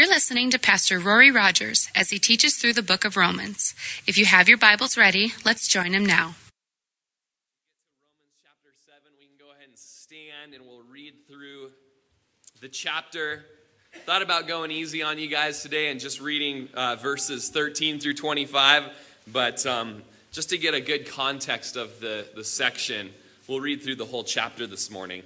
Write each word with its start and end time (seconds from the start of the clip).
You're 0.00 0.08
listening 0.08 0.50
to 0.52 0.58
Pastor 0.58 0.98
Rory 0.98 1.30
Rogers 1.30 1.90
as 1.94 2.08
he 2.08 2.18
teaches 2.18 2.56
through 2.56 2.72
the 2.72 2.82
book 2.82 3.04
of 3.04 3.18
Romans. 3.18 3.74
If 4.06 4.16
you 4.16 4.24
have 4.24 4.48
your 4.48 4.56
Bibles 4.56 4.96
ready, 4.96 5.34
let's 5.44 5.68
join 5.68 5.92
him 5.92 6.06
now. 6.06 6.36
Romans 8.08 8.32
chapter 8.42 8.70
7. 8.86 8.98
We 9.18 9.26
can 9.26 9.36
go 9.38 9.52
ahead 9.52 9.68
and 9.68 9.78
stand 9.78 10.54
and 10.54 10.64
we'll 10.64 10.84
read 10.90 11.12
through 11.28 11.72
the 12.62 12.68
chapter. 12.70 13.44
Thought 14.06 14.22
about 14.22 14.48
going 14.48 14.70
easy 14.70 15.02
on 15.02 15.18
you 15.18 15.28
guys 15.28 15.60
today 15.60 15.90
and 15.90 16.00
just 16.00 16.18
reading 16.18 16.70
uh, 16.72 16.96
verses 16.96 17.50
13 17.50 18.00
through 18.00 18.14
25, 18.14 18.84
but 19.30 19.66
um, 19.66 20.02
just 20.32 20.48
to 20.48 20.56
get 20.56 20.72
a 20.72 20.80
good 20.80 21.08
context 21.08 21.76
of 21.76 22.00
the, 22.00 22.26
the 22.34 22.42
section, 22.42 23.10
we'll 23.46 23.60
read 23.60 23.82
through 23.82 23.96
the 23.96 24.06
whole 24.06 24.24
chapter 24.24 24.66
this 24.66 24.90
morning. 24.90 25.24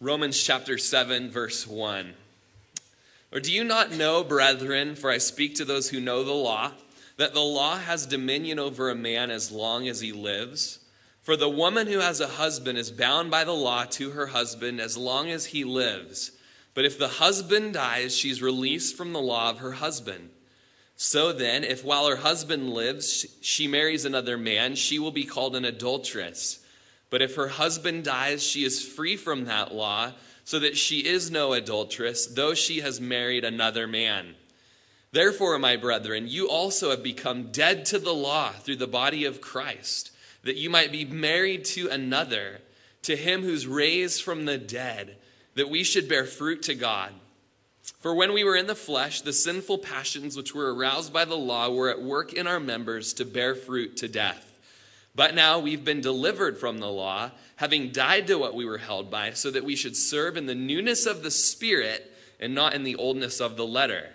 Romans 0.00 0.40
chapter 0.40 0.78
7, 0.78 1.28
verse 1.28 1.66
1. 1.66 2.14
Or 3.32 3.40
do 3.40 3.50
you 3.50 3.64
not 3.64 3.90
know, 3.90 4.22
brethren, 4.22 4.94
for 4.94 5.10
I 5.10 5.18
speak 5.18 5.56
to 5.56 5.64
those 5.64 5.90
who 5.90 5.98
know 5.98 6.22
the 6.22 6.32
law, 6.32 6.70
that 7.16 7.34
the 7.34 7.40
law 7.40 7.78
has 7.78 8.06
dominion 8.06 8.60
over 8.60 8.90
a 8.90 8.94
man 8.94 9.32
as 9.32 9.50
long 9.50 9.88
as 9.88 10.00
he 10.00 10.12
lives? 10.12 10.78
For 11.20 11.36
the 11.36 11.48
woman 11.48 11.88
who 11.88 11.98
has 11.98 12.20
a 12.20 12.28
husband 12.28 12.78
is 12.78 12.92
bound 12.92 13.32
by 13.32 13.42
the 13.42 13.50
law 13.50 13.86
to 13.86 14.10
her 14.10 14.28
husband 14.28 14.80
as 14.80 14.96
long 14.96 15.30
as 15.30 15.46
he 15.46 15.64
lives. 15.64 16.30
But 16.74 16.84
if 16.84 16.96
the 16.96 17.08
husband 17.08 17.74
dies, 17.74 18.16
she's 18.16 18.40
released 18.40 18.96
from 18.96 19.12
the 19.12 19.20
law 19.20 19.50
of 19.50 19.58
her 19.58 19.72
husband. 19.72 20.30
So 20.94 21.32
then, 21.32 21.64
if 21.64 21.84
while 21.84 22.06
her 22.06 22.16
husband 22.18 22.70
lives, 22.70 23.26
she 23.40 23.66
marries 23.66 24.04
another 24.04 24.38
man, 24.38 24.76
she 24.76 25.00
will 25.00 25.10
be 25.10 25.24
called 25.24 25.56
an 25.56 25.64
adulteress. 25.64 26.60
But 27.10 27.22
if 27.22 27.36
her 27.36 27.48
husband 27.48 28.04
dies, 28.04 28.42
she 28.42 28.64
is 28.64 28.86
free 28.86 29.16
from 29.16 29.44
that 29.44 29.74
law, 29.74 30.12
so 30.44 30.58
that 30.58 30.76
she 30.76 31.00
is 31.00 31.30
no 31.30 31.52
adulteress, 31.52 32.26
though 32.26 32.54
she 32.54 32.80
has 32.80 33.00
married 33.00 33.44
another 33.44 33.86
man. 33.86 34.34
Therefore, 35.12 35.58
my 35.58 35.76
brethren, 35.76 36.26
you 36.28 36.48
also 36.48 36.90
have 36.90 37.02
become 37.02 37.50
dead 37.50 37.84
to 37.86 37.98
the 37.98 38.14
law 38.14 38.50
through 38.50 38.76
the 38.76 38.86
body 38.86 39.24
of 39.24 39.40
Christ, 39.40 40.10
that 40.42 40.56
you 40.56 40.68
might 40.68 40.92
be 40.92 41.04
married 41.04 41.64
to 41.66 41.88
another, 41.88 42.60
to 43.02 43.16
him 43.16 43.42
who's 43.42 43.66
raised 43.66 44.22
from 44.22 44.44
the 44.44 44.58
dead, 44.58 45.16
that 45.54 45.70
we 45.70 45.82
should 45.82 46.08
bear 46.08 46.24
fruit 46.24 46.62
to 46.62 46.74
God. 46.74 47.12
For 48.00 48.14
when 48.14 48.32
we 48.32 48.44
were 48.44 48.56
in 48.56 48.66
the 48.66 48.74
flesh, 48.74 49.22
the 49.22 49.32
sinful 49.32 49.78
passions 49.78 50.36
which 50.36 50.54
were 50.54 50.74
aroused 50.74 51.12
by 51.12 51.24
the 51.24 51.36
law 51.36 51.70
were 51.70 51.90
at 51.90 52.02
work 52.02 52.32
in 52.32 52.46
our 52.46 52.60
members 52.60 53.12
to 53.14 53.24
bear 53.24 53.54
fruit 53.54 53.96
to 53.98 54.08
death. 54.08 54.47
But 55.18 55.34
now 55.34 55.58
we've 55.58 55.84
been 55.84 56.00
delivered 56.00 56.58
from 56.58 56.78
the 56.78 56.86
law, 56.86 57.32
having 57.56 57.90
died 57.90 58.28
to 58.28 58.38
what 58.38 58.54
we 58.54 58.64
were 58.64 58.78
held 58.78 59.10
by, 59.10 59.32
so 59.32 59.50
that 59.50 59.64
we 59.64 59.74
should 59.74 59.96
serve 59.96 60.36
in 60.36 60.46
the 60.46 60.54
newness 60.54 61.06
of 61.06 61.24
the 61.24 61.30
Spirit 61.32 62.08
and 62.38 62.54
not 62.54 62.72
in 62.72 62.84
the 62.84 62.94
oldness 62.94 63.40
of 63.40 63.56
the 63.56 63.66
letter. 63.66 64.10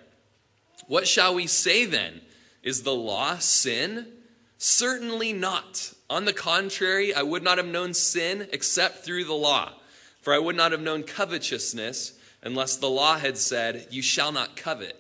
What 0.88 1.06
shall 1.06 1.36
we 1.36 1.46
say 1.46 1.84
then? 1.84 2.22
Is 2.64 2.84
the 2.84 2.96
law 2.96 3.38
sin? 3.40 4.14
Certainly 4.58 5.34
not. 5.34 5.94
On 6.10 6.24
the 6.24 6.32
contrary, 6.32 7.14
I 7.14 7.22
would 7.22 7.44
not 7.44 7.58
have 7.58 7.68
known 7.68 7.94
sin 7.94 8.48
except 8.54 9.04
through 9.04 9.26
the 9.26 9.34
law. 9.34 9.74
For 10.22 10.34
I 10.34 10.40
would 10.40 10.56
not 10.56 10.72
have 10.72 10.82
known 10.82 11.04
covetousness 11.04 12.18
unless 12.44 12.78
the 12.78 12.90
law 12.90 13.18
had 13.18 13.38
said, 13.38 13.88
You 13.92 14.02
shall 14.02 14.32
not 14.32 14.56
covet. 14.56 14.96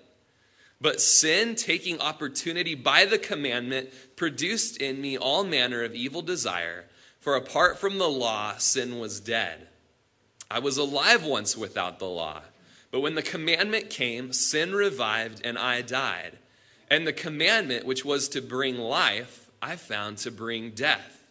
But 0.83 0.99
sin, 0.99 1.55
taking 1.55 2.01
opportunity 2.01 2.75
by 2.75 3.05
the 3.05 3.17
commandment, 3.17 3.87
produced 4.23 4.77
in 4.77 5.01
me 5.01 5.17
all 5.17 5.43
manner 5.43 5.83
of 5.83 5.93
evil 5.93 6.21
desire. 6.21 6.85
For 7.19 7.35
apart 7.35 7.77
from 7.77 7.97
the 7.97 8.07
law, 8.07 8.55
sin 8.55 8.97
was 8.97 9.19
dead. 9.19 9.67
I 10.49 10.59
was 10.59 10.77
alive 10.77 11.25
once 11.25 11.57
without 11.57 11.99
the 11.99 12.05
law. 12.05 12.43
But 12.89 13.01
when 13.01 13.15
the 13.15 13.21
commandment 13.21 13.89
came, 13.89 14.31
sin 14.31 14.73
revived 14.73 15.41
and 15.43 15.57
I 15.57 15.81
died. 15.81 16.37
And 16.89 17.05
the 17.05 17.11
commandment, 17.11 17.85
which 17.85 18.05
was 18.05 18.29
to 18.29 18.41
bring 18.41 18.77
life, 18.77 19.51
I 19.61 19.75
found 19.75 20.19
to 20.19 20.31
bring 20.31 20.69
death. 20.69 21.29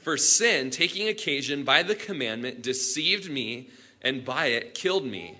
For 0.00 0.16
sin, 0.16 0.70
taking 0.70 1.06
occasion 1.06 1.62
by 1.62 1.84
the 1.84 1.94
commandment, 1.94 2.62
deceived 2.62 3.30
me, 3.30 3.68
and 4.02 4.24
by 4.24 4.46
it 4.46 4.74
killed 4.74 5.06
me. 5.06 5.38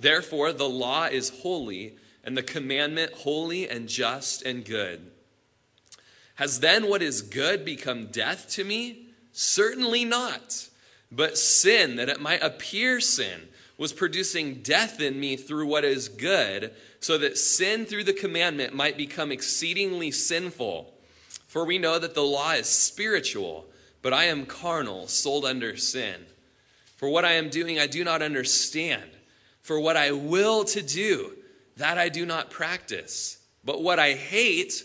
Therefore, 0.00 0.54
the 0.54 0.66
law 0.66 1.04
is 1.04 1.40
holy 1.42 1.96
and 2.24 2.38
the 2.38 2.42
commandment 2.42 3.12
holy 3.12 3.68
and 3.68 3.86
just 3.86 4.40
and 4.46 4.64
good. 4.64 5.10
Has 6.36 6.60
then 6.60 6.88
what 6.88 7.02
is 7.02 7.22
good 7.22 7.64
become 7.64 8.06
death 8.06 8.48
to 8.50 8.64
me? 8.64 9.08
Certainly 9.32 10.04
not. 10.04 10.68
But 11.10 11.36
sin, 11.36 11.96
that 11.96 12.08
it 12.08 12.20
might 12.20 12.42
appear 12.42 13.00
sin, 13.00 13.48
was 13.76 13.92
producing 13.92 14.62
death 14.62 15.00
in 15.00 15.18
me 15.18 15.36
through 15.36 15.66
what 15.66 15.84
is 15.84 16.08
good, 16.08 16.72
so 17.00 17.18
that 17.18 17.36
sin 17.36 17.84
through 17.84 18.04
the 18.04 18.12
commandment 18.12 18.74
might 18.74 18.96
become 18.96 19.32
exceedingly 19.32 20.10
sinful. 20.10 20.92
For 21.48 21.64
we 21.64 21.78
know 21.78 21.98
that 21.98 22.14
the 22.14 22.22
law 22.22 22.52
is 22.52 22.68
spiritual, 22.68 23.66
but 24.00 24.12
I 24.12 24.24
am 24.24 24.46
carnal, 24.46 25.06
sold 25.08 25.44
under 25.44 25.76
sin. 25.76 26.16
For 26.96 27.08
what 27.08 27.24
I 27.24 27.32
am 27.32 27.50
doing, 27.50 27.78
I 27.78 27.86
do 27.86 28.04
not 28.04 28.22
understand. 28.22 29.10
For 29.60 29.78
what 29.78 29.96
I 29.96 30.12
will 30.12 30.64
to 30.66 30.80
do, 30.80 31.32
that 31.76 31.98
I 31.98 32.08
do 32.08 32.24
not 32.24 32.50
practice. 32.50 33.38
But 33.64 33.82
what 33.82 33.98
I 33.98 34.12
hate, 34.12 34.84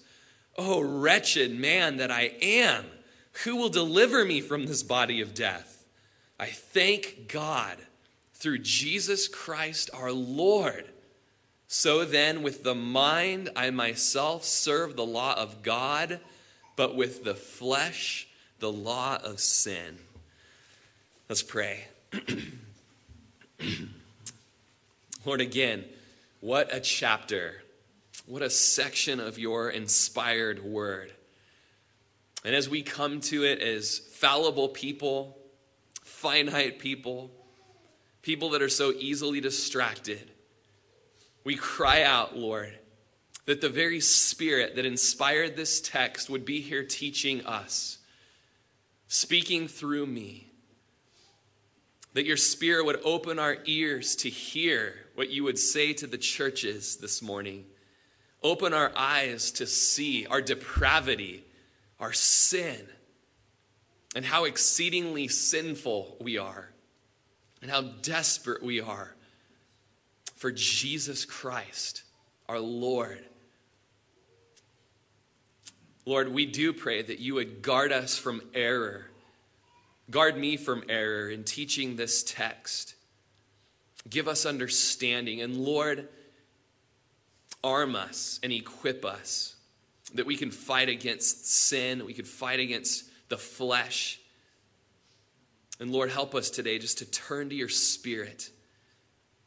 Oh, 0.63 0.79
wretched 0.79 1.57
man 1.57 1.97
that 1.97 2.11
I 2.11 2.33
am! 2.39 2.85
Who 3.45 3.55
will 3.55 3.69
deliver 3.69 4.23
me 4.23 4.41
from 4.41 4.67
this 4.67 4.83
body 4.83 5.19
of 5.19 5.33
death? 5.33 5.83
I 6.39 6.45
thank 6.45 7.27
God 7.27 7.77
through 8.35 8.59
Jesus 8.59 9.27
Christ 9.27 9.89
our 9.91 10.11
Lord. 10.11 10.85
So 11.67 12.05
then, 12.05 12.43
with 12.43 12.63
the 12.63 12.75
mind, 12.75 13.49
I 13.55 13.71
myself 13.71 14.45
serve 14.45 14.95
the 14.95 15.03
law 15.03 15.33
of 15.33 15.63
God, 15.63 16.19
but 16.75 16.95
with 16.95 17.23
the 17.23 17.33
flesh, 17.33 18.27
the 18.59 18.71
law 18.71 19.17
of 19.23 19.39
sin. 19.39 19.97
Let's 21.27 21.41
pray. 21.41 21.85
Lord, 25.25 25.41
again, 25.41 25.85
what 26.39 26.71
a 26.71 26.79
chapter. 26.79 27.63
What 28.25 28.41
a 28.41 28.49
section 28.49 29.19
of 29.19 29.39
your 29.39 29.69
inspired 29.69 30.63
word. 30.63 31.11
And 32.43 32.55
as 32.55 32.69
we 32.69 32.81
come 32.81 33.19
to 33.21 33.43
it 33.43 33.59
as 33.59 33.99
fallible 33.99 34.69
people, 34.69 35.37
finite 36.03 36.79
people, 36.79 37.31
people 38.21 38.51
that 38.51 38.61
are 38.61 38.69
so 38.69 38.93
easily 38.97 39.41
distracted, 39.41 40.31
we 41.43 41.55
cry 41.55 42.03
out, 42.03 42.37
Lord, 42.37 42.77
that 43.45 43.61
the 43.61 43.69
very 43.69 43.99
spirit 43.99 44.75
that 44.75 44.85
inspired 44.85 45.55
this 45.55 45.81
text 45.81 46.29
would 46.29 46.45
be 46.45 46.61
here 46.61 46.83
teaching 46.83 47.45
us, 47.45 47.97
speaking 49.07 49.67
through 49.67 50.05
me 50.05 50.51
that 52.13 52.25
your 52.25 52.37
spirit 52.37 52.85
would 52.85 52.99
open 53.03 53.39
our 53.39 53.57
ears 53.65 54.15
to 54.17 54.29
hear 54.29 54.95
what 55.15 55.29
you 55.29 55.43
would 55.43 55.57
say 55.57 55.93
to 55.93 56.07
the 56.07 56.17
churches 56.17 56.97
this 56.97 57.21
morning. 57.21 57.65
Open 58.43 58.73
our 58.73 58.91
eyes 58.95 59.51
to 59.51 59.67
see 59.67 60.25
our 60.25 60.41
depravity, 60.41 61.43
our 61.99 62.13
sin, 62.13 62.87
and 64.15 64.25
how 64.25 64.45
exceedingly 64.45 65.27
sinful 65.27 66.17
we 66.19 66.37
are. 66.37 66.69
and 67.61 67.69
how 67.69 67.81
desperate 67.81 68.63
we 68.63 68.81
are 68.81 69.15
for 70.35 70.51
Jesus 70.51 71.25
Christ, 71.25 72.03
our 72.49 72.59
Lord. 72.59 73.23
Lord, 76.05 76.33
we 76.33 76.47
do 76.47 76.73
pray 76.73 77.03
that 77.03 77.19
you 77.19 77.35
would 77.35 77.61
guard 77.61 77.91
us 77.91 78.17
from 78.17 78.41
error. 78.55 79.05
Guard 80.09 80.35
me 80.35 80.57
from 80.57 80.83
error 80.89 81.29
in 81.29 81.43
teaching 81.43 81.95
this 81.95 82.23
text. 82.23 82.95
Give 84.09 84.27
us 84.27 84.47
understanding. 84.47 85.41
And 85.41 85.55
Lord, 85.55 86.09
arm 87.63 87.95
us 87.95 88.39
and 88.43 88.51
equip 88.51 89.05
us 89.05 89.55
that 90.13 90.25
we 90.25 90.35
can 90.35 90.51
fight 90.51 90.89
against 90.89 91.49
sin, 91.49 92.05
we 92.05 92.13
can 92.13 92.25
fight 92.25 92.59
against 92.59 93.05
the 93.29 93.37
flesh. 93.37 94.19
And 95.79 95.91
Lord, 95.91 96.11
help 96.11 96.35
us 96.35 96.49
today 96.49 96.79
just 96.79 96.99
to 96.99 97.05
turn 97.05 97.49
to 97.49 97.55
your 97.55 97.69
spirit. 97.69 98.49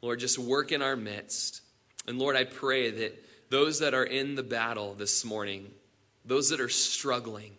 Lord, 0.00 0.20
just 0.20 0.38
work 0.38 0.72
in 0.72 0.82
our 0.82 0.96
midst. 0.96 1.60
And 2.06 2.18
Lord, 2.18 2.36
I 2.36 2.44
pray 2.44 2.90
that 2.90 3.24
those 3.50 3.80
that 3.80 3.94
are 3.94 4.04
in 4.04 4.34
the 4.34 4.42
battle 4.42 4.94
this 4.94 5.24
morning, 5.24 5.70
those 6.24 6.48
that 6.50 6.60
are 6.60 6.68
struggling, 6.68 7.52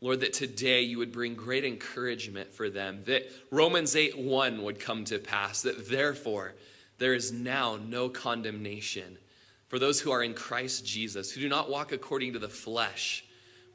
Lord, 0.00 0.20
that 0.20 0.32
today 0.32 0.82
you 0.82 0.98
would 0.98 1.12
bring 1.12 1.34
great 1.34 1.64
encouragement 1.64 2.52
for 2.52 2.68
them, 2.68 3.02
that 3.06 3.30
Romans 3.50 3.96
8 3.96 4.18
1 4.18 4.62
would 4.62 4.78
come 4.78 5.04
to 5.06 5.18
pass, 5.18 5.62
that 5.62 5.88
therefore 5.88 6.54
there 6.98 7.14
is 7.14 7.32
now 7.32 7.78
no 7.82 8.08
condemnation 8.08 9.18
for 9.68 9.78
those 9.78 10.00
who 10.00 10.10
are 10.10 10.22
in 10.22 10.34
Christ 10.34 10.86
Jesus, 10.86 11.30
who 11.32 11.40
do 11.40 11.48
not 11.48 11.70
walk 11.70 11.92
according 11.92 12.34
to 12.34 12.38
the 12.38 12.48
flesh, 12.48 13.24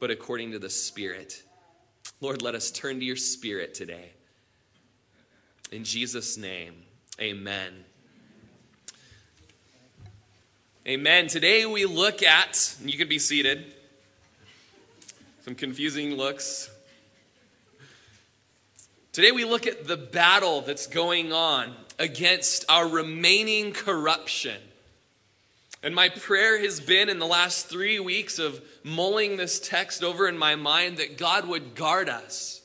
but 0.00 0.10
according 0.10 0.52
to 0.52 0.58
the 0.58 0.70
Spirit. 0.70 1.42
Lord, 2.20 2.42
let 2.42 2.54
us 2.54 2.70
turn 2.70 2.98
to 2.98 3.04
your 3.04 3.16
Spirit 3.16 3.74
today. 3.74 4.10
In 5.70 5.84
Jesus' 5.84 6.36
name, 6.36 6.74
amen. 7.20 7.84
Amen. 10.86 11.28
Today 11.28 11.64
we 11.64 11.84
look 11.84 12.22
at, 12.22 12.74
you 12.84 12.98
can 12.98 13.08
be 13.08 13.18
seated. 13.18 13.72
Some 15.44 15.54
confusing 15.54 16.16
looks. 16.16 16.70
Today 19.12 19.30
we 19.30 19.44
look 19.44 19.66
at 19.66 19.86
the 19.86 19.96
battle 19.96 20.62
that's 20.62 20.86
going 20.86 21.32
on 21.32 21.74
against 21.98 22.64
our 22.68 22.88
remaining 22.88 23.72
corruption. 23.72 24.58
And 25.82 25.94
my 25.94 26.08
prayer 26.08 26.60
has 26.60 26.80
been 26.80 27.08
in 27.08 27.18
the 27.18 27.26
last 27.26 27.68
three 27.68 27.98
weeks 27.98 28.38
of 28.38 28.62
mulling 28.84 29.36
this 29.36 29.58
text 29.58 30.04
over 30.04 30.28
in 30.28 30.38
my 30.38 30.54
mind 30.54 30.98
that 30.98 31.18
God 31.18 31.48
would 31.48 31.74
guard 31.74 32.08
us 32.08 32.62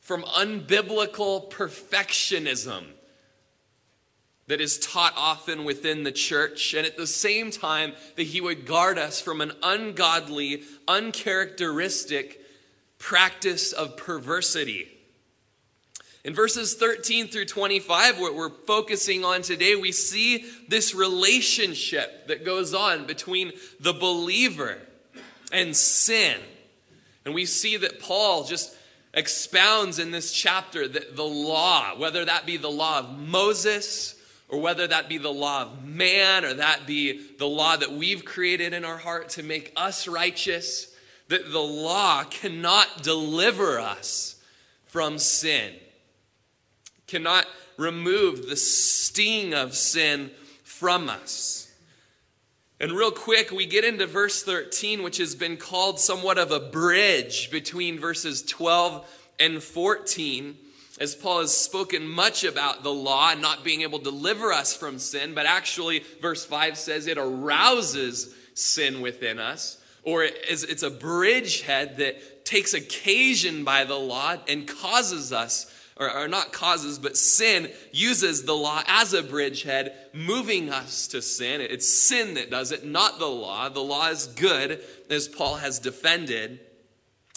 from 0.00 0.22
unbiblical 0.24 1.48
perfectionism 1.50 2.84
that 4.48 4.60
is 4.60 4.78
taught 4.78 5.12
often 5.16 5.64
within 5.64 6.02
the 6.02 6.12
church, 6.12 6.74
and 6.74 6.86
at 6.86 6.96
the 6.96 7.06
same 7.06 7.50
time, 7.50 7.92
that 8.16 8.22
He 8.22 8.40
would 8.40 8.66
guard 8.66 8.98
us 8.98 9.20
from 9.20 9.40
an 9.40 9.52
ungodly, 9.62 10.62
uncharacteristic 10.88 12.40
practice 12.98 13.72
of 13.72 13.96
perversity. 13.96 14.88
In 16.24 16.34
verses 16.34 16.74
13 16.74 17.28
through 17.28 17.46
25, 17.46 18.18
what 18.18 18.34
we're 18.34 18.50
focusing 18.50 19.24
on 19.24 19.42
today, 19.42 19.76
we 19.76 19.92
see 19.92 20.44
this 20.68 20.94
relationship 20.94 22.26
that 22.26 22.44
goes 22.44 22.74
on 22.74 23.06
between 23.06 23.52
the 23.80 23.92
believer 23.92 24.78
and 25.52 25.76
sin. 25.76 26.38
And 27.24 27.34
we 27.34 27.44
see 27.44 27.76
that 27.76 28.00
Paul 28.00 28.44
just 28.44 28.74
expounds 29.14 29.98
in 29.98 30.10
this 30.10 30.32
chapter 30.32 30.86
that 30.88 31.16
the 31.16 31.24
law, 31.24 31.96
whether 31.98 32.24
that 32.24 32.46
be 32.46 32.56
the 32.56 32.70
law 32.70 32.98
of 32.98 33.18
Moses, 33.18 34.14
or 34.48 34.60
whether 34.60 34.86
that 34.86 35.08
be 35.08 35.18
the 35.18 35.32
law 35.32 35.62
of 35.62 35.84
man, 35.84 36.44
or 36.44 36.54
that 36.54 36.86
be 36.86 37.20
the 37.38 37.46
law 37.46 37.76
that 37.76 37.92
we've 37.92 38.24
created 38.24 38.72
in 38.72 38.84
our 38.84 38.96
heart 38.96 39.30
to 39.30 39.42
make 39.42 39.72
us 39.76 40.08
righteous, 40.08 40.94
that 41.28 41.52
the 41.52 41.58
law 41.58 42.24
cannot 42.24 43.02
deliver 43.02 43.78
us 43.78 44.40
from 44.86 45.18
sin, 45.18 45.74
cannot 47.08 47.46
remove 47.76 48.46
the 48.46 48.56
sting 48.56 49.54
of 49.54 49.74
sin 49.74 50.30
from 50.62 51.08
us. 51.08 51.72
And 52.80 52.92
real 52.92 53.10
quick, 53.10 53.50
we 53.50 53.66
get 53.66 53.84
into 53.84 54.06
verse 54.06 54.44
13, 54.44 55.02
which 55.02 55.16
has 55.16 55.34
been 55.34 55.56
called 55.56 55.98
somewhat 55.98 56.38
of 56.38 56.52
a 56.52 56.60
bridge 56.60 57.50
between 57.50 57.98
verses 57.98 58.42
12 58.42 59.04
and 59.40 59.60
14 59.60 60.56
as 61.00 61.14
Paul 61.14 61.40
has 61.40 61.56
spoken 61.56 62.08
much 62.08 62.44
about 62.44 62.82
the 62.82 62.92
law 62.92 63.30
and 63.30 63.40
not 63.40 63.64
being 63.64 63.82
able 63.82 63.98
to 63.98 64.04
deliver 64.04 64.52
us 64.52 64.76
from 64.76 64.98
sin, 64.98 65.34
but 65.34 65.46
actually, 65.46 66.02
verse 66.20 66.44
5 66.44 66.76
says 66.76 67.06
it 67.06 67.18
arouses 67.18 68.34
sin 68.54 69.00
within 69.00 69.38
us, 69.38 69.80
or 70.02 70.24
it's 70.24 70.82
a 70.82 70.90
bridgehead 70.90 71.98
that 71.98 72.44
takes 72.44 72.74
occasion 72.74 73.62
by 73.62 73.84
the 73.84 73.94
law 73.94 74.36
and 74.48 74.66
causes 74.66 75.32
us, 75.32 75.72
or, 75.98 76.10
or 76.10 76.28
not 76.28 76.52
causes, 76.52 76.98
but 76.98 77.16
sin 77.16 77.70
uses 77.92 78.44
the 78.44 78.54
law 78.54 78.82
as 78.86 79.12
a 79.12 79.22
bridgehead, 79.22 79.92
moving 80.12 80.70
us 80.70 81.08
to 81.08 81.20
sin. 81.20 81.60
It's 81.60 81.88
sin 81.88 82.34
that 82.34 82.50
does 82.50 82.72
it, 82.72 82.84
not 82.84 83.18
the 83.18 83.26
law. 83.26 83.68
The 83.68 83.80
law 83.80 84.08
is 84.08 84.26
good, 84.26 84.80
as 85.10 85.28
Paul 85.28 85.56
has 85.56 85.78
defended. 85.78 86.60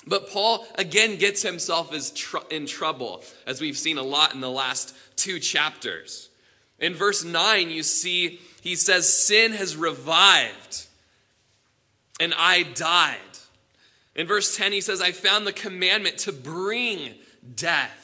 But 0.05 0.29
Paul 0.29 0.65
again 0.75 1.17
gets 1.17 1.41
himself 1.41 1.93
in 2.51 2.65
trouble, 2.65 3.23
as 3.45 3.61
we've 3.61 3.77
seen 3.77 3.97
a 3.97 4.03
lot 4.03 4.33
in 4.33 4.41
the 4.41 4.49
last 4.49 4.95
two 5.15 5.39
chapters. 5.39 6.29
In 6.79 6.93
verse 6.93 7.23
9, 7.23 7.69
you 7.69 7.83
see 7.83 8.39
he 8.61 8.75
says, 8.75 9.11
Sin 9.11 9.53
has 9.53 9.75
revived, 9.75 10.85
and 12.19 12.33
I 12.37 12.63
died. 12.63 13.17
In 14.15 14.27
verse 14.27 14.55
10, 14.55 14.71
he 14.71 14.81
says, 14.81 15.01
I 15.01 15.11
found 15.11 15.47
the 15.47 15.53
commandment 15.53 16.19
to 16.19 16.31
bring 16.31 17.15
death. 17.55 18.00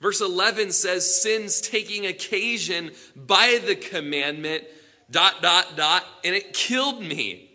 Verse 0.00 0.20
11 0.20 0.72
says, 0.72 1.22
Sin's 1.22 1.60
taking 1.60 2.06
occasion 2.06 2.92
by 3.16 3.60
the 3.64 3.74
commandment, 3.74 4.64
dot, 5.10 5.42
dot, 5.42 5.76
dot, 5.76 6.04
and 6.24 6.34
it 6.34 6.54
killed 6.54 7.02
me. 7.02 7.50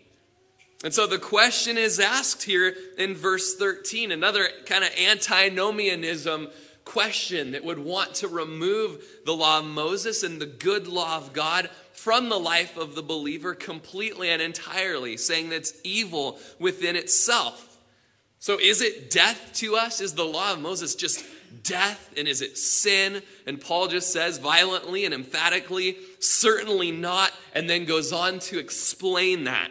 And 0.84 0.92
so 0.92 1.06
the 1.06 1.18
question 1.18 1.78
is 1.78 1.98
asked 1.98 2.42
here 2.42 2.76
in 2.98 3.14
verse 3.14 3.54
13, 3.54 4.12
another 4.12 4.46
kind 4.66 4.84
of 4.84 4.90
antinomianism 4.98 6.48
question 6.84 7.52
that 7.52 7.64
would 7.64 7.78
want 7.78 8.14
to 8.16 8.28
remove 8.28 9.02
the 9.24 9.32
law 9.32 9.60
of 9.60 9.64
Moses 9.64 10.22
and 10.22 10.38
the 10.38 10.46
good 10.46 10.86
law 10.86 11.16
of 11.16 11.32
God 11.32 11.70
from 11.92 12.28
the 12.28 12.38
life 12.38 12.76
of 12.76 12.94
the 12.94 13.02
believer 13.02 13.54
completely 13.54 14.28
and 14.28 14.42
entirely, 14.42 15.16
saying 15.16 15.48
that's 15.48 15.72
evil 15.82 16.38
within 16.58 16.96
itself. 16.96 17.78
So 18.38 18.58
is 18.60 18.82
it 18.82 19.10
death 19.10 19.52
to 19.54 19.76
us? 19.76 20.02
Is 20.02 20.12
the 20.12 20.24
law 20.24 20.52
of 20.52 20.60
Moses 20.60 20.94
just 20.94 21.24
death? 21.62 22.12
And 22.16 22.26
is 22.26 22.42
it 22.42 22.58
sin? 22.58 23.22
And 23.46 23.60
Paul 23.60 23.88
just 23.88 24.12
says 24.12 24.38
violently 24.38 25.04
and 25.04 25.14
emphatically, 25.14 25.96
certainly 26.18 26.90
not, 26.90 27.32
and 27.54 27.68
then 27.68 27.84
goes 27.84 28.12
on 28.12 28.38
to 28.40 28.58
explain 28.58 29.44
that. 29.44 29.70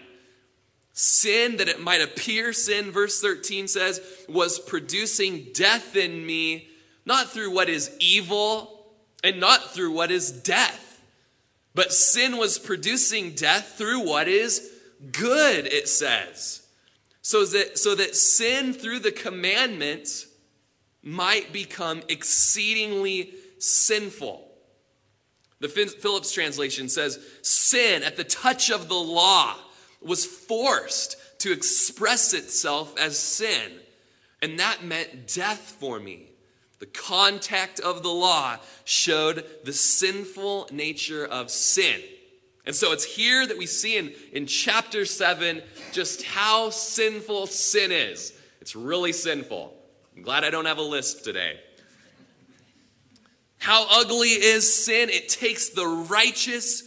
Sin, 0.94 1.58
that 1.58 1.68
it 1.68 1.82
might 1.82 2.02
appear 2.02 2.54
sin, 2.54 2.92
verse 2.92 3.20
13 3.20 3.68
says, 3.68 4.00
was 4.30 4.60
producing 4.60 5.48
death 5.54 5.96
in 5.96 6.26
me, 6.26 6.68
not 7.06 7.30
through 7.32 7.52
what 7.52 7.68
is 7.68 7.96
evil 8.00 8.86
and 9.24 9.40
not 9.40 9.74
through 9.74 9.92
what 9.92 10.12
is 10.12 10.32
death. 10.32 11.02
But 11.76 11.92
sin 11.92 12.38
was 12.38 12.60
producing 12.60 13.32
death 13.32 13.76
through 13.78 14.02
what 14.02 14.28
is 14.28 14.72
good, 15.12 15.66
it 15.66 15.88
says. 15.90 16.62
So 17.22 17.46
that, 17.46 17.80
so 17.80 17.96
that 17.96 18.16
sin 18.16 18.74
through 18.74 19.00
the 19.00 19.12
commandment 19.12 20.26
might 21.04 21.52
become 21.52 22.02
exceedingly 22.08 23.34
sinful. 23.60 24.50
The 25.60 25.70
Phillips 25.70 26.32
translation 26.32 26.90
says, 26.90 27.20
Sin 27.42 28.04
at 28.04 28.18
the 28.18 28.24
touch 28.24 28.72
of 28.72 28.90
the 28.90 28.96
law 28.96 29.56
was 30.02 30.26
forced 30.26 31.18
to 31.40 31.52
express 31.52 32.34
itself 32.34 32.98
as 32.98 33.18
sin. 33.18 33.72
And 34.42 34.60
that 34.60 34.84
meant 34.84 35.34
death 35.34 35.78
for 35.80 36.00
me. 36.00 36.30
The 36.80 36.86
contact 36.88 37.80
of 37.80 38.04
the 38.04 38.10
law 38.10 38.58
showed 38.84 39.46
the 39.64 39.72
sinful 39.72 40.68
nature 40.72 41.26
of 41.26 41.50
sin. 41.50 42.02
And 42.66 42.76
so 42.76 42.92
it's 42.92 43.06
here 43.06 43.46
that 43.46 43.58
we 43.58 43.66
see 43.66 43.98
in, 43.98 44.14
in 44.32 44.46
chapter 44.46 45.06
7 45.06 45.62
just 45.92 46.24
how 46.24 46.70
sinful 46.70 47.48
sin 47.48 47.92
is. 47.92 48.34
It's 48.60 48.76
really 48.76 49.14
sinful. 49.14 49.74
I'm 50.16 50.22
glad 50.22 50.44
I 50.44 50.50
don't 50.50 50.66
have 50.66 50.78
a 50.78 50.84
lisp 50.84 51.24
today. 51.24 51.60
How 53.58 53.88
ugly 53.90 54.30
is 54.30 54.86
sin? 54.86 55.10
It 55.10 55.30
takes 55.30 55.70
the 55.70 55.88
righteous 55.88 56.84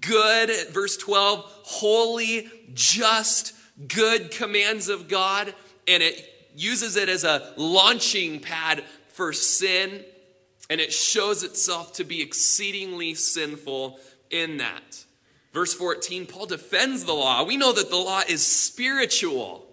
good, 0.00 0.50
verse 0.70 0.96
12, 0.96 1.44
holy, 1.64 2.48
just, 2.74 3.54
good 3.86 4.30
commands 4.30 4.88
of 4.88 5.08
God, 5.08 5.54
and 5.86 6.02
it 6.02 6.22
uses 6.54 6.96
it 6.96 7.08
as 7.08 7.24
a 7.24 7.52
launching 7.56 8.40
pad 8.40 8.84
for 9.08 9.32
sin. 9.32 10.04
And 10.70 10.80
it 10.80 10.92
shows 10.92 11.44
itself 11.44 11.94
to 11.94 12.04
be 12.04 12.20
exceedingly 12.20 13.14
sinful 13.14 13.98
in 14.30 14.58
that. 14.58 15.04
Verse 15.54 15.72
14, 15.72 16.26
Paul 16.26 16.44
defends 16.46 17.04
the 17.04 17.14
law. 17.14 17.42
We 17.42 17.56
know 17.56 17.72
that 17.72 17.88
the 17.88 17.96
law 17.96 18.20
is 18.28 18.44
spiritual. 18.44 19.67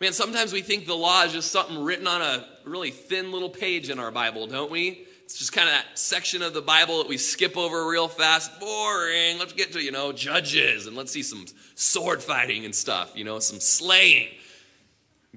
Man, 0.00 0.14
sometimes 0.14 0.54
we 0.54 0.62
think 0.62 0.86
the 0.86 0.96
law 0.96 1.24
is 1.24 1.32
just 1.32 1.52
something 1.52 1.78
written 1.78 2.06
on 2.06 2.22
a 2.22 2.46
really 2.64 2.90
thin 2.90 3.32
little 3.32 3.50
page 3.50 3.90
in 3.90 3.98
our 3.98 4.10
Bible, 4.10 4.46
don't 4.46 4.70
we? 4.70 5.06
It's 5.24 5.38
just 5.38 5.52
kind 5.52 5.68
of 5.68 5.74
that 5.74 5.98
section 5.98 6.40
of 6.40 6.54
the 6.54 6.62
Bible 6.62 6.98
that 6.98 7.08
we 7.08 7.18
skip 7.18 7.54
over 7.54 7.86
real 7.86 8.08
fast. 8.08 8.58
Boring. 8.58 9.38
Let's 9.38 9.52
get 9.52 9.72
to, 9.74 9.80
you 9.80 9.92
know, 9.92 10.10
judges 10.10 10.86
and 10.86 10.96
let's 10.96 11.12
see 11.12 11.22
some 11.22 11.44
sword 11.74 12.22
fighting 12.22 12.64
and 12.64 12.74
stuff, 12.74 13.12
you 13.14 13.24
know, 13.24 13.40
some 13.40 13.60
slaying. 13.60 14.28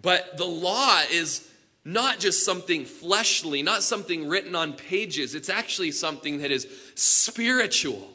But 0.02 0.38
the 0.38 0.46
law 0.46 1.02
is 1.12 1.46
not 1.84 2.20
just 2.20 2.46
something 2.46 2.86
fleshly, 2.86 3.64
not 3.64 3.84
something 3.84 4.30
written 4.30 4.56
on 4.56 4.72
pages. 4.72 5.36
It's 5.36 5.50
actually 5.50 5.92
something 5.92 6.38
that 6.38 6.52
is 6.52 6.70
spiritual. 6.96 8.10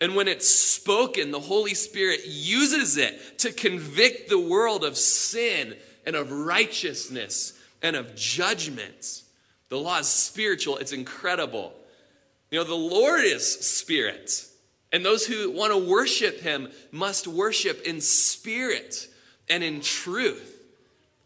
And 0.00 0.14
when 0.14 0.28
it's 0.28 0.48
spoken, 0.48 1.30
the 1.30 1.40
Holy 1.40 1.74
Spirit 1.74 2.20
uses 2.26 2.96
it 2.96 3.38
to 3.38 3.52
convict 3.52 4.28
the 4.28 4.38
world 4.38 4.84
of 4.84 4.96
sin 4.96 5.74
and 6.04 6.14
of 6.14 6.30
righteousness 6.30 7.58
and 7.82 7.96
of 7.96 8.14
judgment. 8.14 9.22
The 9.68 9.78
law 9.78 9.98
is 9.98 10.08
spiritual, 10.08 10.76
it's 10.76 10.92
incredible. 10.92 11.72
You 12.50 12.58
know, 12.58 12.64
the 12.64 12.74
Lord 12.74 13.24
is 13.24 13.60
spirit, 13.60 14.46
and 14.92 15.04
those 15.04 15.26
who 15.26 15.50
want 15.50 15.72
to 15.72 15.90
worship 15.90 16.40
him 16.40 16.68
must 16.92 17.26
worship 17.26 17.82
in 17.82 18.00
spirit 18.00 19.08
and 19.48 19.64
in 19.64 19.80
truth. 19.80 20.52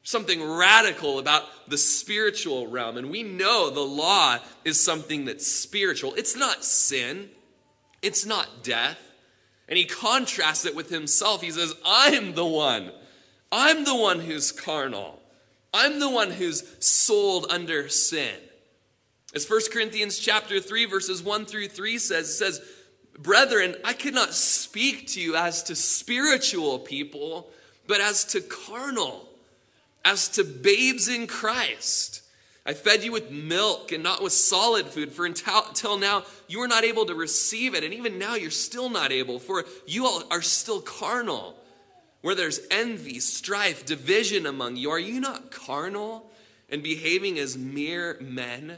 Something 0.02 0.42
radical 0.42 1.18
about 1.18 1.44
the 1.68 1.76
spiritual 1.76 2.68
realm. 2.68 2.96
And 2.96 3.10
we 3.10 3.22
know 3.22 3.68
the 3.68 3.80
law 3.80 4.38
is 4.64 4.82
something 4.82 5.26
that's 5.26 5.46
spiritual. 5.46 6.14
It's 6.14 6.34
not 6.34 6.64
sin, 6.64 7.28
it's 8.02 8.26
not 8.26 8.62
death. 8.62 8.98
And 9.68 9.78
he 9.78 9.84
contrasts 9.84 10.64
it 10.64 10.74
with 10.74 10.90
himself. 10.90 11.42
He 11.42 11.50
says, 11.50 11.74
I'm 11.86 12.34
the 12.34 12.44
one. 12.44 12.90
I'm 13.52 13.84
the 13.84 13.94
one 13.94 14.20
who's 14.20 14.52
carnal. 14.52 15.20
I'm 15.72 16.00
the 16.00 16.10
one 16.10 16.32
who's 16.32 16.64
sold 16.84 17.46
under 17.50 17.88
sin. 17.88 18.34
As 19.34 19.48
1 19.48 19.60
Corinthians 19.72 20.18
chapter 20.18 20.60
3 20.60 20.86
verses 20.86 21.22
1 21.22 21.46
through 21.46 21.68
3 21.68 21.98
says, 21.98 22.28
it 22.28 22.32
says, 22.32 22.60
"Brethren, 23.16 23.76
I 23.84 23.92
cannot 23.92 24.34
speak 24.34 25.06
to 25.08 25.20
you 25.20 25.36
as 25.36 25.62
to 25.64 25.76
spiritual 25.76 26.80
people, 26.80 27.50
but 27.86 28.00
as 28.00 28.24
to 28.26 28.40
carnal, 28.40 29.28
as 30.04 30.28
to 30.30 30.44
babes 30.44 31.08
in 31.08 31.26
Christ. 31.26 32.19
I 32.66 32.74
fed 32.74 33.02
you 33.02 33.12
with 33.12 33.30
milk 33.30 33.90
and 33.92 34.02
not 34.02 34.22
with 34.22 34.32
solid 34.32 34.86
food, 34.86 35.12
for 35.12 35.24
until, 35.24 35.98
now 35.98 36.24
you 36.46 36.58
were 36.58 36.68
not 36.68 36.84
able 36.84 37.06
to 37.06 37.14
receive 37.14 37.74
it, 37.74 37.84
and 37.84 37.94
even 37.94 38.18
now 38.18 38.34
you're 38.34 38.50
still 38.50 38.90
not 38.90 39.12
able, 39.12 39.38
for 39.38 39.64
you 39.86 40.06
all 40.06 40.22
are 40.30 40.42
still 40.42 40.80
carnal." 40.80 41.56
where 42.22 42.34
there's 42.34 42.60
envy, 42.70 43.18
strife, 43.20 43.86
division 43.86 44.46
among 44.46 44.76
you, 44.76 44.90
are 44.90 44.98
you 44.98 45.20
not 45.20 45.50
carnal 45.50 46.30
and 46.68 46.82
behaving 46.82 47.38
as 47.38 47.56
mere 47.56 48.18
men? 48.20 48.76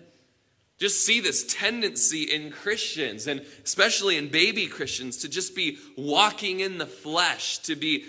Just 0.79 1.05
see 1.05 1.21
this 1.21 1.45
tendency 1.53 2.23
in 2.23 2.51
Christians, 2.51 3.27
and 3.27 3.45
especially 3.65 4.17
in 4.17 4.29
baby 4.29 4.67
Christians, 4.67 5.19
to 5.19 5.29
just 5.29 5.55
be 5.55 5.79
walking 5.97 6.61
in 6.61 6.79
the 6.79 6.87
flesh, 6.87 7.59
to 7.59 7.77
be 7.77 8.05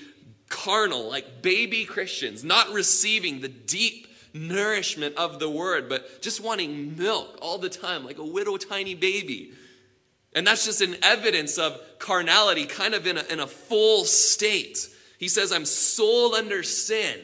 carnal, 0.49 1.09
like 1.09 1.41
baby 1.41 1.85
Christians, 1.85 2.43
not 2.43 2.71
receiving 2.71 3.41
the 3.41 3.47
deep 3.47 4.07
nourishment 4.33 5.15
of 5.15 5.39
the 5.39 5.49
word, 5.49 5.87
but 5.87 6.21
just 6.21 6.43
wanting 6.43 6.97
milk 6.97 7.37
all 7.41 7.57
the 7.57 7.69
time, 7.69 8.03
like 8.03 8.17
a 8.17 8.23
little 8.23 8.57
tiny 8.57 8.95
baby. 8.95 9.53
And 10.35 10.47
that's 10.47 10.65
just 10.65 10.81
an 10.81 10.95
evidence 11.03 11.57
of 11.57 11.79
carnality, 11.99 12.65
kind 12.65 12.93
of 12.93 13.05
in 13.05 13.17
a, 13.17 13.23
in 13.29 13.39
a 13.39 13.47
full 13.47 14.05
state. 14.05 14.89
He 15.19 15.27
says, 15.27 15.51
I'm 15.51 15.65
sold 15.65 16.33
under 16.33 16.63
sin. 16.63 17.19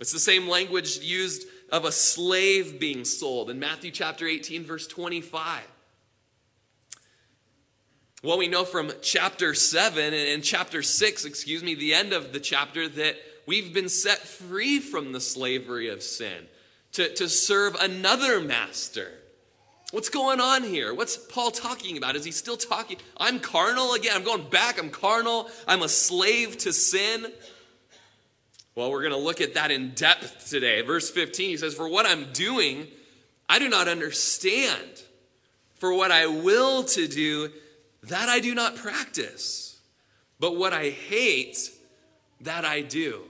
It's 0.00 0.12
the 0.12 0.18
same 0.18 0.48
language 0.48 0.98
used 0.98 1.46
of 1.70 1.84
a 1.84 1.92
slave 1.92 2.80
being 2.80 3.04
sold 3.04 3.50
in 3.50 3.58
Matthew 3.58 3.90
chapter 3.90 4.26
18, 4.26 4.64
verse 4.64 4.86
25. 4.86 5.62
Well, 8.22 8.38
we 8.38 8.48
know 8.48 8.64
from 8.64 8.92
chapter 9.02 9.54
7 9.54 10.14
and 10.14 10.42
chapter 10.42 10.82
6, 10.82 11.24
excuse 11.24 11.62
me, 11.62 11.74
the 11.74 11.94
end 11.94 12.12
of 12.12 12.32
the 12.32 12.40
chapter, 12.40 12.88
that 12.88 13.16
we've 13.46 13.72
been 13.72 13.88
set 13.88 14.18
free 14.18 14.80
from 14.80 15.12
the 15.12 15.20
slavery 15.20 15.88
of 15.88 16.02
sin 16.02 16.46
to, 16.92 17.12
to 17.14 17.28
serve 17.28 17.74
another 17.76 18.40
master. 18.40 19.12
What's 19.92 20.08
going 20.08 20.40
on 20.40 20.64
here? 20.64 20.92
What's 20.92 21.16
Paul 21.16 21.52
talking 21.52 21.96
about? 21.96 22.16
Is 22.16 22.24
he 22.24 22.32
still 22.32 22.56
talking? 22.56 22.96
I'm 23.16 23.38
carnal 23.38 23.94
again. 23.94 24.12
I'm 24.16 24.24
going 24.24 24.48
back. 24.48 24.80
I'm 24.80 24.90
carnal. 24.90 25.48
I'm 25.68 25.82
a 25.82 25.88
slave 25.88 26.58
to 26.58 26.72
sin. 26.72 27.32
Well, 28.74 28.90
we're 28.90 29.02
going 29.02 29.12
to 29.12 29.18
look 29.18 29.40
at 29.40 29.54
that 29.54 29.70
in 29.70 29.92
depth 29.92 30.50
today. 30.50 30.82
Verse 30.82 31.08
15, 31.10 31.50
he 31.50 31.56
says, 31.56 31.74
For 31.74 31.88
what 31.88 32.04
I'm 32.04 32.32
doing, 32.32 32.88
I 33.48 33.58
do 33.58 33.68
not 33.68 33.88
understand. 33.88 35.02
For 35.76 35.94
what 35.94 36.10
I 36.10 36.26
will 36.26 36.82
to 36.84 37.06
do, 37.06 37.50
that 38.04 38.28
I 38.28 38.40
do 38.40 38.54
not 38.54 38.76
practice. 38.76 39.78
But 40.40 40.56
what 40.56 40.72
I 40.72 40.90
hate, 40.90 41.70
that 42.40 42.64
I 42.64 42.80
do. 42.80 43.22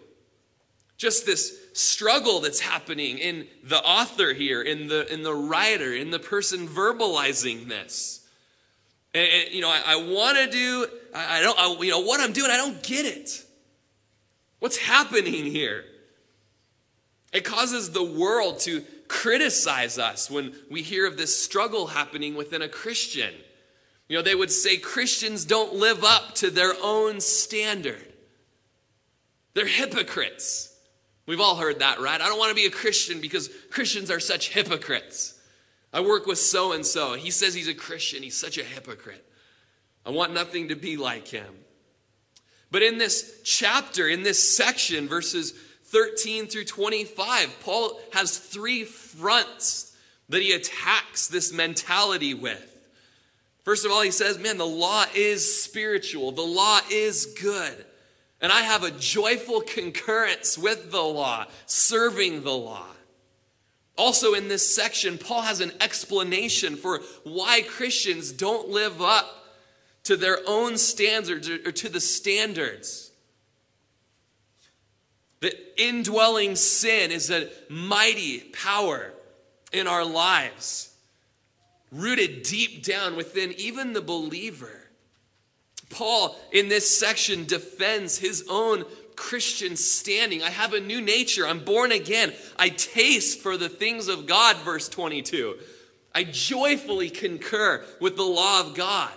Just 0.97 1.27
this 1.27 1.53
struggle 1.75 2.41
that's 2.41 2.61
happening 2.61 3.19
in 3.19 3.47
the 3.63 3.79
author 3.79 4.33
here, 4.33 4.63
in 4.63 4.89
the, 4.89 5.13
in 5.13 5.23
the 5.23 5.35
writer, 5.35 5.93
in 5.95 6.11
the 6.11 6.19
person 6.19 6.67
verbalizing 6.67 7.69
this. 7.69 8.27
And, 9.15 9.29
and 9.29 9.55
you 9.55 9.61
know, 9.61 9.71
I, 9.71 9.83
I 9.87 9.97
want 9.97 10.39
to 10.39 10.51
do, 10.51 10.87
I, 11.15 11.39
I 11.39 11.43
don't, 11.43 11.59
I, 11.59 11.77
you 11.83 11.91
know, 11.91 12.01
what 12.01 12.21
I'm 12.21 12.33
doing, 12.33 12.51
I 12.51 12.57
don't 12.57 12.83
get 12.83 13.05
it. 13.05 13.45
What's 14.59 14.79
happening 14.79 15.45
here? 15.45 15.85
It 17.33 17.45
causes 17.45 17.91
the 17.91 18.05
world 18.05 18.61
to 18.61 18.83
criticize 19.09 19.99
us 19.99 20.31
when 20.31 20.55
we 20.71 20.83
hear 20.83 21.07
of 21.07 21.17
this 21.17 21.39
struggle 21.39 21.87
happening 21.87 22.35
within 22.35 22.63
a 22.63 22.69
Christian. 22.69 23.35
You 24.09 24.17
know, 24.17 24.23
they 24.23 24.35
would 24.35 24.51
say 24.51 24.79
Christians 24.79 25.45
don't 25.45 25.75
live 25.75 26.05
up 26.05 26.35
to 26.37 26.51
their 26.51 26.73
own 26.83 27.21
standard. 27.21 28.13
They're 29.55 29.67
hypocrites. 29.67 30.76
We've 31.27 31.41
all 31.41 31.57
heard 31.57 31.81
that, 31.81 32.01
right? 32.01 32.21
I 32.21 32.29
don't 32.29 32.39
want 32.39 32.51
to 32.51 32.55
be 32.55 32.67
a 32.67 32.71
Christian 32.71 33.21
because 33.21 33.51
Christians 33.71 34.11
are 34.11 34.21
such 34.21 34.51
hypocrites. 34.51 35.39
I 35.93 36.01
work 36.01 36.27
with 36.27 36.39
so 36.39 36.73
and 36.73 36.87
so. 36.87 37.15
He 37.15 37.31
says 37.31 37.55
he's 37.55 37.69
a 37.69 37.75
Christian. 37.75 38.23
He's 38.23 38.37
such 38.37 38.59
a 38.59 38.65
hypocrite. 38.65 39.25
I 40.05 40.11
want 40.11 40.33
nothing 40.33 40.69
to 40.69 40.77
be 40.77 40.97
like 40.97 41.27
him. 41.27 41.53
But 42.71 42.83
in 42.83 42.99
this 42.99 43.41
chapter, 43.45 44.09
in 44.09 44.23
this 44.23 44.57
section, 44.57 45.09
verses 45.09 45.53
13 45.85 46.47
through 46.47 46.65
25, 46.65 47.61
Paul 47.61 48.01
has 48.13 48.39
three 48.39 48.85
fronts 48.85 49.97
that 50.29 50.43
he 50.43 50.53
attacks 50.53 51.29
this 51.29 51.53
mentality 51.53 52.35
with. 52.35 52.73
First 53.65 53.85
of 53.85 53.91
all, 53.91 54.03
he 54.03 54.11
says, 54.11 54.39
Man, 54.39 54.59
the 54.59 54.67
law 54.67 55.05
is 55.15 55.63
spiritual, 55.63 56.33
the 56.33 56.43
law 56.43 56.81
is 56.91 57.35
good. 57.41 57.85
And 58.41 58.53
I 58.53 58.63
have 58.63 58.83
a 58.85 58.91
joyful 58.91 59.63
concurrence 59.63 60.59
with 60.59 60.91
the 60.91 61.03
law, 61.03 61.47
serving 61.67 62.43
the 62.45 62.53
law. 62.53 62.87
Also, 63.97 64.35
in 64.35 64.49
this 64.49 64.75
section, 64.75 65.17
Paul 65.17 65.43
has 65.43 65.61
an 65.61 65.73
explanation 65.81 66.77
for 66.77 67.01
why 67.25 67.63
Christians 67.63 68.31
don't 68.31 68.69
live 68.69 69.01
up 69.01 69.27
to 70.05 70.17
their 70.17 70.39
own 70.47 70.77
standards 70.77 71.49
or 71.49 71.73
to 71.73 71.89
the 71.89 72.01
standards. 72.01 73.11
The 75.41 75.55
indwelling 75.83 76.57
sin 76.57 77.11
is 77.11 77.31
a 77.31 77.49
mighty 77.69 78.41
power 78.41 79.13
in 79.73 79.87
our 79.87 80.05
lives, 80.05 80.95
rooted 81.91 82.43
deep 82.43 82.85
down 82.85 83.17
within 83.17 83.53
even 83.57 83.95
the 83.95 84.01
believer. 84.01 84.86
Paul, 85.91 86.37
in 86.53 86.69
this 86.69 86.99
section, 86.99 87.45
defends 87.45 88.19
his 88.19 88.45
own 88.51 88.85
Christian 89.17 89.77
standing. 89.77 90.43
I 90.43 90.51
have 90.51 90.75
a 90.75 90.81
new 90.81 91.01
nature. 91.01 91.47
I'm 91.47 91.65
born 91.65 91.91
again. 91.93 92.33
I 92.59 92.69
taste 92.69 93.41
for 93.41 93.57
the 93.57 93.69
things 93.69 94.09
of 94.09 94.27
God, 94.27 94.57
verse 94.59 94.89
22. 94.89 95.57
I 96.15 96.25
joyfully 96.25 97.11
concur 97.11 97.85
with 98.01 98.17
the 98.17 98.23
law 98.23 98.61
of 98.61 98.75
God. 98.75 99.13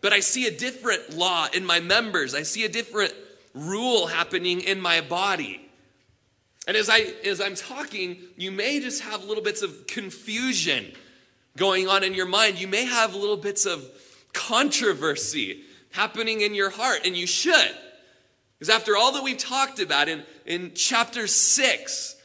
But 0.00 0.12
I 0.12 0.20
see 0.20 0.46
a 0.46 0.50
different 0.50 1.16
law 1.16 1.48
in 1.54 1.64
my 1.64 1.80
members. 1.80 2.34
I 2.34 2.42
see 2.42 2.64
a 2.64 2.68
different 2.68 3.14
rule 3.54 4.06
happening 4.06 4.60
in 4.60 4.80
my 4.80 5.00
body. 5.00 5.60
And 6.66 6.76
as, 6.76 6.88
I, 6.90 7.12
as 7.24 7.40
I'm 7.40 7.54
talking, 7.54 8.18
you 8.36 8.50
may 8.50 8.80
just 8.80 9.02
have 9.02 9.24
little 9.24 9.42
bits 9.42 9.62
of 9.62 9.86
confusion 9.86 10.92
going 11.56 11.88
on 11.88 12.02
in 12.02 12.14
your 12.14 12.26
mind. 12.26 12.60
You 12.60 12.68
may 12.68 12.84
have 12.84 13.14
little 13.14 13.36
bits 13.36 13.66
of 13.66 13.84
controversy 14.32 15.62
happening 15.94 16.40
in 16.40 16.54
your 16.54 16.70
heart, 16.70 17.00
and 17.04 17.16
you 17.16 17.26
should. 17.26 17.76
Because 18.58 18.74
after 18.74 18.96
all 18.96 19.12
that 19.12 19.22
we've 19.22 19.38
talked 19.38 19.78
about 19.78 20.08
in, 20.08 20.24
in 20.44 20.72
chapter 20.74 21.28
6, 21.28 22.16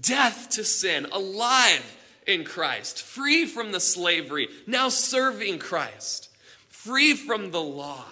death 0.00 0.50
to 0.50 0.64
sin, 0.64 1.06
alive 1.10 1.96
in 2.28 2.44
Christ, 2.44 3.02
free 3.02 3.44
from 3.44 3.72
the 3.72 3.80
slavery, 3.80 4.48
now 4.68 4.88
serving 4.88 5.58
Christ, 5.58 6.30
free 6.68 7.14
from 7.14 7.50
the 7.50 7.60
law 7.60 8.04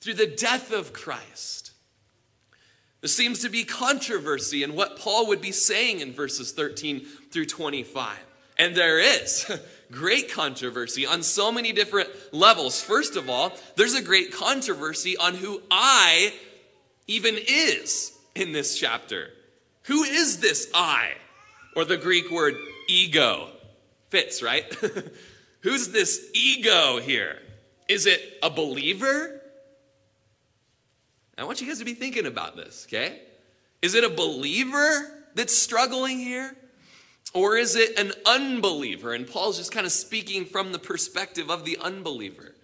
through 0.00 0.14
the 0.14 0.26
death 0.26 0.72
of 0.72 0.92
Christ. 0.92 1.70
There 3.02 3.08
seems 3.08 3.42
to 3.42 3.48
be 3.48 3.62
controversy 3.62 4.64
in 4.64 4.74
what 4.74 4.98
Paul 4.98 5.28
would 5.28 5.40
be 5.40 5.52
saying 5.52 6.00
in 6.00 6.12
verses 6.12 6.50
13 6.50 7.06
through 7.30 7.46
25. 7.46 8.18
And 8.58 8.74
there 8.74 8.98
is 8.98 9.48
great 9.90 10.30
controversy 10.30 11.06
on 11.06 11.22
so 11.22 11.52
many 11.52 11.72
different 11.72 12.08
levels. 12.32 12.82
First 12.82 13.16
of 13.16 13.30
all, 13.30 13.52
there's 13.76 13.94
a 13.94 14.02
great 14.02 14.32
controversy 14.32 15.16
on 15.16 15.34
who 15.34 15.62
I 15.70 16.32
even 17.06 17.36
is 17.48 18.12
in 18.34 18.52
this 18.52 18.78
chapter. 18.78 19.30
Who 19.84 20.02
is 20.02 20.40
this 20.40 20.70
I? 20.74 21.12
Or 21.74 21.84
the 21.84 21.96
Greek 21.96 22.30
word 22.30 22.54
ego. 22.88 23.48
Fits, 24.10 24.42
right? 24.42 24.64
Who's 25.60 25.88
this 25.88 26.30
ego 26.34 26.98
here? 26.98 27.38
Is 27.88 28.06
it 28.06 28.38
a 28.42 28.50
believer? 28.50 29.40
I 31.38 31.44
want 31.44 31.60
you 31.60 31.66
guys 31.66 31.78
to 31.78 31.84
be 31.84 31.94
thinking 31.94 32.26
about 32.26 32.56
this, 32.56 32.86
okay? 32.88 33.20
Is 33.82 33.94
it 33.94 34.04
a 34.04 34.08
believer 34.08 35.10
that's 35.34 35.56
struggling 35.56 36.18
here? 36.18 36.56
Or 37.34 37.56
is 37.56 37.76
it 37.76 37.98
an 37.98 38.12
unbeliever? 38.24 39.12
And 39.12 39.26
Paul's 39.26 39.58
just 39.58 39.72
kind 39.72 39.86
of 39.86 39.92
speaking 39.92 40.44
from 40.44 40.72
the 40.72 40.78
perspective 40.78 41.50
of 41.50 41.64
the 41.64 41.78
unbeliever. 41.78 42.54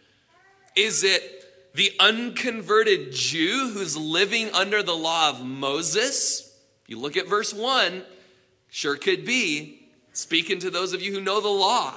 Is 0.76 1.04
it 1.04 1.74
the 1.74 1.92
unconverted 2.00 3.12
Jew 3.12 3.70
who's 3.72 3.96
living 3.96 4.50
under 4.54 4.82
the 4.82 4.94
law 4.94 5.30
of 5.30 5.44
Moses? 5.44 6.56
You 6.86 6.98
look 6.98 7.16
at 7.16 7.28
verse 7.28 7.52
1, 7.52 8.02
sure 8.68 8.96
could 8.96 9.24
be, 9.24 9.88
speaking 10.12 10.58
to 10.60 10.70
those 10.70 10.92
of 10.92 11.02
you 11.02 11.12
who 11.12 11.20
know 11.20 11.40
the 11.40 11.48
law. 11.48 11.94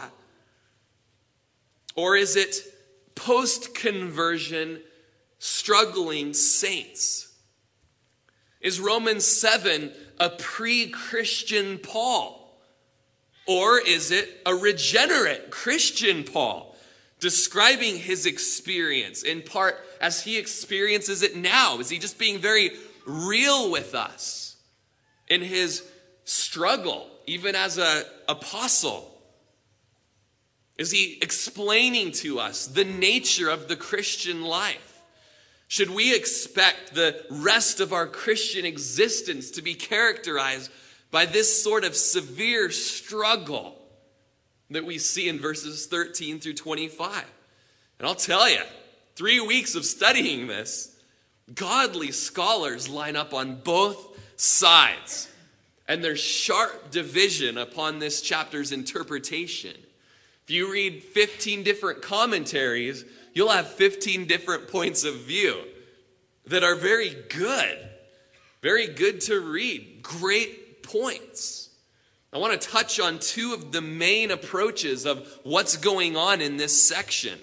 Or 1.95 2.15
is 2.15 2.35
it 2.35 2.55
post 3.15 3.73
conversion 3.73 4.81
struggling 5.39 6.33
saints? 6.33 7.33
Is 8.59 8.79
Romans 8.79 9.25
7 9.25 9.93
a 10.19 10.29
pre 10.29 10.89
Christian 10.89 11.77
Paul? 11.77 12.34
Or 13.47 13.79
is 13.79 14.11
it 14.11 14.41
a 14.45 14.55
regenerate 14.55 15.51
Christian 15.51 16.23
Paul 16.23 16.75
describing 17.19 17.97
his 17.97 18.25
experience 18.25 19.23
in 19.23 19.41
part 19.41 19.77
as 20.01 20.23
he 20.23 20.37
experiences 20.37 21.21
it 21.21 21.35
now? 21.35 21.79
Is 21.79 21.89
he 21.89 21.99
just 21.99 22.17
being 22.17 22.39
very 22.39 22.71
real 23.05 23.71
with 23.71 23.93
us 23.93 24.57
in 25.27 25.41
his 25.41 25.83
struggle, 26.23 27.07
even 27.27 27.55
as 27.55 27.77
an 27.77 28.03
apostle? 28.27 29.11
Is 30.77 30.91
he 30.91 31.17
explaining 31.21 32.11
to 32.13 32.39
us 32.39 32.67
the 32.67 32.83
nature 32.83 33.49
of 33.49 33.67
the 33.67 33.75
Christian 33.75 34.43
life? 34.43 35.01
Should 35.67 35.89
we 35.89 36.15
expect 36.15 36.93
the 36.93 37.25
rest 37.29 37.79
of 37.79 37.93
our 37.93 38.07
Christian 38.07 38.65
existence 38.65 39.51
to 39.51 39.61
be 39.61 39.73
characterized 39.73 40.69
by 41.15 41.25
this 41.25 41.63
sort 41.63 41.85
of 41.85 41.95
severe 41.95 42.69
struggle 42.69 43.73
that 44.69 44.83
we 44.83 44.97
see 44.97 45.29
in 45.29 45.39
verses 45.39 45.85
13 45.85 46.41
through 46.41 46.55
25. 46.55 47.23
And 47.97 48.05
I'll 48.05 48.15
tell 48.15 48.49
you, 48.49 48.59
three 49.15 49.39
weeks 49.39 49.75
of 49.75 49.85
studying 49.85 50.47
this, 50.47 50.93
godly 51.53 52.11
scholars 52.11 52.89
line 52.89 53.15
up 53.15 53.33
on 53.33 53.61
both 53.61 54.19
sides. 54.35 55.31
And 55.87 56.03
there's 56.03 56.19
sharp 56.19 56.91
division 56.91 57.57
upon 57.57 57.99
this 57.99 58.21
chapter's 58.21 58.73
interpretation. 58.73 59.71
If 60.43 60.49
you 60.49 60.69
read 60.69 61.01
15 61.01 61.63
different 61.63 62.01
commentaries, 62.01 63.05
you'll 63.33 63.51
have 63.51 63.69
15 63.69 64.27
different 64.27 64.67
points 64.67 65.05
of 65.05 65.15
view 65.21 65.63
that 66.47 66.65
are 66.65 66.75
very 66.75 67.15
good, 67.29 67.89
very 68.61 68.87
good 68.87 69.21
to 69.21 69.39
read, 69.39 70.01
great 70.01 70.64
points. 70.85 71.69
I 72.31 72.37
want 72.37 72.59
to 72.59 72.67
touch 72.67 72.99
on 72.99 73.19
two 73.19 73.53
of 73.53 73.71
the 73.71 73.81
main 73.81 74.29
approaches 74.29 75.05
of 75.05 75.39
what's 75.43 75.77
going 75.77 76.17
on 76.17 76.41
in 76.41 76.57
this 76.57 76.85
section. 76.85 77.39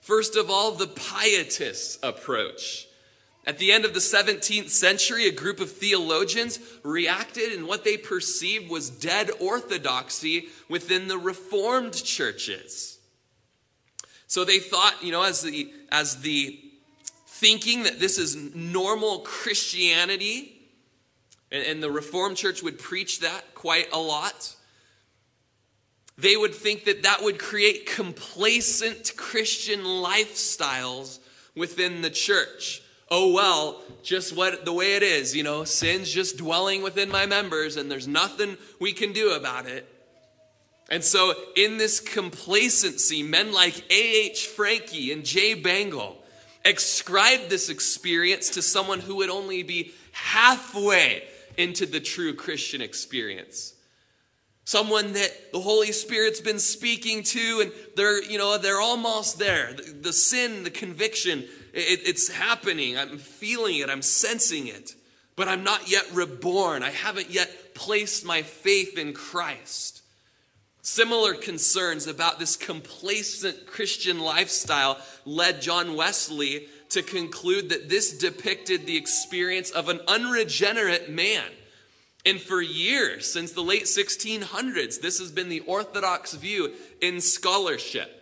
First 0.00 0.36
of 0.36 0.50
all, 0.50 0.72
the 0.72 0.86
pietist 0.86 1.98
approach. 2.02 2.86
At 3.46 3.58
the 3.58 3.70
end 3.70 3.84
of 3.84 3.92
the 3.92 4.00
17th 4.00 4.70
century, 4.70 5.28
a 5.28 5.32
group 5.32 5.60
of 5.60 5.70
theologians 5.70 6.58
reacted 6.82 7.52
in 7.52 7.66
what 7.66 7.84
they 7.84 7.96
perceived 7.96 8.70
was 8.70 8.90
dead 8.90 9.30
orthodoxy 9.38 10.48
within 10.68 11.06
the 11.06 11.18
Reformed 11.18 11.94
churches. 11.94 12.98
So 14.26 14.44
they 14.44 14.58
thought, 14.58 15.02
you 15.02 15.12
know, 15.12 15.22
as 15.22 15.42
the, 15.42 15.72
as 15.92 16.22
the 16.22 16.58
thinking 17.26 17.84
that 17.84 18.00
this 18.00 18.18
is 18.18 18.36
normal 18.54 19.20
Christianity, 19.20 20.55
and, 21.56 21.66
and 21.66 21.82
the 21.82 21.90
Reformed 21.90 22.36
Church 22.36 22.62
would 22.62 22.78
preach 22.78 23.20
that 23.20 23.54
quite 23.54 23.92
a 23.92 23.98
lot. 23.98 24.54
They 26.18 26.36
would 26.36 26.54
think 26.54 26.84
that 26.84 27.02
that 27.02 27.22
would 27.22 27.38
create 27.38 27.86
complacent 27.86 29.12
Christian 29.16 29.80
lifestyles 29.80 31.18
within 31.54 32.02
the 32.02 32.10
church. 32.10 32.82
Oh, 33.10 33.32
well, 33.32 33.82
just 34.02 34.34
what 34.34 34.64
the 34.64 34.72
way 34.72 34.96
it 34.96 35.02
is, 35.02 35.36
you 35.36 35.42
know, 35.42 35.64
sin's 35.64 36.10
just 36.10 36.38
dwelling 36.38 36.82
within 36.82 37.08
my 37.08 37.26
members 37.26 37.76
and 37.76 37.90
there's 37.90 38.08
nothing 38.08 38.56
we 38.80 38.92
can 38.92 39.12
do 39.12 39.32
about 39.32 39.66
it. 39.66 39.86
And 40.88 41.02
so, 41.02 41.34
in 41.56 41.78
this 41.78 41.98
complacency, 41.98 43.22
men 43.22 43.52
like 43.52 43.78
A.H. 43.90 44.48
Francke 44.56 45.12
and 45.12 45.24
Jay 45.24 45.60
Bengel 45.60 46.14
ascribed 46.64 47.50
this 47.50 47.68
experience 47.68 48.50
to 48.50 48.62
someone 48.62 49.00
who 49.00 49.16
would 49.16 49.30
only 49.30 49.62
be 49.62 49.92
halfway 50.12 51.24
into 51.56 51.86
the 51.86 52.00
true 52.00 52.34
Christian 52.34 52.80
experience. 52.80 53.74
Someone 54.64 55.12
that 55.12 55.52
the 55.52 55.60
Holy 55.60 55.92
Spirit's 55.92 56.40
been 56.40 56.58
speaking 56.58 57.22
to, 57.22 57.60
and 57.60 57.72
they're, 57.94 58.22
you 58.22 58.36
know, 58.36 58.58
they're 58.58 58.80
almost 58.80 59.38
there. 59.38 59.72
The, 59.72 59.92
the 59.92 60.12
sin, 60.12 60.64
the 60.64 60.70
conviction, 60.70 61.40
it, 61.72 62.00
it's 62.04 62.28
happening. 62.28 62.98
I'm 62.98 63.18
feeling 63.18 63.76
it, 63.76 63.88
I'm 63.88 64.02
sensing 64.02 64.66
it, 64.66 64.94
but 65.36 65.46
I'm 65.46 65.62
not 65.62 65.88
yet 65.88 66.04
reborn. 66.12 66.82
I 66.82 66.90
haven't 66.90 67.30
yet 67.30 67.74
placed 67.74 68.24
my 68.24 68.42
faith 68.42 68.98
in 68.98 69.12
Christ. 69.12 70.02
Similar 70.82 71.34
concerns 71.34 72.06
about 72.06 72.38
this 72.38 72.56
complacent 72.56 73.66
Christian 73.66 74.20
lifestyle 74.20 74.98
led 75.24 75.60
John 75.60 75.96
Wesley 75.96 76.68
to 76.90 77.02
conclude 77.02 77.70
that 77.70 77.88
this 77.88 78.16
depicted 78.16 78.86
the 78.86 78.96
experience 78.96 79.70
of 79.70 79.88
an 79.88 80.00
unregenerate 80.08 81.10
man. 81.10 81.44
And 82.24 82.40
for 82.40 82.60
years, 82.60 83.32
since 83.32 83.52
the 83.52 83.62
late 83.62 83.84
1600s, 83.84 85.00
this 85.00 85.18
has 85.20 85.30
been 85.30 85.48
the 85.48 85.60
orthodox 85.60 86.34
view 86.34 86.72
in 87.00 87.20
scholarship. 87.20 88.12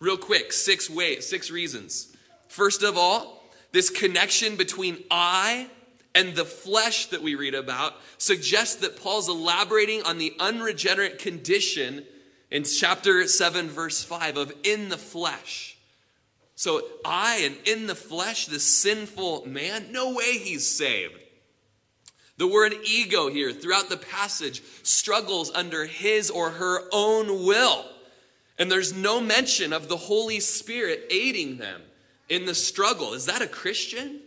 Real 0.00 0.16
quick, 0.16 0.52
six 0.52 0.88
ways, 0.88 1.28
six 1.28 1.50
reasons. 1.50 2.16
First 2.48 2.82
of 2.82 2.96
all, 2.96 3.44
this 3.72 3.90
connection 3.90 4.56
between 4.56 4.98
I 5.10 5.68
and 6.14 6.34
the 6.34 6.44
flesh 6.44 7.06
that 7.06 7.22
we 7.22 7.34
read 7.34 7.54
about 7.54 7.94
suggests 8.18 8.76
that 8.76 9.02
Paul's 9.02 9.28
elaborating 9.28 10.02
on 10.02 10.18
the 10.18 10.34
unregenerate 10.38 11.18
condition 11.18 12.04
in 12.50 12.64
chapter 12.64 13.26
7, 13.26 13.68
verse 13.68 14.04
5 14.04 14.36
of 14.36 14.52
in 14.62 14.88
the 14.90 14.98
flesh. 14.98 15.71
So 16.62 16.80
I 17.04 17.38
and 17.38 17.56
in 17.66 17.88
the 17.88 17.96
flesh, 17.96 18.46
this 18.46 18.62
sinful 18.62 19.48
man, 19.48 19.90
no 19.90 20.14
way 20.14 20.38
he's 20.38 20.64
saved. 20.64 21.20
The 22.36 22.46
word 22.46 22.72
ego 22.84 23.28
here 23.28 23.50
throughout 23.50 23.88
the 23.88 23.96
passage 23.96 24.62
struggles 24.84 25.50
under 25.50 25.86
his 25.86 26.30
or 26.30 26.50
her 26.50 26.82
own 26.92 27.44
will. 27.44 27.84
And 28.60 28.70
there's 28.70 28.92
no 28.92 29.20
mention 29.20 29.72
of 29.72 29.88
the 29.88 29.96
Holy 29.96 30.38
Spirit 30.38 31.06
aiding 31.10 31.56
them 31.56 31.82
in 32.28 32.46
the 32.46 32.54
struggle. 32.54 33.12
Is 33.14 33.26
that 33.26 33.42
a 33.42 33.48
Christian? 33.48 34.20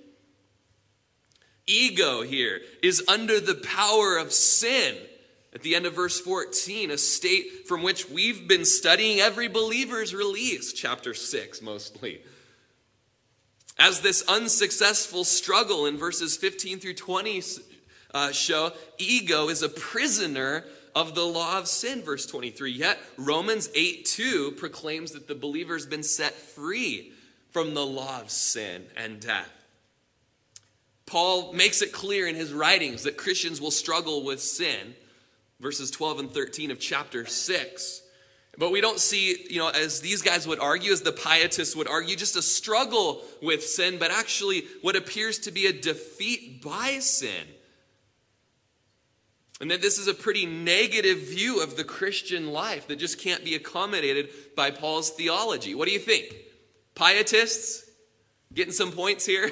Ego 1.66 2.22
here 2.22 2.60
is 2.84 3.02
under 3.08 3.40
the 3.40 3.56
power 3.56 4.18
of 4.18 4.34
sin 4.34 4.98
at 5.56 5.62
the 5.62 5.74
end 5.74 5.86
of 5.86 5.94
verse 5.94 6.20
14, 6.20 6.92
a 6.92 6.98
state 6.98 7.66
from 7.66 7.82
which 7.82 8.10
we've 8.10 8.46
been 8.46 8.66
studying 8.66 9.22
every 9.22 9.48
believer's 9.48 10.14
release, 10.14 10.74
chapter 10.74 11.14
6 11.14 11.62
mostly. 11.62 12.22
As 13.80 14.02
this 14.02 14.22
unsuccessful 14.28 15.24
struggle 15.24 15.86
in 15.86 15.98
verses 15.98 16.36
15 16.36 16.80
through 16.80 16.96
20 16.96 17.42
uh, 18.14 18.32
show, 18.34 18.74
ego 18.98 19.48
is 19.48 19.62
a 19.62 19.70
prisoner 19.70 20.66
of 20.94 21.16
the 21.16 21.26
law 21.26 21.58
of 21.58 21.70
sin, 21.70 22.02
verse 22.02 22.26
23. 22.26 22.72
Yet 22.74 23.00
Romans 23.18 23.70
8 23.74 24.04
2 24.06 24.52
proclaims 24.58 25.14
that 25.14 25.30
the 25.30 25.36
believer's 25.36 25.86
been 25.86 26.04
set 26.04 26.34
free 26.34 27.14
from 27.52 27.74
the 27.74 27.86
law 27.86 28.20
of 28.20 28.30
sin 28.30 28.84
and 28.98 29.22
death. 29.22 29.52
Paul 31.06 31.54
makes 31.54 31.82
it 31.82 31.94
clear 31.94 32.28
in 32.28 32.36
his 32.36 32.52
writings 32.52 33.04
that 33.04 33.16
Christians 33.16 33.62
will 33.62 33.72
struggle 33.72 34.26
with 34.26 34.42
sin 34.42 34.96
verses 35.60 35.92
12 35.92 36.20
and 36.20 36.32
13 36.32 36.72
of 36.72 36.80
chapter 36.80 37.26
6. 37.26 38.02
But 38.58 38.72
we 38.72 38.80
don't 38.80 39.00
see, 39.00 39.46
you 39.50 39.60
know, 39.60 39.70
as 39.70 40.00
these 40.02 40.22
guys 40.22 40.48
would 40.48 40.60
argue, 40.60 40.94
as 40.94 41.02
the 41.02 41.12
pietists 41.12 41.76
would 41.76 41.90
argue, 41.90 42.16
just 42.16 42.36
a 42.36 42.42
struggle 42.42 43.22
with 43.42 43.64
sin, 43.64 43.98
but 44.00 44.12
actually 44.12 44.64
what 44.82 44.96
appears 44.96 45.40
to 45.40 45.52
be 45.52 45.66
a 45.68 45.74
defeat 45.74 46.64
by 46.64 47.00
sin. 47.00 47.48
And 49.62 49.72
that 49.72 49.82
this 49.82 49.98
is 49.98 50.08
a 50.08 50.14
pretty 50.14 50.46
negative 50.46 51.20
view 51.20 51.62
of 51.62 51.78
the 51.78 51.84
Christian 51.84 52.52
life 52.52 52.88
that 52.88 52.98
just 52.98 53.20
can't 53.20 53.44
be 53.44 53.56
accommodated 53.56 54.30
by 54.56 54.72
Paul's 54.72 55.12
theology. 55.12 55.76
What 55.76 55.88
do 55.88 55.94
you 55.94 56.00
think? 56.00 56.34
Pietists? 56.94 57.90
Getting 58.54 58.74
some 58.74 58.92
points 58.92 59.26
here? 59.26 59.50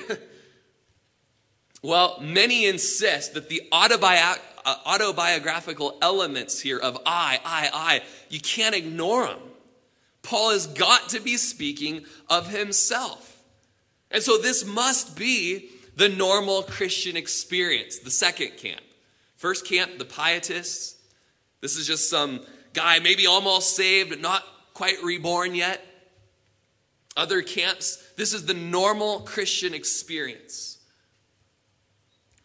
well, 1.84 2.20
many 2.22 2.66
insist 2.66 3.34
that 3.34 3.50
the 3.50 3.62
autobi- 3.72 4.40
Uh, 4.66 4.76
autobiographical 4.86 5.98
elements 6.02 6.60
here 6.60 6.78
of 6.78 6.98
I, 7.06 7.40
I, 7.44 7.70
I, 7.74 8.02
you 8.30 8.40
can't 8.40 8.74
ignore 8.74 9.28
them. 9.28 9.40
Paul 10.22 10.52
has 10.52 10.68
got 10.68 11.10
to 11.10 11.20
be 11.20 11.36
speaking 11.36 12.06
of 12.30 12.50
himself. 12.50 13.44
And 14.10 14.24
so 14.24 14.38
this 14.38 14.66
must 14.66 15.18
be 15.18 15.70
the 15.96 16.08
normal 16.08 16.64
Christian 16.64 17.18
experience, 17.18 18.00
the 18.00 18.12
second 18.12 18.58
camp. 18.58 18.82
First 19.36 19.68
camp, 19.68 19.98
the 19.98 20.06
pietists. 20.06 20.96
This 21.60 21.76
is 21.76 21.86
just 21.86 22.10
some 22.10 22.46
guy, 22.74 23.00
maybe 23.00 23.28
almost 23.28 23.76
saved, 23.76 24.10
but 24.10 24.22
not 24.22 24.44
quite 24.74 25.04
reborn 25.04 25.56
yet. 25.56 25.86
Other 27.18 27.42
camps, 27.42 27.98
this 28.16 28.34
is 28.34 28.46
the 28.46 28.54
normal 28.54 29.20
Christian 29.20 29.74
experience. 29.74 30.80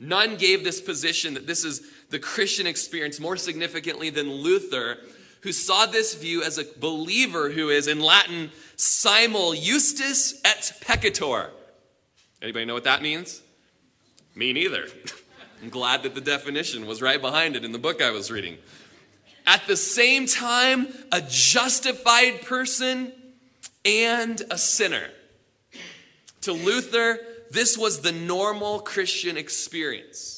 None 0.00 0.36
gave 0.36 0.62
this 0.62 0.80
position 0.80 1.34
that 1.34 1.46
this 1.46 1.64
is 1.64 1.82
the 2.10 2.18
Christian 2.18 2.66
experience 2.66 3.20
more 3.20 3.36
significantly 3.36 4.10
than 4.10 4.30
Luther, 4.30 4.98
who 5.42 5.52
saw 5.52 5.86
this 5.86 6.14
view 6.14 6.42
as 6.42 6.58
a 6.58 6.64
believer 6.78 7.50
who 7.50 7.68
is, 7.68 7.86
in 7.86 8.00
Latin, 8.00 8.50
simul 8.76 9.54
justus 9.54 10.40
et 10.44 10.72
peccator. 10.80 11.50
Anybody 12.40 12.64
know 12.64 12.74
what 12.74 12.84
that 12.84 13.02
means? 13.02 13.42
Me 14.34 14.52
neither. 14.52 14.86
I'm 15.62 15.70
glad 15.70 16.04
that 16.04 16.14
the 16.14 16.20
definition 16.20 16.86
was 16.86 17.02
right 17.02 17.20
behind 17.20 17.56
it 17.56 17.64
in 17.64 17.72
the 17.72 17.78
book 17.78 18.00
I 18.00 18.10
was 18.10 18.30
reading. 18.30 18.58
At 19.46 19.66
the 19.66 19.76
same 19.76 20.26
time, 20.26 20.88
a 21.10 21.20
justified 21.20 22.42
person 22.42 23.12
and 23.84 24.40
a 24.50 24.58
sinner. 24.58 25.08
To 26.42 26.52
Luther, 26.52 27.18
this 27.50 27.76
was 27.76 28.00
the 28.00 28.12
normal 28.12 28.80
Christian 28.80 29.36
experience. 29.36 30.37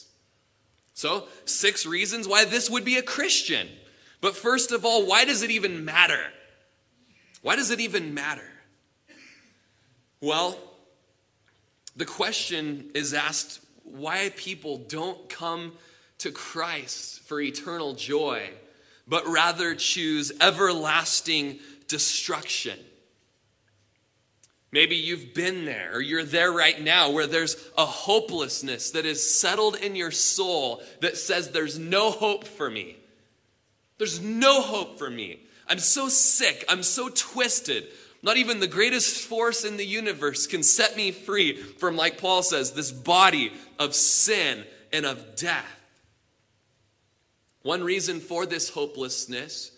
So, 1.00 1.28
six 1.46 1.86
reasons 1.86 2.28
why 2.28 2.44
this 2.44 2.68
would 2.68 2.84
be 2.84 2.98
a 2.98 3.02
Christian. 3.02 3.66
But 4.20 4.36
first 4.36 4.70
of 4.70 4.84
all, 4.84 5.06
why 5.06 5.24
does 5.24 5.40
it 5.40 5.50
even 5.50 5.86
matter? 5.86 6.26
Why 7.40 7.56
does 7.56 7.70
it 7.70 7.80
even 7.80 8.12
matter? 8.12 8.52
Well, 10.20 10.58
the 11.96 12.04
question 12.04 12.90
is 12.94 13.14
asked 13.14 13.60
why 13.82 14.30
people 14.36 14.76
don't 14.76 15.26
come 15.30 15.72
to 16.18 16.30
Christ 16.30 17.20
for 17.20 17.40
eternal 17.40 17.94
joy, 17.94 18.50
but 19.08 19.26
rather 19.26 19.74
choose 19.74 20.32
everlasting 20.38 21.60
destruction. 21.88 22.78
Maybe 24.72 24.94
you've 24.94 25.34
been 25.34 25.64
there 25.64 25.94
or 25.94 26.00
you're 26.00 26.24
there 26.24 26.52
right 26.52 26.80
now 26.80 27.10
where 27.10 27.26
there's 27.26 27.56
a 27.76 27.84
hopelessness 27.84 28.92
that 28.92 29.04
is 29.04 29.38
settled 29.38 29.76
in 29.76 29.96
your 29.96 30.12
soul 30.12 30.82
that 31.00 31.16
says 31.16 31.50
there's 31.50 31.78
no 31.78 32.10
hope 32.10 32.44
for 32.44 32.70
me. 32.70 32.96
There's 33.98 34.20
no 34.20 34.62
hope 34.62 34.98
for 34.98 35.10
me. 35.10 35.40
I'm 35.66 35.80
so 35.80 36.08
sick. 36.08 36.64
I'm 36.68 36.82
so 36.82 37.08
twisted. 37.08 37.88
Not 38.22 38.36
even 38.36 38.60
the 38.60 38.66
greatest 38.66 39.26
force 39.26 39.64
in 39.64 39.76
the 39.76 39.86
universe 39.86 40.46
can 40.46 40.62
set 40.62 40.96
me 40.96 41.10
free 41.10 41.56
from, 41.56 41.96
like 41.96 42.18
Paul 42.18 42.42
says, 42.42 42.72
this 42.72 42.92
body 42.92 43.52
of 43.78 43.94
sin 43.94 44.64
and 44.92 45.06
of 45.06 45.36
death. 45.36 45.80
One 47.62 47.82
reason 47.82 48.20
for 48.20 48.46
this 48.46 48.70
hopelessness 48.70 49.72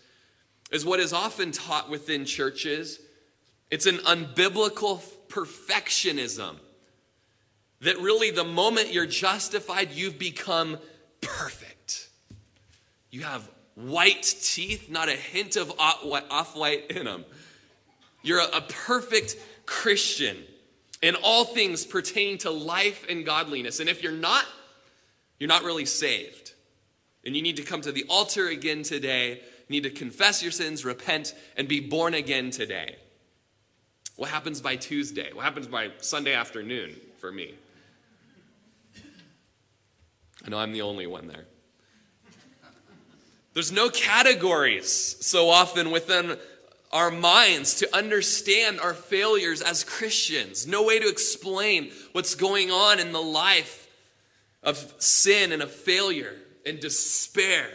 is 0.71 0.85
what 0.85 0.99
is 0.99 1.13
often 1.13 1.51
taught 1.51 1.89
within 1.89 2.25
churches. 2.25 2.99
It's 3.73 3.87
an 3.87 3.97
unbiblical 3.97 5.01
perfectionism. 5.29 6.57
That 7.81 7.97
really, 7.97 8.29
the 8.29 8.43
moment 8.43 8.93
you're 8.93 9.07
justified, 9.07 9.89
you've 9.93 10.19
become 10.19 10.77
perfect. 11.21 12.09
You 13.09 13.23
have 13.23 13.49
white 13.73 14.31
teeth, 14.43 14.91
not 14.91 15.09
a 15.09 15.13
hint 15.13 15.55
of 15.55 15.73
off 15.79 16.55
white 16.55 16.91
in 16.91 17.05
them. 17.05 17.25
You're 18.21 18.41
a, 18.41 18.61
perfect 18.61 19.37
Christian 19.65 20.37
in 21.01 21.15
all 21.23 21.43
things 21.43 21.83
pertaining 21.83 22.37
to 22.39 22.51
life 22.51 23.07
and 23.09 23.25
godliness. 23.25 23.79
And 23.79 23.89
if 23.89 24.03
you're 24.03 24.11
not, 24.11 24.45
you're 25.39 25.47
not 25.47 25.63
really 25.63 25.85
saved. 25.85 26.53
And 27.25 27.35
you 27.35 27.41
need 27.41 27.57
to 27.57 27.63
come 27.63 27.81
to 27.81 27.91
the 27.91 28.05
altar 28.07 28.49
again 28.49 28.83
today. 28.83 29.41
You 29.67 29.81
need 29.81 29.83
to 29.83 29.89
confess 29.89 30.43
your 30.43 30.51
sins, 30.51 30.85
repent, 30.85 31.33
and 31.57 31.67
be 31.67 31.79
born 31.79 32.13
again 32.13 32.51
today. 32.51 32.97
What 34.23 34.31
happens 34.31 34.61
by 34.61 34.77
Tuesday? 34.77 35.33
What 35.33 35.43
happens 35.43 35.67
by 35.67 35.91
Sunday 35.97 36.33
afternoon 36.33 36.95
for 37.19 37.29
me? 37.29 37.55
I 40.45 40.49
know 40.49 40.59
I'm 40.59 40.71
the 40.71 40.81
only 40.81 41.07
one 41.07 41.27
there. 41.27 41.43
There's 43.53 43.73
no 43.73 43.89
categories 43.89 45.17
so 45.19 45.49
often 45.49 45.91
within 45.91 46.37
our 46.93 47.11
minds 47.11 47.75
to 47.79 47.93
understand 47.93 48.79
our 48.79 48.93
failures 48.93 49.61
as 49.61 49.83
Christians. 49.83 50.65
No 50.65 50.83
way 50.83 50.99
to 50.99 51.09
explain 51.09 51.91
what's 52.13 52.33
going 52.33 52.71
on 52.71 53.01
in 53.01 53.11
the 53.11 53.21
life 53.21 53.89
of 54.63 54.77
sin 54.99 55.51
and 55.51 55.61
of 55.61 55.69
failure 55.69 56.37
and 56.65 56.79
despair. 56.79 57.67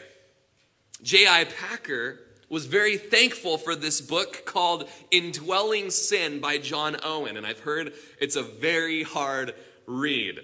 J.I. 1.03 1.45
Packer 1.45 2.21
was 2.49 2.67
very 2.67 2.97
thankful 2.97 3.59
for 3.59 3.75
this 3.75 4.01
book 4.01 4.45
called 4.47 4.89
Indwelling 5.11 5.91
Sin 5.91 6.41
by 6.41 6.59
John 6.59 6.97
Owen, 7.03 7.37
and 7.37 7.47
I've 7.47 7.61
heard 7.61 7.93
it's 8.21 8.37
a 8.37 8.43
very 8.43 9.03
hard 9.03 9.55
read. 9.87 10.41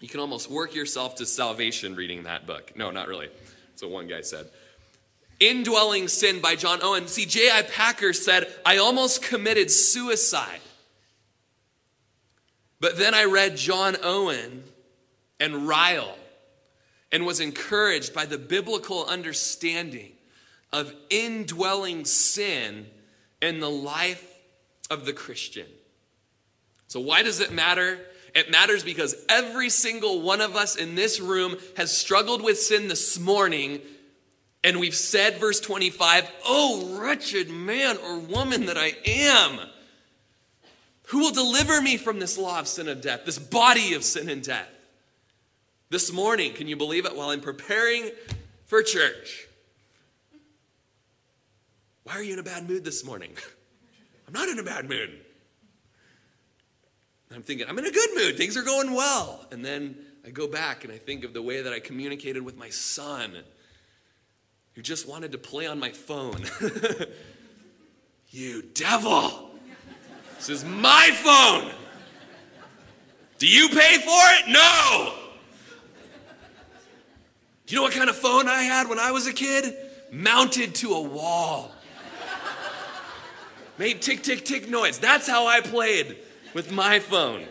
You 0.00 0.08
can 0.08 0.20
almost 0.20 0.50
work 0.50 0.74
yourself 0.74 1.16
to 1.16 1.26
salvation 1.26 1.94
reading 1.94 2.24
that 2.24 2.46
book. 2.46 2.72
No, 2.76 2.90
not 2.90 3.08
really. 3.08 3.28
That's 3.70 3.82
what 3.82 3.90
one 3.90 4.06
guy 4.06 4.22
said. 4.22 4.46
Indwelling 5.40 6.08
Sin 6.08 6.40
by 6.40 6.56
John 6.56 6.80
Owen. 6.82 7.08
See, 7.08 7.26
J.I. 7.26 7.62
Packer 7.62 8.12
said, 8.12 8.46
I 8.64 8.78
almost 8.78 9.22
committed 9.22 9.70
suicide. 9.70 10.60
But 12.80 12.98
then 12.98 13.14
I 13.14 13.24
read 13.24 13.56
John 13.56 13.96
Owen 14.02 14.64
and 15.40 15.66
Ryle 15.66 16.16
and 17.10 17.24
was 17.24 17.40
encouraged 17.40 18.12
by 18.14 18.26
the 18.26 18.38
biblical 18.38 19.06
understanding 19.06 20.13
of 20.74 20.92
indwelling 21.08 22.04
sin 22.04 22.86
in 23.40 23.60
the 23.60 23.70
life 23.70 24.28
of 24.90 25.06
the 25.06 25.12
Christian. 25.12 25.66
So, 26.88 27.00
why 27.00 27.22
does 27.22 27.40
it 27.40 27.52
matter? 27.52 27.98
It 28.34 28.50
matters 28.50 28.82
because 28.82 29.14
every 29.28 29.70
single 29.70 30.20
one 30.20 30.40
of 30.40 30.56
us 30.56 30.74
in 30.74 30.96
this 30.96 31.20
room 31.20 31.56
has 31.76 31.96
struggled 31.96 32.42
with 32.42 32.58
sin 32.58 32.88
this 32.88 33.18
morning 33.18 33.80
and 34.64 34.80
we've 34.80 34.94
said, 34.94 35.38
verse 35.38 35.60
25, 35.60 36.28
Oh, 36.46 36.98
wretched 36.98 37.50
man 37.50 37.98
or 37.98 38.18
woman 38.18 38.66
that 38.66 38.78
I 38.78 38.96
am, 39.06 39.60
who 41.08 41.18
will 41.18 41.32
deliver 41.32 41.82
me 41.82 41.98
from 41.98 42.18
this 42.18 42.38
law 42.38 42.58
of 42.58 42.66
sin 42.66 42.88
and 42.88 43.00
death, 43.00 43.26
this 43.26 43.38
body 43.38 43.92
of 43.92 44.02
sin 44.02 44.30
and 44.30 44.42
death? 44.42 44.70
This 45.90 46.10
morning, 46.10 46.54
can 46.54 46.66
you 46.66 46.76
believe 46.76 47.04
it? 47.04 47.14
While 47.14 47.28
I'm 47.28 47.42
preparing 47.42 48.10
for 48.64 48.82
church, 48.82 49.46
why 52.04 52.14
are 52.14 52.22
you 52.22 52.34
in 52.34 52.38
a 52.38 52.44
bad 52.44 52.68
mood 52.68 52.84
this 52.84 53.04
morning? 53.04 53.32
I'm 54.26 54.32
not 54.32 54.48
in 54.48 54.58
a 54.58 54.62
bad 54.62 54.88
mood. 54.88 55.20
I'm 57.34 57.42
thinking, 57.42 57.66
I'm 57.68 57.78
in 57.78 57.86
a 57.86 57.90
good 57.90 58.10
mood. 58.14 58.36
Things 58.36 58.56
are 58.56 58.62
going 58.62 58.92
well. 58.92 59.44
And 59.50 59.64
then 59.64 59.96
I 60.24 60.30
go 60.30 60.46
back 60.46 60.84
and 60.84 60.92
I 60.92 60.98
think 60.98 61.24
of 61.24 61.34
the 61.34 61.42
way 61.42 61.62
that 61.62 61.72
I 61.72 61.80
communicated 61.80 62.42
with 62.42 62.56
my 62.56 62.68
son 62.68 63.36
who 64.74 64.82
just 64.82 65.08
wanted 65.08 65.32
to 65.32 65.38
play 65.38 65.66
on 65.66 65.80
my 65.80 65.90
phone. 65.90 66.44
you 68.30 68.62
devil! 68.74 69.50
This 70.36 70.48
is 70.48 70.64
my 70.64 71.10
phone! 71.22 71.72
Do 73.38 73.48
you 73.48 73.68
pay 73.68 73.98
for 73.98 74.06
it? 74.08 74.48
No! 74.48 75.14
Do 77.66 77.74
you 77.74 77.80
know 77.80 77.82
what 77.82 77.92
kind 77.92 78.10
of 78.10 78.16
phone 78.16 78.46
I 78.48 78.62
had 78.62 78.88
when 78.88 78.98
I 78.98 79.10
was 79.10 79.26
a 79.26 79.32
kid? 79.32 79.74
Mounted 80.12 80.74
to 80.76 80.92
a 80.92 81.00
wall. 81.00 81.73
Made 83.78 84.00
tick, 84.02 84.22
tick, 84.22 84.44
tick 84.44 84.68
noise. 84.68 84.98
That's 84.98 85.28
how 85.28 85.46
I 85.46 85.60
played 85.60 86.16
with 86.54 86.70
my 86.70 87.00
phone. 87.00 87.44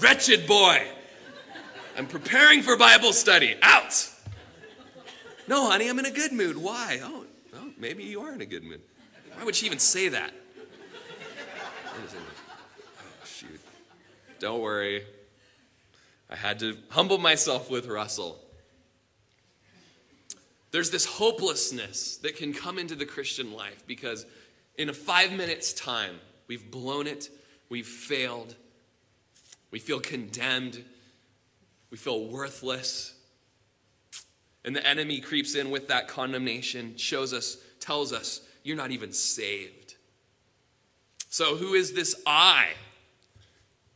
Wretched 0.00 0.46
boy. 0.46 0.86
I'm 1.96 2.06
preparing 2.06 2.62
for 2.62 2.76
Bible 2.76 3.12
study. 3.12 3.56
Out. 3.60 4.08
No, 5.46 5.70
honey, 5.70 5.88
I'm 5.88 5.98
in 5.98 6.06
a 6.06 6.10
good 6.10 6.32
mood. 6.32 6.56
Why? 6.56 7.00
Oh, 7.02 7.26
oh 7.54 7.70
maybe 7.76 8.04
you 8.04 8.22
are 8.22 8.32
in 8.32 8.40
a 8.40 8.46
good 8.46 8.64
mood. 8.64 8.80
Why 9.34 9.44
would 9.44 9.54
she 9.54 9.66
even 9.66 9.78
say 9.78 10.08
that? 10.08 10.32
Oh, 11.86 12.06
shoot. 13.24 13.60
Don't 14.38 14.60
worry. 14.60 15.04
I 16.30 16.36
had 16.36 16.58
to 16.60 16.78
humble 16.88 17.18
myself 17.18 17.70
with 17.70 17.86
Russell. 17.86 18.38
There's 20.72 20.90
this 20.90 21.04
hopelessness 21.04 22.16
that 22.18 22.36
can 22.36 22.52
come 22.54 22.78
into 22.78 22.94
the 22.94 23.04
Christian 23.04 23.52
life 23.52 23.86
because 23.86 24.26
in 24.76 24.88
a 24.88 24.94
five 24.94 25.30
minutes' 25.32 25.74
time, 25.74 26.16
we've 26.48 26.70
blown 26.70 27.06
it, 27.06 27.28
we've 27.68 27.86
failed, 27.86 28.56
we 29.70 29.78
feel 29.78 30.00
condemned, 30.00 30.82
we 31.90 31.98
feel 31.98 32.26
worthless. 32.26 33.14
And 34.64 34.74
the 34.74 34.86
enemy 34.86 35.20
creeps 35.20 35.54
in 35.54 35.70
with 35.70 35.88
that 35.88 36.08
condemnation, 36.08 36.96
shows 36.96 37.34
us, 37.34 37.58
tells 37.78 38.12
us, 38.12 38.40
you're 38.62 38.76
not 38.76 38.92
even 38.92 39.12
saved. 39.12 39.96
So, 41.28 41.56
who 41.56 41.74
is 41.74 41.92
this 41.92 42.14
I? 42.26 42.68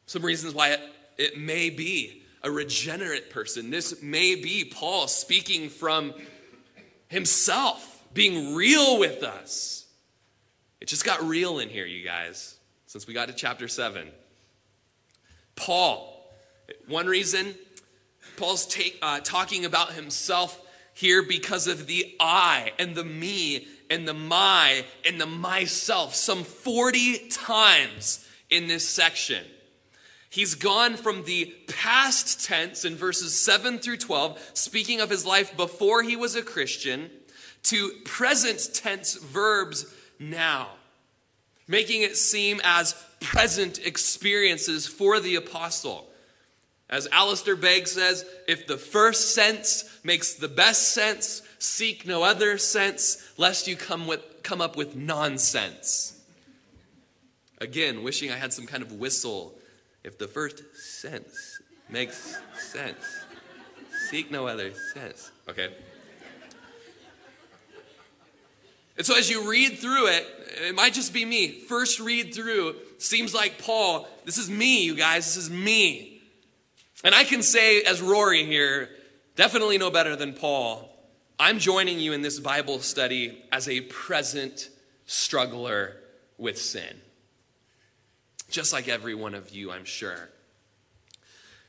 Some 0.07 0.23
reasons 0.23 0.55
why 0.55 0.71
it, 0.71 0.81
it 1.17 1.39
may 1.39 1.71
be 1.71 2.23
a 2.43 2.51
regenerate 2.51 3.31
person. 3.31 3.71
This 3.71 4.03
may 4.03 4.35
be 4.35 4.65
Paul 4.65 5.09
speaking 5.09 5.69
from 5.69 6.15
himself, 7.09 8.05
being 8.13 8.55
real 8.55 8.99
with 8.99 9.23
us. 9.23 9.87
It 10.81 10.89
just 10.89 11.05
got 11.05 11.23
real 11.23 11.59
in 11.59 11.69
here, 11.69 11.87
you 11.87 12.05
guys, 12.05 12.57
since 12.87 13.07
we 13.07 13.15
got 13.15 13.29
to 13.29 13.35
chapter 13.35 13.69
7. 13.69 14.09
Paul, 15.55 16.31
one 16.87 17.07
reason 17.07 17.55
Paul's 18.37 18.67
take, 18.67 18.99
uh, 19.01 19.21
talking 19.21 19.65
about 19.65 19.93
himself 19.93 20.61
here 20.93 21.23
because 21.23 21.67
of 21.67 21.87
the 21.87 22.15
I 22.21 22.73
and 22.79 22.95
the 22.95 23.05
me 23.05 23.67
and 23.91 24.07
the 24.07 24.15
my 24.15 24.85
and 25.07 25.21
the 25.21 25.27
myself 25.27 26.15
some 26.15 26.45
40 26.45 27.29
times 27.29 28.27
in 28.51 28.67
this 28.67 28.89
section. 28.89 29.45
He's 30.37 30.55
gone 30.55 30.99
from 30.99 31.25
the 31.25 31.47
past 31.67 32.45
tense 32.45 32.85
in 32.85 32.95
verses 32.95 33.35
7 33.41 33.79
through 33.79 33.97
12, 33.97 34.51
speaking 34.53 35.01
of 35.01 35.09
his 35.09 35.25
life 35.25 35.57
before 35.57 36.03
he 36.03 36.15
was 36.15 36.37
a 36.37 36.43
Christian, 36.43 37.11
to 37.63 37.91
present 38.05 38.69
tense 38.75 39.15
verbs 39.15 39.87
now, 40.19 40.69
making 41.67 42.03
it 42.03 42.19
seem 42.19 42.61
as 42.65 43.03
present 43.19 43.79
experiences 43.79 44.87
for 44.87 45.21
the 45.21 45.37
apostle. 45.37 46.07
As 46.91 47.09
Alistair 47.13 47.57
Begg 47.57 47.89
says, 47.89 48.27
if 48.47 48.67
the 48.67 48.77
first 48.77 49.35
sense 49.35 49.85
makes 50.05 50.35
the 50.35 50.49
best 50.49 50.93
sense, 50.93 51.41
seek 51.59 52.07
no 52.07 52.23
other 52.23 52.59
sense, 52.59 53.27
lest 53.39 53.69
you 53.69 53.75
come, 53.75 54.07
with, 54.07 54.21
come 54.43 54.61
up 54.61 54.77
with 54.77 54.97
nonsense. 54.97 56.21
Again, 57.59 58.03
wishing 58.03 58.31
I 58.31 58.37
had 58.37 58.53
some 58.53 58.67
kind 58.67 58.83
of 58.83 58.93
whistle. 58.93 59.56
If 60.07 60.19
the 60.19 60.29
first 60.29 60.63
sense 60.77 61.61
makes 61.89 62.39
sense, 62.57 63.05
seek 64.09 64.31
no 64.31 64.47
other 64.47 64.73
sense. 64.95 65.33
Okay. 65.49 65.69
And 68.97 69.05
so 69.05 69.19
as 69.19 69.29
you 69.29 69.51
read 69.51 69.79
through 69.79 70.07
it, 70.07 70.25
it 70.69 70.77
might 70.77 70.95
just 70.95 71.13
be 71.13 71.25
me. 71.25 71.49
First 71.49 71.99
read 71.99 72.33
through, 72.33 72.77
seems 72.99 73.35
like 73.35 73.59
Paul, 73.59 74.07
this 74.25 74.39
is 74.39 74.49
me, 74.49 74.85
you 74.85 74.95
guys, 74.95 75.27
this 75.27 75.37
is 75.37 75.51
me. 75.51 76.23
And 77.03 77.13
I 77.13 77.25
can 77.25 77.43
say, 77.43 77.83
as 77.83 78.01
Rory 78.01 78.45
here, 78.45 78.89
definitely 79.35 79.77
no 79.77 79.91
better 79.91 80.15
than 80.15 80.35
Paul, 80.35 80.89
I'm 81.37 81.59
joining 81.59 81.99
you 81.99 82.13
in 82.13 82.23
this 82.23 82.39
Bible 82.39 82.79
study 82.79 83.43
as 83.51 83.69
a 83.69 83.81
present 83.81 84.71
struggler 85.05 85.97
with 86.39 86.59
sin. 86.59 87.01
Just 88.51 88.73
like 88.73 88.89
every 88.89 89.15
one 89.15 89.35
of 89.35 89.51
you, 89.51 89.71
I'm 89.71 89.85
sure. 89.85 90.31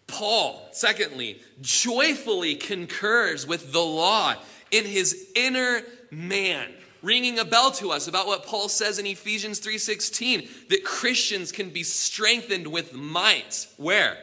Paul, 0.05 0.67
secondly, 0.71 1.41
joyfully 1.59 2.55
concurs 2.55 3.45
with 3.45 3.71
the 3.73 3.83
law 3.83 4.35
in 4.71 4.85
his 4.85 5.29
inner 5.35 5.81
man 6.11 6.71
ringing 7.01 7.39
a 7.39 7.45
bell 7.45 7.71
to 7.71 7.91
us 7.91 8.07
about 8.07 8.27
what 8.27 8.45
Paul 8.45 8.69
says 8.69 8.99
in 8.99 9.05
Ephesians 9.05 9.59
3:16 9.59 10.49
that 10.69 10.83
Christians 10.83 11.51
can 11.51 11.69
be 11.69 11.83
strengthened 11.83 12.67
with 12.67 12.93
might 12.93 13.67
where 13.77 14.17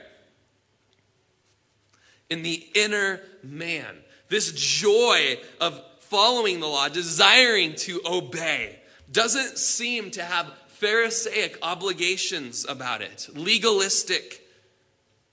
in 2.29 2.43
the 2.43 2.67
inner 2.75 3.21
man. 3.43 4.03
This 4.29 4.53
joy 4.53 5.39
of 5.61 5.83
following 6.01 6.61
the 6.61 6.67
law, 6.67 6.89
desiring 6.89 7.75
to 7.77 8.01
obey, 8.05 8.81
doesn't 9.11 9.59
seem 9.59 10.11
to 10.13 10.25
have 10.25 10.53
Pharisaic 10.75 11.59
obligations 11.63 12.67
about 12.69 13.03
it, 13.03 13.29
legalistic 13.35 14.47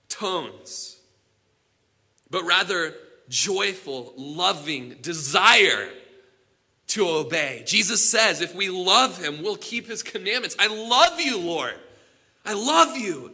tones, 0.08 0.98
but 2.30 2.44
rather 2.44 2.94
joyful, 3.28 4.14
loving 4.16 4.96
desire 5.00 5.88
to 6.88 7.08
obey. 7.08 7.62
Jesus 7.66 8.08
says, 8.08 8.40
if 8.40 8.54
we 8.54 8.68
love 8.68 9.22
him, 9.22 9.42
we'll 9.42 9.56
keep 9.56 9.86
his 9.86 10.02
commandments. 10.02 10.54
I 10.58 10.66
love 10.66 11.20
you, 11.20 11.38
Lord. 11.38 11.74
I 12.44 12.52
love 12.52 12.96
you. 12.96 13.32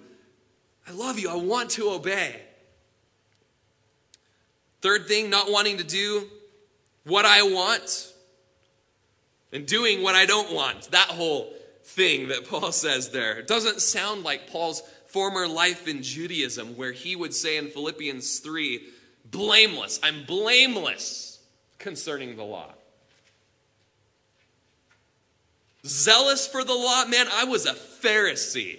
I 0.87 0.93
love 0.93 1.19
you. 1.19 1.29
I 1.29 1.37
want 1.37 1.71
to 1.71 1.91
obey. 1.91 2.41
Third 4.81 5.09
thing, 5.09 5.29
not 5.29 5.51
wanting 5.51 5.79
to 5.79 5.85
do 5.85 6.29
what 7.05 7.25
I 7.25 7.43
want 7.43 8.13
and 9.53 9.67
doing 9.67 10.03
what 10.03 10.15
I 10.15 10.27
don't 10.27 10.53
want. 10.53 10.91
That 10.93 11.09
whole 11.09 11.53
thing 11.89 12.29
that 12.29 12.47
Paul 12.49 12.71
says 12.73 13.11
there. 13.11 13.39
It 13.39 13.47
doesn't 13.47 13.81
sound 13.81 14.23
like 14.23 14.51
Paul's 14.51 14.83
former 15.07 15.49
life 15.49 15.89
in 15.89 16.03
Judaism, 16.03 16.77
where 16.77 16.93
he 16.93 17.17
would 17.17 17.35
say 17.35 17.57
in 17.57 17.69
Philippians 17.69 18.41
3, 18.41 18.83
blameless. 19.31 19.99
I'm 20.03 20.25
blameless 20.25 21.41
concerning 21.79 22.37
the 22.37 22.45
law. 22.45 22.71
Zealous 25.87 26.47
for 26.47 26.63
the 26.63 26.75
law? 26.75 27.07
Man, 27.07 27.27
I 27.33 27.45
was 27.45 27.65
a 27.65 27.73
Pharisee. 27.73 28.79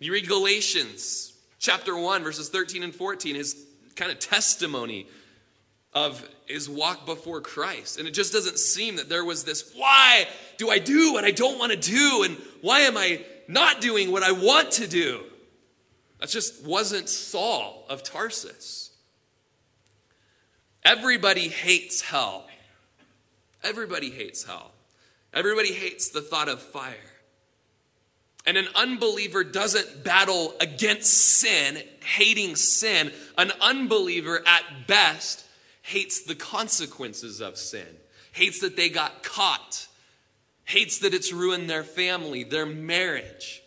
You 0.00 0.12
read 0.12 0.26
Galatians 0.26 1.32
chapter 1.58 1.96
1, 1.96 2.24
verses 2.24 2.48
13 2.48 2.82
and 2.82 2.94
14. 2.94 3.36
His 3.36 3.64
kind 3.94 4.10
of 4.10 4.18
testimony 4.18 5.06
of 5.94 6.26
his 6.46 6.68
walk 6.68 7.06
before 7.06 7.40
Christ. 7.40 7.98
And 7.98 8.06
it 8.06 8.12
just 8.12 8.32
doesn't 8.32 8.58
seem 8.58 8.96
that 8.96 9.08
there 9.08 9.24
was 9.24 9.44
this 9.44 9.72
why 9.74 10.26
do 10.56 10.70
I 10.70 10.78
do 10.78 11.12
what 11.12 11.24
I 11.24 11.30
don't 11.30 11.58
want 11.58 11.72
to 11.72 11.78
do? 11.78 12.24
And 12.24 12.36
why 12.60 12.80
am 12.80 12.96
I 12.96 13.24
not 13.46 13.80
doing 13.80 14.12
what 14.12 14.22
I 14.22 14.32
want 14.32 14.72
to 14.72 14.86
do? 14.86 15.22
That 16.20 16.28
just 16.28 16.64
wasn't 16.64 17.08
Saul 17.08 17.84
of 17.88 18.02
Tarsus. 18.02 18.90
Everybody 20.84 21.48
hates 21.48 22.00
hell. 22.00 22.46
Everybody 23.62 24.10
hates 24.10 24.44
hell. 24.44 24.72
Everybody 25.32 25.72
hates 25.72 26.10
the 26.10 26.20
thought 26.20 26.48
of 26.48 26.60
fire. 26.60 26.94
And 28.46 28.56
an 28.56 28.68
unbeliever 28.74 29.44
doesn't 29.44 30.04
battle 30.04 30.54
against 30.60 31.12
sin, 31.12 31.82
hating 32.02 32.56
sin. 32.56 33.12
An 33.36 33.52
unbeliever, 33.60 34.42
at 34.46 34.86
best, 34.86 35.44
hates 35.88 36.20
the 36.20 36.34
consequences 36.34 37.40
of 37.40 37.56
sin, 37.56 37.86
hates 38.32 38.60
that 38.60 38.76
they 38.76 38.90
got 38.90 39.22
caught, 39.22 39.88
hates 40.64 40.98
that 40.98 41.14
it's 41.14 41.32
ruined 41.32 41.70
their 41.70 41.82
family, 41.82 42.44
their 42.44 42.66
marriage, 42.66 43.62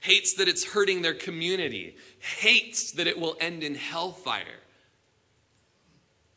hates 0.00 0.34
that 0.34 0.48
it's 0.48 0.64
hurting 0.64 1.00
their 1.00 1.14
community, 1.14 1.96
hates 2.18 2.90
that 2.90 3.06
it 3.06 3.16
will 3.16 3.36
end 3.38 3.62
in 3.62 3.76
hellfire. 3.76 4.60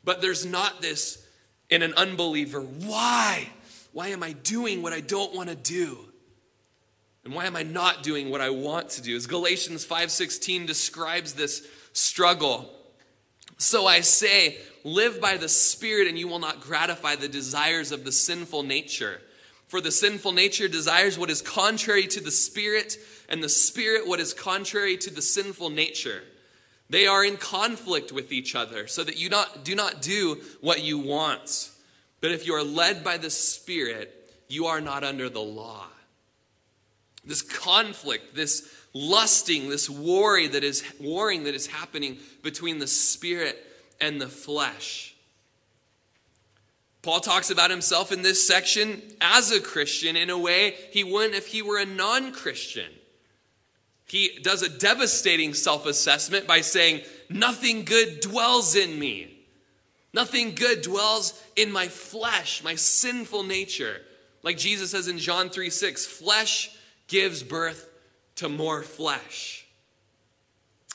But 0.04 0.22
there's 0.22 0.46
not 0.46 0.84
this 0.84 1.26
in 1.68 1.82
an 1.82 1.96
unbeliever. 1.96 2.62
Why? 2.62 3.50
Why 3.94 4.10
am 4.10 4.22
I 4.22 4.34
doing 4.34 4.84
what 4.84 4.94
I 4.94 5.00
don't 5.00 5.34
want 5.34 5.50
to 5.50 5.56
do? 5.56 5.98
And 7.26 7.34
why 7.34 7.46
am 7.46 7.56
I 7.56 7.64
not 7.64 8.04
doing 8.04 8.30
what 8.30 8.40
I 8.40 8.52
want 8.52 8.90
to 8.92 9.02
do? 9.02 9.16
As 9.16 9.26
Galatians 9.26 9.84
5:16 9.84 10.68
describes 10.68 11.34
this 11.34 11.68
struggle. 11.94 12.72
So 13.58 13.88
I 13.88 14.02
say, 14.02 14.60
live 14.88 15.20
by 15.20 15.38
the 15.38 15.50
Spirit, 15.50 16.08
and 16.08 16.18
you 16.18 16.28
will 16.28 16.40
not 16.40 16.62
gratify 16.62 17.16
the 17.16 17.28
desires 17.28 17.92
of 17.92 18.06
the 18.06 18.12
sinful 18.12 18.64
nature. 18.64 19.22
For 19.68 19.82
the 19.82 19.92
sinful 19.92 20.32
nature 20.32 20.68
desires 20.68 21.20
what 21.20 21.30
is 21.30 21.42
contrary 21.42 22.08
to 22.08 22.22
the 22.22 22.32
Spirit, 22.32 22.98
and 23.28 23.44
the 23.44 23.50
Spirit 23.50 24.08
what 24.08 24.20
is 24.20 24.34
contrary 24.34 24.98
to 24.98 25.14
the 25.14 25.22
sinful 25.22 25.70
nature. 25.70 26.24
They 26.90 27.06
are 27.06 27.26
in 27.26 27.36
conflict 27.36 28.14
with 28.14 28.32
each 28.32 28.56
other, 28.56 28.88
so 28.88 29.04
that 29.04 29.18
you 29.18 29.30
not, 29.30 29.66
do 29.66 29.76
not 29.76 30.02
do 30.02 30.42
what 30.62 30.84
you 30.84 30.98
want. 30.98 31.70
But 32.22 32.32
if 32.32 32.48
you 32.48 32.54
are 32.54 32.64
led 32.64 33.04
by 33.04 33.18
the 33.18 33.30
Spirit, 33.30 34.14
you 34.48 34.68
are 34.68 34.80
not 34.80 35.04
under 35.04 35.30
the 35.30 35.42
law. 35.42 35.86
This 37.26 37.42
conflict, 37.42 38.36
this 38.36 38.74
lusting, 38.94 39.70
this 39.70 39.90
war 39.90 40.48
that 40.48 40.64
is 40.64 40.82
warring 41.00 41.44
that 41.44 41.56
is 41.56 41.68
happening 41.68 42.18
between 42.42 42.80
the 42.80 42.88
spirit 42.88 43.67
and 44.00 44.22
the 44.22 44.28
flesh. 44.28 45.16
Paul 47.02 47.20
talks 47.22 47.50
about 47.50 47.72
himself 47.72 48.12
in 48.12 48.22
this 48.22 48.46
section 48.46 49.02
as 49.22 49.52
a 49.52 49.62
Christian 49.62 50.18
in 50.18 50.30
a 50.30 50.38
way 50.38 50.76
he 50.92 51.04
wouldn't 51.04 51.36
if 51.36 51.48
he 51.48 51.62
were 51.62 51.80
a 51.80 51.86
non 51.86 52.34
Christian. 52.34 52.92
He 54.08 54.40
does 54.42 54.62
a 54.62 54.70
devastating 54.70 55.54
self 55.54 55.86
assessment 55.86 56.48
by 56.48 56.62
saying, 56.62 57.02
Nothing 57.30 57.86
good 57.86 58.20
dwells 58.20 58.76
in 58.76 58.98
me. 58.98 59.38
Nothing 60.14 60.56
good 60.56 60.82
dwells 60.82 61.42
in 61.56 61.72
my 61.72 61.88
flesh, 61.88 62.64
my 62.64 62.76
sinful 62.76 63.44
nature. 63.44 64.02
Like 64.44 64.58
Jesus 64.58 64.92
says 64.92 65.08
in 65.08 65.18
John 65.18 65.50
3 65.50 65.70
6, 65.70 66.06
flesh 66.06 66.76
gives 67.08 67.44
birth 67.44 67.90
to 68.36 68.50
more 68.50 68.84
flesh. 68.84 69.66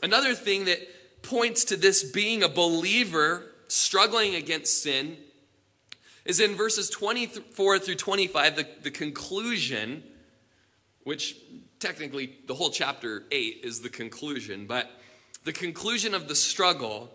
Another 0.03 0.35
thing 0.35 0.65
that 0.65 0.79
points 1.23 1.65
to 1.67 1.77
this 1.77 2.03
being 2.03 2.43
a 2.43 2.49
believer 2.49 3.47
struggling 3.69 4.35
against 4.35 4.83
sin 4.83 5.17
is 6.25 6.41
in 6.41 6.55
verses 6.55 6.89
24 6.91 7.79
through 7.79 7.95
25, 7.95 8.57
the, 8.57 8.67
the 8.83 8.91
conclusion, 8.91 10.03
which 11.05 11.37
technically 11.81 12.35
the 12.47 12.55
whole 12.55 12.71
chapter 12.71 13.25
8 13.31 13.61
is 13.65 13.81
the 13.81 13.89
conclusion, 13.89 14.67
but 14.67 14.91
the 15.45 15.53
conclusion 15.53 16.15
of 16.15 16.29
the 16.29 16.35
struggle 16.35 17.11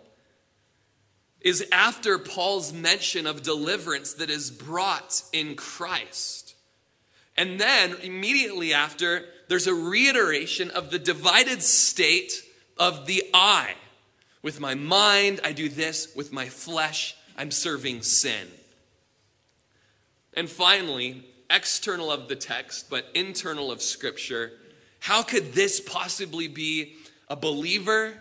is 1.40 1.64
after 1.72 2.18
Paul's 2.18 2.72
mention 2.72 3.26
of 3.26 3.42
deliverance 3.42 4.14
that 4.14 4.28
is 4.28 4.50
brought 4.50 5.22
in 5.32 5.54
Christ. 5.54 6.54
And 7.36 7.60
then 7.60 7.94
immediately 8.02 8.74
after, 8.74 9.24
there's 9.48 9.68
a 9.68 9.74
reiteration 9.74 10.70
of 10.70 10.90
the 10.90 10.98
divided 10.98 11.62
state 11.62 12.42
of 12.76 13.06
the 13.06 13.22
I. 13.32 13.74
With 14.42 14.60
my 14.60 14.74
mind, 14.74 15.40
I 15.44 15.52
do 15.52 15.68
this. 15.68 16.14
With 16.14 16.32
my 16.32 16.46
flesh, 16.46 17.16
I'm 17.36 17.50
serving 17.50 18.02
sin. 18.02 18.48
And 20.34 20.48
finally, 20.48 21.24
external 21.50 22.10
of 22.12 22.28
the 22.28 22.36
text, 22.36 22.90
but 22.90 23.06
internal 23.14 23.72
of 23.72 23.82
Scripture, 23.82 24.52
how 25.00 25.22
could 25.22 25.52
this 25.52 25.80
possibly 25.80 26.48
be 26.48 26.94
a 27.28 27.36
believer? 27.36 28.14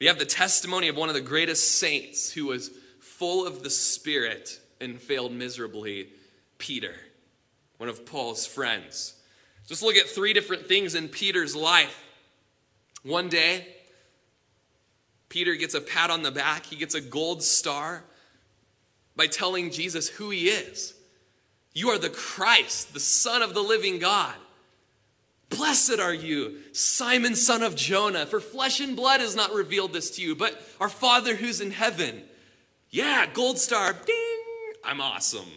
We 0.00 0.06
have 0.06 0.18
the 0.18 0.24
testimony 0.24 0.88
of 0.88 0.96
one 0.96 1.08
of 1.08 1.14
the 1.14 1.20
greatest 1.20 1.78
saints 1.78 2.30
who 2.32 2.46
was 2.46 2.70
full 3.00 3.46
of 3.46 3.62
the 3.62 3.70
Spirit 3.70 4.60
and 4.80 5.00
failed 5.00 5.32
miserably 5.32 6.08
Peter, 6.58 6.94
one 7.78 7.88
of 7.88 8.04
Paul's 8.04 8.46
friends. 8.46 9.14
Just 9.66 9.82
look 9.82 9.96
at 9.96 10.06
three 10.06 10.32
different 10.32 10.66
things 10.66 10.94
in 10.94 11.08
Peter's 11.08 11.56
life. 11.56 12.04
One 13.02 13.28
day, 13.28 13.66
Peter 15.34 15.56
gets 15.56 15.74
a 15.74 15.80
pat 15.80 16.10
on 16.10 16.22
the 16.22 16.30
back, 16.30 16.64
he 16.64 16.76
gets 16.76 16.94
a 16.94 17.00
gold 17.00 17.42
star 17.42 18.04
by 19.16 19.26
telling 19.26 19.72
Jesus 19.72 20.08
who 20.08 20.30
he 20.30 20.46
is. 20.46 20.94
You 21.72 21.88
are 21.88 21.98
the 21.98 22.08
Christ, 22.08 22.94
the 22.94 23.00
Son 23.00 23.42
of 23.42 23.52
the 23.52 23.60
living 23.60 23.98
God. 23.98 24.36
Blessed 25.48 25.98
are 25.98 26.14
you, 26.14 26.58
Simon, 26.70 27.34
son 27.34 27.64
of 27.64 27.74
Jonah, 27.74 28.26
for 28.26 28.38
flesh 28.38 28.78
and 28.78 28.94
blood 28.94 29.20
has 29.20 29.34
not 29.34 29.52
revealed 29.52 29.92
this 29.92 30.10
to 30.12 30.22
you, 30.22 30.36
but 30.36 30.56
our 30.78 30.88
Father 30.88 31.34
who's 31.34 31.60
in 31.60 31.72
heaven. 31.72 32.22
Yeah, 32.90 33.26
gold 33.26 33.58
star, 33.58 33.92
ding, 33.92 34.72
I'm 34.84 35.00
awesome. 35.00 35.50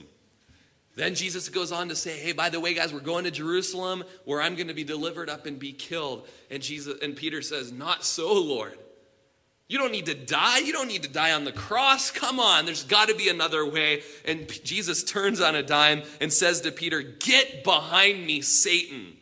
Then 0.96 1.14
Jesus 1.14 1.50
goes 1.50 1.72
on 1.72 1.90
to 1.90 1.96
say, 1.96 2.18
"Hey, 2.18 2.32
by 2.32 2.50
the 2.50 2.60
way, 2.60 2.74
guys, 2.74 2.92
we're 2.92 3.00
going 3.00 3.26
to 3.26 3.32
Jerusalem 3.32 4.04
where 4.26 4.42
I'm 4.42 4.56
going 4.56 4.70
to 4.70 4.74
be 4.74 4.84
delivered 4.84 5.30
up 5.30 5.46
and 5.46 5.60
be 5.60 5.72
killed." 5.72 6.28
And 6.50 6.64
Jesus 6.64 7.00
and 7.00 7.16
Peter 7.16 7.44
says, 7.44 7.72
"Not 7.72 8.04
so, 8.04 8.34
Lord. 8.34 8.80
You 9.68 9.78
don't 9.78 9.92
need 9.92 10.06
to 10.06 10.14
die. 10.14 10.60
You 10.60 10.72
don't 10.72 10.88
need 10.88 11.04
to 11.04 11.10
die 11.10 11.34
on 11.34 11.44
the 11.44 11.52
cross. 11.52 12.10
Come 12.10 12.40
on, 12.40 12.66
there's 12.66 12.84
got 12.84 13.10
to 13.10 13.16
be 13.16 13.28
another 13.28 13.66
way." 13.66 14.04
And 14.24 14.48
Jesus 14.64 15.04
turns 15.04 15.42
on 15.42 15.56
a 15.56 15.64
dime 15.64 16.04
and 16.22 16.32
says 16.32 16.62
to 16.62 16.72
Peter, 16.72 17.02
"Get 17.02 17.64
behind 17.64 18.26
me, 18.26 18.42
Satan." 18.42 19.18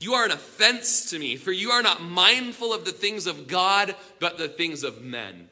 You 0.00 0.14
are 0.14 0.24
an 0.24 0.30
offense 0.30 1.10
to 1.10 1.18
me, 1.18 1.36
for 1.36 1.50
you 1.50 1.70
are 1.70 1.82
not 1.82 2.00
mindful 2.00 2.72
of 2.72 2.84
the 2.84 2.92
things 2.92 3.26
of 3.26 3.48
God, 3.48 3.96
but 4.20 4.38
the 4.38 4.48
things 4.48 4.84
of 4.84 5.02
men. 5.02 5.48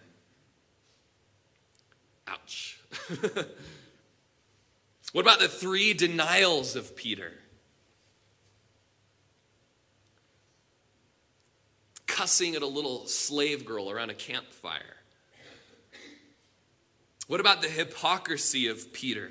Ouch. 2.29 2.79
what 5.13 5.23
about 5.23 5.41
the 5.41 5.49
three 5.49 5.95
denials 5.95 6.77
of 6.77 6.95
Peter? 6.95 7.33
Cussing 12.07 12.55
at 12.55 12.63
a 12.63 12.67
little 12.67 13.07
slave 13.07 13.65
girl 13.65 13.91
around 13.91 14.11
a 14.11 14.15
campfire. 14.15 14.97
What 17.27 17.41
about 17.41 17.63
the 17.63 17.69
hypocrisy 17.69 18.69
of 18.69 18.93
Peter 18.93 19.31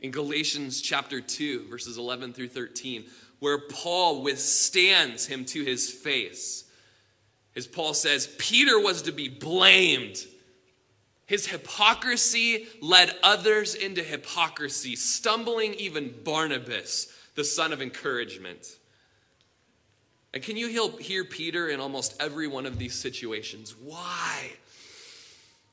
in 0.00 0.10
Galatians 0.10 0.80
chapter 0.80 1.20
2, 1.20 1.68
verses 1.68 1.96
11 1.96 2.32
through 2.32 2.48
13? 2.48 3.04
where 3.40 3.58
Paul 3.58 4.22
withstands 4.22 5.26
him 5.26 5.44
to 5.46 5.64
his 5.64 5.90
face. 5.90 6.64
As 7.54 7.66
Paul 7.66 7.94
says, 7.94 8.26
Peter 8.38 8.78
was 8.78 9.02
to 9.02 9.12
be 9.12 9.28
blamed. 9.28 10.18
His 11.26 11.46
hypocrisy 11.46 12.66
led 12.80 13.14
others 13.22 13.74
into 13.74 14.02
hypocrisy, 14.02 14.96
stumbling 14.96 15.74
even 15.74 16.14
Barnabas, 16.24 17.12
the 17.34 17.44
son 17.44 17.72
of 17.72 17.82
encouragement. 17.82 18.77
And 20.38 20.44
can 20.44 20.56
you 20.56 20.88
hear 21.00 21.24
Peter 21.24 21.68
in 21.68 21.80
almost 21.80 22.14
every 22.22 22.46
one 22.46 22.64
of 22.64 22.78
these 22.78 22.94
situations? 22.94 23.74
Why? 23.82 24.52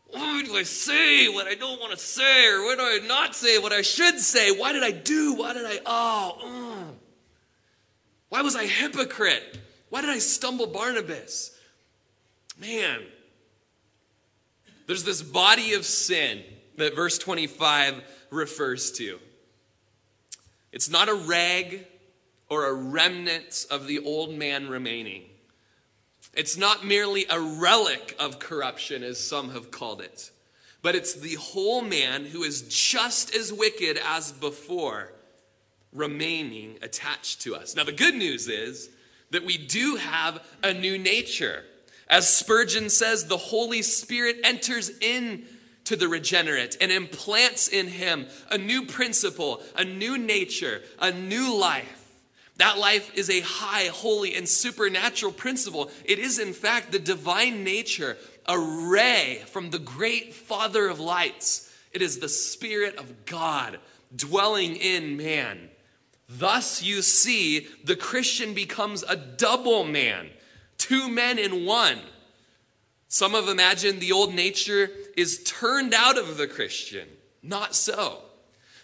Why 0.09 0.41
do 0.41 0.57
I 0.57 0.63
say 0.63 1.29
what 1.29 1.45
I 1.45 1.53
don't 1.53 1.79
want 1.79 1.91
to 1.91 1.99
say? 1.99 2.47
Or 2.47 2.65
why 2.65 2.75
do 2.75 2.81
I 2.81 3.07
not 3.07 3.35
say 3.35 3.59
what 3.59 3.71
I 3.71 3.83
should 3.83 4.17
say? 4.19 4.49
Why 4.49 4.73
did 4.73 4.81
I 4.81 4.89
do? 4.89 5.35
Why 5.35 5.53
did 5.53 5.67
I? 5.67 5.81
Oh, 5.85 6.37
oh. 6.41 6.87
Why 8.29 8.41
was 8.41 8.55
I 8.55 8.65
hypocrite? 8.65 9.59
Why 9.91 10.01
did 10.01 10.09
I 10.09 10.17
stumble 10.17 10.65
Barnabas? 10.65 11.55
Man, 12.59 13.01
there's 14.87 15.03
this 15.03 15.21
body 15.21 15.75
of 15.75 15.85
sin 15.85 16.41
that 16.77 16.95
verse 16.95 17.19
25 17.19 18.01
refers 18.31 18.93
to. 18.93 19.19
It's 20.71 20.89
not 20.89 21.07
a 21.07 21.13
rag 21.13 21.85
or 22.49 22.65
a 22.65 22.73
remnant 22.73 23.65
of 23.71 23.87
the 23.87 23.99
old 23.99 24.33
man 24.33 24.69
remaining. 24.69 25.23
It's 26.33 26.57
not 26.57 26.85
merely 26.85 27.25
a 27.29 27.39
relic 27.39 28.15
of 28.19 28.39
corruption, 28.39 29.03
as 29.03 29.19
some 29.19 29.51
have 29.51 29.71
called 29.71 30.01
it, 30.01 30.31
but 30.81 30.95
it's 30.95 31.13
the 31.13 31.35
whole 31.35 31.81
man 31.81 32.25
who 32.25 32.43
is 32.43 32.63
just 32.63 33.33
as 33.33 33.53
wicked 33.53 33.97
as 34.05 34.31
before 34.31 35.13
remaining 35.93 36.77
attached 36.81 37.41
to 37.41 37.55
us. 37.55 37.75
Now, 37.75 37.85
the 37.85 37.91
good 37.91 38.15
news 38.15 38.47
is 38.49 38.89
that 39.31 39.45
we 39.45 39.57
do 39.57 39.95
have 39.95 40.45
a 40.61 40.73
new 40.73 40.97
nature. 40.97 41.63
As 42.07 42.27
Spurgeon 42.27 42.89
says, 42.89 43.25
the 43.25 43.37
Holy 43.37 43.81
Spirit 43.81 44.37
enters 44.43 44.91
in 44.99 45.45
to 45.85 45.95
the 45.95 46.07
regenerate 46.07 46.77
and 46.81 46.91
implants 46.91 47.67
in 47.67 47.87
him 47.87 48.27
a 48.51 48.57
new 48.57 48.85
principle, 48.85 49.61
a 49.75 49.85
new 49.85 50.17
nature, 50.17 50.81
a 50.99 51.11
new 51.11 51.57
life. 51.57 52.04
That 52.57 52.77
life 52.77 53.13
is 53.15 53.29
a 53.29 53.41
high, 53.41 53.85
holy, 53.87 54.35
and 54.35 54.47
supernatural 54.47 55.33
principle. 55.33 55.91
It 56.05 56.19
is, 56.19 56.39
in 56.39 56.53
fact, 56.53 56.91
the 56.91 56.99
divine 56.99 57.63
nature, 57.63 58.17
a 58.45 58.57
ray 58.57 59.43
from 59.47 59.69
the 59.69 59.79
great 59.79 60.33
Father 60.33 60.87
of 60.87 60.99
lights. 60.99 61.71
It 61.91 62.01
is 62.01 62.19
the 62.19 62.29
Spirit 62.29 62.95
of 62.97 63.25
God 63.25 63.79
dwelling 64.15 64.75
in 64.75 65.17
man. 65.17 65.69
Thus, 66.29 66.81
you 66.81 67.01
see, 67.01 67.67
the 67.83 67.95
Christian 67.95 68.53
becomes 68.53 69.03
a 69.03 69.15
double 69.15 69.83
man, 69.83 70.29
two 70.77 71.09
men 71.09 71.37
in 71.37 71.65
one. 71.65 71.99
Some 73.07 73.33
have 73.33 73.47
imagined 73.47 74.01
the 74.01 74.11
old 74.11 74.33
nature 74.33 74.89
is 75.15 75.43
turned 75.43 75.93
out 75.93 76.17
of 76.17 76.37
the 76.37 76.47
Christian. 76.47 77.07
Not 77.43 77.75
so. 77.75 78.24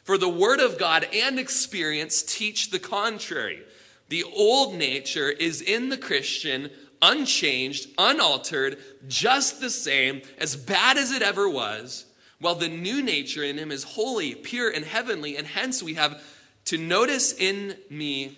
For 0.03 0.17
the 0.17 0.29
Word 0.29 0.59
of 0.59 0.77
God 0.77 1.07
and 1.13 1.39
experience 1.39 2.23
teach 2.23 2.71
the 2.71 2.79
contrary. 2.79 3.61
The 4.09 4.23
old 4.23 4.75
nature 4.75 5.29
is 5.29 5.61
in 5.61 5.89
the 5.89 5.97
Christian, 5.97 6.69
unchanged, 7.01 7.87
unaltered, 7.97 8.77
just 9.07 9.61
the 9.61 9.69
same, 9.69 10.21
as 10.37 10.55
bad 10.55 10.97
as 10.97 11.11
it 11.11 11.21
ever 11.21 11.49
was, 11.49 12.05
while 12.39 12.55
the 12.55 12.67
new 12.67 13.01
nature 13.01 13.43
in 13.43 13.57
him 13.57 13.71
is 13.71 13.83
holy, 13.83 14.35
pure, 14.35 14.69
and 14.69 14.83
heavenly, 14.83 15.37
and 15.37 15.47
hence 15.47 15.81
we 15.81 15.93
have 15.93 16.21
to 16.65 16.77
notice 16.77 17.33
in 17.33 17.75
me 17.89 18.37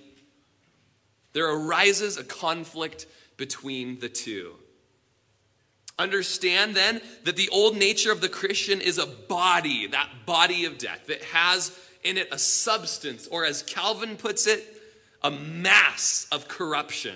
there 1.33 1.49
arises 1.49 2.17
a 2.17 2.23
conflict 2.23 3.07
between 3.37 3.99
the 3.99 4.09
two. 4.09 4.53
Understand 5.99 6.75
then 6.75 7.01
that 7.23 7.35
the 7.35 7.49
old 7.49 7.77
nature 7.77 8.11
of 8.11 8.21
the 8.21 8.29
Christian 8.29 8.81
is 8.81 8.97
a 8.97 9.05
body, 9.05 9.87
that 9.87 10.09
body 10.25 10.65
of 10.65 10.77
death, 10.77 11.07
that 11.07 11.21
has 11.23 11.77
in 12.03 12.17
it 12.17 12.27
a 12.31 12.37
substance, 12.37 13.27
or 13.27 13.45
as 13.45 13.63
Calvin 13.63 14.17
puts 14.17 14.47
it, 14.47 14.81
a 15.21 15.31
mass 15.31 16.27
of 16.31 16.47
corruption. 16.47 17.15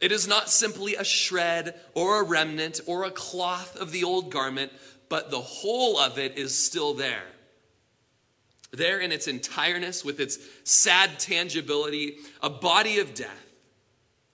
It 0.00 0.12
is 0.12 0.26
not 0.26 0.48
simply 0.48 0.94
a 0.94 1.04
shred 1.04 1.78
or 1.94 2.20
a 2.20 2.24
remnant 2.24 2.80
or 2.86 3.04
a 3.04 3.10
cloth 3.10 3.76
of 3.76 3.92
the 3.92 4.04
old 4.04 4.30
garment, 4.30 4.72
but 5.08 5.30
the 5.30 5.40
whole 5.40 5.98
of 5.98 6.18
it 6.18 6.38
is 6.38 6.56
still 6.56 6.94
there. 6.94 7.26
There 8.72 9.00
in 9.00 9.12
its 9.12 9.26
entireness, 9.26 10.04
with 10.04 10.20
its 10.20 10.38
sad 10.64 11.18
tangibility, 11.18 12.16
a 12.40 12.48
body 12.48 13.00
of 13.00 13.14
death. 13.14 13.49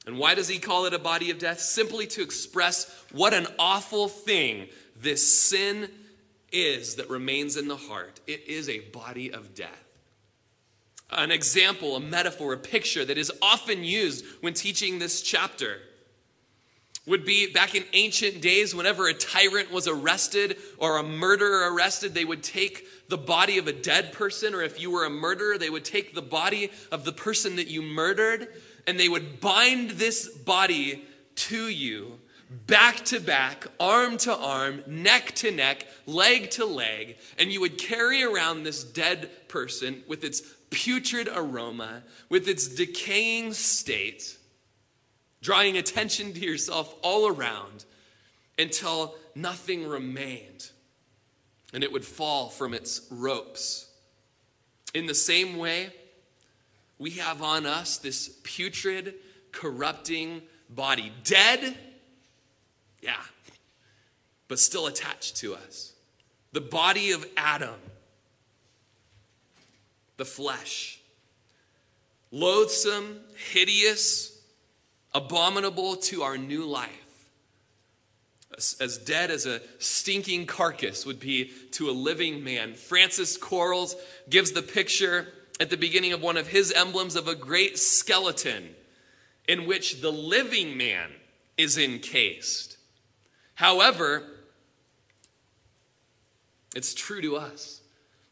And 0.06 0.18
why 0.18 0.36
does 0.36 0.48
he 0.48 0.58
call 0.58 0.86
it 0.86 0.94
a 0.94 0.98
body 0.98 1.30
of 1.30 1.38
death? 1.38 1.60
Simply 1.60 2.06
to 2.08 2.22
express 2.22 3.04
what 3.12 3.34
an 3.34 3.48
awful 3.58 4.08
thing 4.08 4.68
this 4.96 5.40
sin 5.42 5.90
is 6.52 6.94
that 6.94 7.10
remains 7.10 7.56
in 7.56 7.66
the 7.66 7.76
heart. 7.76 8.20
It 8.26 8.44
is 8.46 8.68
a 8.68 8.80
body 8.80 9.32
of 9.32 9.54
death. 9.54 9.84
An 11.10 11.30
example, 11.30 11.96
a 11.96 12.00
metaphor, 12.00 12.52
a 12.52 12.58
picture 12.58 13.04
that 13.04 13.18
is 13.18 13.32
often 13.42 13.84
used 13.84 14.24
when 14.40 14.54
teaching 14.54 14.98
this 14.98 15.22
chapter 15.22 15.78
would 17.06 17.24
be 17.24 17.52
back 17.52 17.74
in 17.76 17.84
ancient 17.92 18.40
days, 18.40 18.74
whenever 18.74 19.06
a 19.06 19.14
tyrant 19.14 19.70
was 19.70 19.86
arrested 19.86 20.56
or 20.78 20.98
a 20.98 21.04
murderer 21.04 21.72
arrested, 21.72 22.14
they 22.14 22.24
would 22.24 22.42
take 22.42 22.84
the 23.08 23.18
body 23.18 23.58
of 23.58 23.68
a 23.68 23.72
dead 23.72 24.12
person, 24.12 24.54
or 24.54 24.62
if 24.62 24.80
you 24.80 24.90
were 24.90 25.04
a 25.04 25.10
murderer, 25.10 25.56
they 25.56 25.70
would 25.70 25.84
take 25.84 26.14
the 26.14 26.22
body 26.22 26.70
of 26.90 27.04
the 27.04 27.12
person 27.12 27.56
that 27.56 27.68
you 27.68 27.80
murdered 27.80 28.48
and 28.86 28.98
they 28.98 29.08
would 29.08 29.40
bind 29.40 29.90
this 29.92 30.28
body 30.28 31.04
to 31.34 31.68
you 31.68 32.18
back 32.66 33.04
to 33.06 33.18
back, 33.18 33.66
arm 33.80 34.16
to 34.18 34.34
arm, 34.34 34.82
neck 34.86 35.32
to 35.34 35.50
neck, 35.50 35.86
leg 36.06 36.50
to 36.50 36.64
leg, 36.64 37.16
and 37.38 37.50
you 37.50 37.60
would 37.60 37.76
carry 37.76 38.22
around 38.22 38.62
this 38.62 38.84
dead 38.84 39.28
person 39.48 40.02
with 40.06 40.22
its 40.22 40.42
putrid 40.70 41.28
aroma, 41.32 42.02
with 42.28 42.48
its 42.48 42.68
decaying 42.68 43.52
state, 43.52 44.36
drawing 45.42 45.76
attention 45.76 46.32
to 46.32 46.40
yourself 46.40 46.94
all 47.02 47.26
around 47.26 47.84
until 48.58 49.16
nothing 49.34 49.86
remained 49.86 50.70
and 51.72 51.84
it 51.84 51.92
would 51.92 52.04
fall 52.04 52.48
from 52.48 52.72
its 52.72 53.06
ropes. 53.10 53.90
In 54.94 55.06
the 55.06 55.14
same 55.14 55.58
way, 55.58 55.90
we 56.98 57.10
have 57.12 57.42
on 57.42 57.66
us 57.66 57.98
this 57.98 58.38
putrid, 58.42 59.14
corrupting 59.52 60.42
body. 60.70 61.12
Dead, 61.24 61.76
yeah, 63.02 63.14
but 64.48 64.58
still 64.58 64.86
attached 64.86 65.36
to 65.36 65.54
us. 65.54 65.92
The 66.52 66.60
body 66.60 67.12
of 67.12 67.26
Adam, 67.36 67.80
the 70.16 70.24
flesh. 70.24 71.00
Loathsome, 72.32 73.20
hideous, 73.52 74.38
abominable 75.14 75.96
to 75.96 76.22
our 76.22 76.36
new 76.36 76.64
life. 76.64 76.90
As, 78.80 78.98
dead 79.04 79.30
as 79.30 79.44
a 79.44 79.60
stinking 79.78 80.46
carcass 80.46 81.04
would 81.04 81.20
be 81.20 81.52
to 81.72 81.90
a 81.90 81.92
living 81.92 82.42
man. 82.42 82.74
Francis 82.74 83.36
Quarles 83.36 83.96
gives 84.30 84.52
the 84.52 84.62
picture 84.62 85.26
at 85.58 85.70
the 85.70 85.76
beginning 85.76 86.12
of 86.12 86.22
one 86.22 86.36
of 86.36 86.48
his 86.48 86.72
emblems 86.72 87.16
of 87.16 87.28
a 87.28 87.34
great 87.34 87.78
skeleton 87.78 88.74
in 89.48 89.66
which 89.66 90.00
the 90.00 90.12
living 90.12 90.76
man 90.76 91.10
is 91.56 91.78
encased. 91.78 92.76
However, 93.54 94.22
it's 96.74 96.94
true 96.94 97.22
to 97.22 97.36
us. 97.36 97.80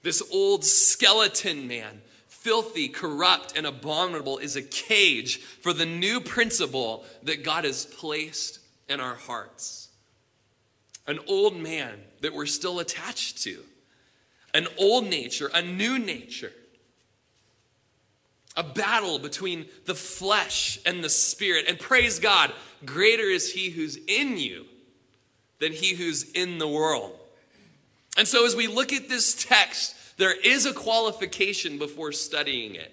This 0.03 0.23
old 0.31 0.65
skeleton 0.65 1.67
man, 1.67 2.03
filthy, 2.29 2.89
corrupt, 2.89 3.57
and 3.57 3.67
abominable, 3.67 4.37
is 4.37 4.57
a 4.57 4.63
cage 4.63 5.39
for 5.39 5.73
the 5.73 5.87
new 5.87 6.21
principle 6.21 7.05
that 7.23 7.43
God 7.43 7.65
has 7.65 7.87
placed 7.87 8.59
in 8.89 9.01
our 9.01 9.15
hearts. 9.15 9.89
An 11.07 11.21
old 11.27 11.57
man 11.57 12.01
that 12.21 12.35
we're 12.35 12.45
still 12.45 12.81
attached 12.81 13.43
to, 13.45 13.65
an 14.53 14.67
old 14.79 15.05
nature, 15.05 15.51
a 15.55 15.63
new 15.63 15.99
nature 15.99 16.53
a 18.57 18.63
battle 18.63 19.19
between 19.19 19.67
the 19.85 19.95
flesh 19.95 20.79
and 20.87 21.03
the 21.03 21.09
spirit. 21.09 21.67
And 21.69 21.79
praise 21.79 22.19
God, 22.19 22.53
greater 22.85 23.25
is 23.25 23.53
he 23.53 23.71
who's 23.71 23.99
in 24.07 24.37
you 24.37 24.67
than 25.59 25.73
he 25.73 25.95
who's 25.95 26.31
in 26.33 26.59
the 26.59 26.69
world. 26.69 27.13
And 28.17 28.29
so, 28.29 28.47
as 28.47 28.55
we 28.55 28.69
look 28.69 28.93
at 28.93 29.09
this 29.09 29.35
text, 29.35 29.97
there 30.19 30.33
is 30.33 30.67
a 30.67 30.73
qualification 30.73 31.79
before 31.79 32.13
studying 32.13 32.77
it. 32.77 32.93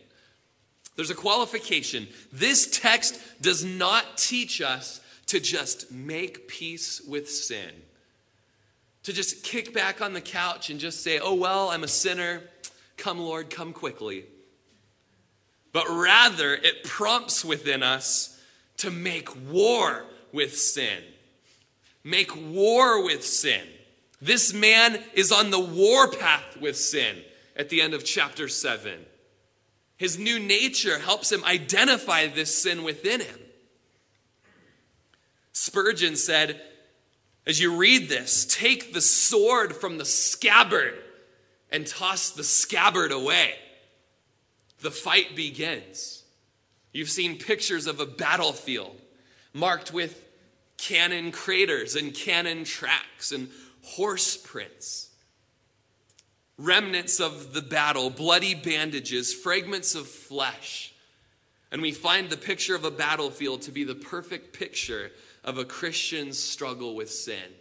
There's 0.96 1.12
a 1.12 1.16
qualification. 1.16 2.08
This 2.34 2.80
text 2.80 3.20
does 3.40 3.64
not 3.64 4.18
teach 4.18 4.62
us 4.62 5.00
to 5.28 5.40
just 5.40 5.92
make 5.92 6.48
peace 6.48 7.02
with 7.02 7.30
sin, 7.30 7.70
to 9.04 9.14
just 9.14 9.44
kick 9.44 9.74
back 9.74 10.02
on 10.02 10.14
the 10.14 10.22
couch 10.22 10.72
and 10.72 10.80
just 10.80 11.04
say, 11.04 11.20
oh, 11.20 11.36
well, 11.36 11.70
I'm 11.70 11.84
a 11.84 11.88
sinner. 11.88 12.42
Come, 12.98 13.20
Lord, 13.20 13.50
come 13.50 13.74
quickly 13.74 14.26
but 15.74 15.90
rather 15.90 16.54
it 16.54 16.84
prompts 16.84 17.46
within 17.46 17.84
us 17.84 18.40
to 18.78 18.92
make 18.92 19.30
war 19.50 20.06
with 20.32 20.58
sin. 20.58 21.04
Make 22.04 22.36
war 22.36 23.04
with 23.04 23.26
sin. 23.26 23.64
This 24.22 24.54
man 24.54 25.00
is 25.14 25.32
on 25.32 25.50
the 25.50 25.60
war 25.60 26.10
path 26.10 26.58
with 26.60 26.78
sin 26.78 27.18
at 27.56 27.70
the 27.70 27.82
end 27.82 27.94
of 27.94 28.04
chapter 28.04 28.48
7. 28.48 29.06
His 29.98 30.18
new 30.18 30.40
nature 30.40 31.00
helps 31.00 31.32
him 31.32 31.44
identify 31.44 32.28
this 32.28 32.56
sin 32.56 32.84
within 32.84 33.22
him. 33.22 33.40
Spurgeon 35.54 36.16
said, 36.16 36.62
as 37.46 37.60
you 37.60 37.76
read 37.76 38.10
this, 38.10 38.46
take 38.46 38.94
the 38.94 39.02
sword 39.02 39.76
from 39.76 39.98
the 39.98 40.06
scabbard 40.06 40.98
and 41.72 41.88
toss 41.88 42.32
the 42.32 42.44
scabbard 42.44 43.12
away 43.12 43.56
the 44.82 44.92
fight 44.92 45.36
begins. 45.36 46.24
You've 46.92 47.10
seen 47.10 47.38
pictures 47.38 47.88
of 47.88 48.00
a 48.00 48.06
battlefield 48.06 49.00
marked 49.54 49.94
with 49.94 50.28
cannon 50.78 51.32
craters 51.32 51.96
and 51.96 52.14
cannon 52.14 52.64
tracks 52.64 53.32
and 53.32 53.50
horse 53.84 54.36
prints. 54.36 55.10
Remnants 56.58 57.20
of 57.20 57.54
the 57.54 57.62
battle, 57.62 58.10
bloody 58.10 58.54
bandages, 58.54 59.34
fragments 59.34 59.96
of 59.96 60.08
flesh. 60.08 60.94
And 61.72 61.82
we 61.82 61.92
find 61.92 62.30
the 62.30 62.38
picture 62.38 62.76
of 62.76 62.84
a 62.84 62.92
battlefield 62.92 63.62
to 63.64 63.72
be 63.72 63.84
the 63.84 63.96
perfect 63.96 64.54
picture 64.54 65.12
of 65.44 65.58
a 65.58 65.66
Christian's 65.66 66.38
struggle 66.38 66.96
with 66.96 67.10
sin. 67.10 67.56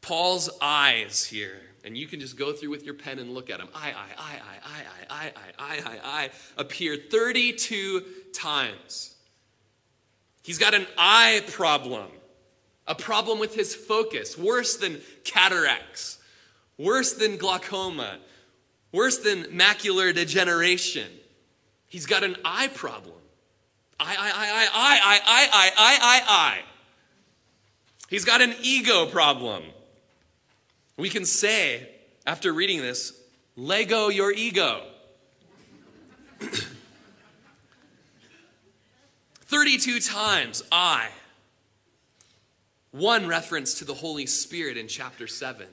Paul's 0.00 0.48
eyes 0.60 1.24
here 1.24 1.65
and 1.86 1.96
you 1.96 2.08
can 2.08 2.18
just 2.18 2.36
go 2.36 2.52
through 2.52 2.70
with 2.70 2.84
your 2.84 2.94
pen 2.94 3.20
and 3.20 3.32
look 3.32 3.48
at 3.48 3.58
them. 3.58 3.68
I, 3.72 3.90
I, 3.90 4.06
I, 4.18 4.40
I, 4.50 4.82
I, 5.08 5.08
I, 5.08 5.32
I, 5.32 5.52
I, 5.58 5.78
I, 5.78 6.00
I 6.04 6.30
appear 6.58 6.96
32 6.96 8.02
times. 8.34 9.14
He's 10.42 10.58
got 10.58 10.74
an 10.74 10.84
eye 10.98 11.44
problem, 11.46 12.08
a 12.88 12.96
problem 12.96 13.38
with 13.38 13.54
his 13.54 13.72
focus, 13.72 14.36
worse 14.36 14.76
than 14.76 15.00
cataracts, 15.22 16.18
worse 16.76 17.12
than 17.12 17.36
glaucoma, 17.36 18.18
worse 18.90 19.18
than 19.18 19.44
macular 19.44 20.12
degeneration. 20.12 21.08
He's 21.86 22.06
got 22.06 22.24
an 22.24 22.36
eye 22.44 22.68
problem. 22.68 23.14
I, 24.00 24.06
I, 24.06 24.16
I, 24.16 24.18
I, 24.18 24.68
I, 24.74 24.98
I, 25.04 25.48
I, 25.52 25.70
I, 25.76 25.98
I, 26.02 26.22
I. 26.28 26.58
He's 28.08 28.24
got 28.24 28.42
an 28.42 28.54
ego 28.60 29.06
problem. 29.06 29.62
We 30.96 31.10
can 31.10 31.24
say, 31.24 31.88
after 32.26 32.52
reading 32.52 32.80
this, 32.80 33.12
Lego 33.56 34.08
your 34.08 34.32
ego. 34.32 34.82
32 39.46 40.00
times 40.00 40.62
I. 40.72 41.08
One 42.90 43.26
reference 43.26 43.74
to 43.74 43.84
the 43.84 43.94
Holy 43.94 44.26
Spirit 44.26 44.76
in 44.76 44.88
chapter 44.88 45.26
7. 45.26 45.66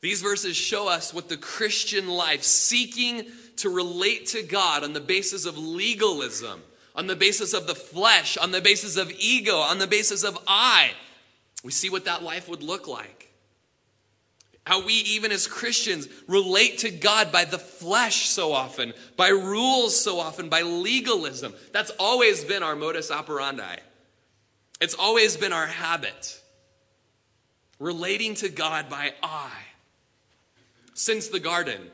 These 0.00 0.22
verses 0.22 0.56
show 0.56 0.88
us 0.88 1.12
what 1.12 1.28
the 1.28 1.36
Christian 1.36 2.08
life, 2.08 2.42
seeking 2.42 3.26
to 3.56 3.68
relate 3.68 4.26
to 4.26 4.42
God 4.42 4.82
on 4.82 4.94
the 4.94 5.00
basis 5.00 5.44
of 5.44 5.58
legalism, 5.58 6.62
on 6.96 7.06
the 7.06 7.16
basis 7.16 7.52
of 7.52 7.66
the 7.66 7.74
flesh, 7.74 8.38
on 8.38 8.50
the 8.50 8.62
basis 8.62 8.96
of 8.96 9.12
ego, 9.18 9.56
on 9.56 9.78
the 9.78 9.86
basis 9.86 10.24
of 10.24 10.38
I, 10.46 10.92
we 11.62 11.72
see 11.72 11.90
what 11.90 12.06
that 12.06 12.22
life 12.22 12.48
would 12.48 12.62
look 12.62 12.88
like. 12.88 13.19
How 14.70 14.86
we, 14.86 14.92
even 14.92 15.32
as 15.32 15.48
Christians, 15.48 16.06
relate 16.28 16.78
to 16.78 16.92
God 16.92 17.32
by 17.32 17.44
the 17.44 17.58
flesh 17.58 18.28
so 18.28 18.52
often, 18.52 18.94
by 19.16 19.30
rules 19.30 20.00
so 20.00 20.20
often, 20.20 20.48
by 20.48 20.62
legalism. 20.62 21.54
That's 21.72 21.90
always 21.98 22.44
been 22.44 22.62
our 22.62 22.76
modus 22.76 23.10
operandi. 23.10 23.78
It's 24.80 24.94
always 24.94 25.36
been 25.36 25.52
our 25.52 25.66
habit. 25.66 26.40
Relating 27.80 28.36
to 28.36 28.48
God 28.48 28.88
by 28.88 29.12
I. 29.24 29.50
Since 30.94 31.30
the 31.30 31.40
garden, 31.40 31.90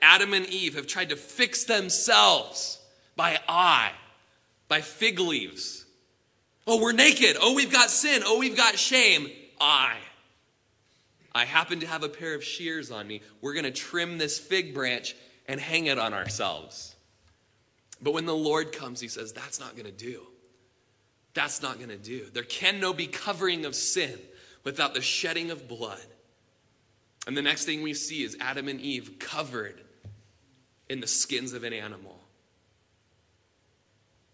Adam 0.00 0.32
and 0.32 0.46
Eve 0.46 0.76
have 0.76 0.86
tried 0.86 1.10
to 1.10 1.16
fix 1.16 1.64
themselves 1.64 2.80
by 3.16 3.38
I, 3.46 3.90
by 4.66 4.80
fig 4.80 5.20
leaves. 5.20 5.84
Oh, 6.66 6.80
we're 6.80 6.92
naked. 6.92 7.36
Oh, 7.38 7.52
we've 7.52 7.70
got 7.70 7.90
sin. 7.90 8.22
Oh, 8.24 8.38
we've 8.38 8.56
got 8.56 8.78
shame. 8.78 9.28
I. 9.60 9.98
I 11.34 11.44
happen 11.44 11.80
to 11.80 11.86
have 11.86 12.02
a 12.02 12.08
pair 12.08 12.34
of 12.34 12.42
shears 12.42 12.90
on 12.90 13.06
me. 13.06 13.20
We're 13.40 13.52
going 13.52 13.64
to 13.64 13.70
trim 13.70 14.18
this 14.18 14.38
fig 14.38 14.74
branch 14.74 15.14
and 15.46 15.60
hang 15.60 15.86
it 15.86 15.98
on 15.98 16.14
ourselves. 16.14 16.94
But 18.00 18.12
when 18.12 18.26
the 18.26 18.34
Lord 18.34 18.72
comes, 18.72 19.00
he 19.00 19.08
says, 19.08 19.32
That's 19.32 19.60
not 19.60 19.74
going 19.74 19.86
to 19.86 19.92
do. 19.92 20.22
That's 21.34 21.62
not 21.62 21.76
going 21.76 21.90
to 21.90 21.98
do. 21.98 22.26
There 22.32 22.42
can 22.42 22.80
no 22.80 22.92
be 22.92 23.06
covering 23.06 23.64
of 23.64 23.74
sin 23.74 24.18
without 24.64 24.94
the 24.94 25.02
shedding 25.02 25.50
of 25.50 25.68
blood. 25.68 26.04
And 27.26 27.36
the 27.36 27.42
next 27.42 27.64
thing 27.64 27.82
we 27.82 27.94
see 27.94 28.22
is 28.22 28.36
Adam 28.40 28.68
and 28.68 28.80
Eve 28.80 29.18
covered 29.18 29.80
in 30.88 31.00
the 31.00 31.06
skins 31.06 31.52
of 31.52 31.62
an 31.64 31.72
animal. 31.72 32.18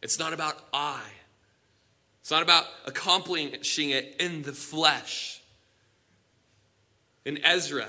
It's 0.00 0.18
not 0.18 0.32
about 0.32 0.56
I. 0.72 1.02
It's 2.20 2.30
not 2.30 2.42
about 2.42 2.64
accomplishing 2.86 3.90
it 3.90 4.16
in 4.20 4.42
the 4.42 4.52
flesh. 4.52 5.42
In 7.24 7.44
Ezra, 7.44 7.86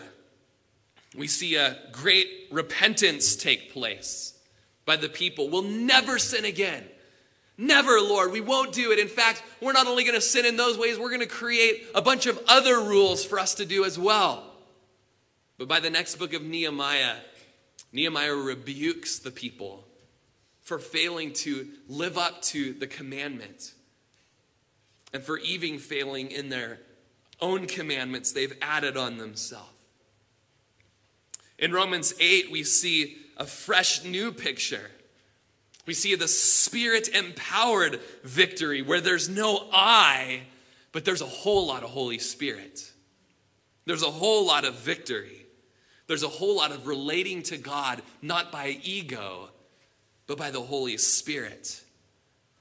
we 1.15 1.27
see 1.27 1.55
a 1.55 1.77
great 1.91 2.27
repentance 2.51 3.36
take 3.36 3.73
place 3.73 4.38
by 4.86 4.95
the 4.95 5.09
people. 5.09 5.49
We'll 5.49 5.63
never 5.63 6.19
sin 6.19 6.45
again. 6.45 6.83
Never, 7.57 7.99
Lord. 8.01 8.31
We 8.31 8.41
won't 8.41 8.73
do 8.73 8.91
it. 8.91 8.99
In 8.99 9.07
fact, 9.07 9.41
we're 9.61 9.71
not 9.71 9.88
only 9.88 10.03
going 10.03 10.15
to 10.15 10.21
sin 10.21 10.45
in 10.45 10.57
those 10.57 10.77
ways, 10.77 10.99
we're 10.99 11.09
going 11.09 11.21
to 11.21 11.25
create 11.25 11.86
a 11.95 12.01
bunch 12.01 12.25
of 12.25 12.39
other 12.47 12.79
rules 12.81 13.23
for 13.23 13.39
us 13.39 13.55
to 13.55 13.65
do 13.65 13.86
as 13.86 13.97
well. 13.97 14.43
But 15.57 15.67
by 15.67 15.79
the 15.79 15.89
next 15.89 16.15
book 16.15 16.33
of 16.33 16.43
Nehemiah, 16.43 17.15
Nehemiah 17.93 18.36
rebukes 18.36 19.19
the 19.19 19.31
people 19.31 19.86
for 20.61 20.79
failing 20.79 21.31
to 21.31 21.67
live 21.88 22.17
up 22.17 22.41
to 22.41 22.73
the 22.73 22.88
commandment 22.88 23.73
and 25.13 25.23
for 25.23 25.38
even 25.38 25.77
failing 25.77 26.31
in 26.31 26.49
their 26.49 26.79
own 27.45 27.67
commandments 27.67 28.31
they've 28.31 28.57
added 28.61 28.97
on 28.97 29.17
themselves. 29.17 29.69
In 31.59 31.71
Romans 31.71 32.13
8, 32.19 32.51
we 32.51 32.63
see 32.63 33.17
a 33.37 33.45
fresh 33.45 34.03
new 34.03 34.31
picture. 34.31 34.89
We 35.85 35.93
see 35.93 36.15
the 36.15 36.27
spirit 36.27 37.07
empowered 37.09 37.99
victory 38.23 38.81
where 38.81 38.99
there's 38.99 39.29
no 39.29 39.67
I, 39.71 40.41
but 40.91 41.05
there's 41.05 41.21
a 41.21 41.27
whole 41.27 41.67
lot 41.67 41.83
of 41.83 41.91
Holy 41.91 42.17
Spirit. 42.17 42.91
There's 43.85 44.03
a 44.03 44.11
whole 44.11 44.47
lot 44.47 44.65
of 44.65 44.75
victory. 44.75 45.45
There's 46.07 46.23
a 46.23 46.27
whole 46.27 46.57
lot 46.57 46.71
of 46.71 46.87
relating 46.87 47.43
to 47.43 47.57
God, 47.57 48.01
not 48.21 48.51
by 48.51 48.79
ego, 48.83 49.49
but 50.27 50.37
by 50.37 50.49
the 50.49 50.61
Holy 50.61 50.97
Spirit. 50.97 51.83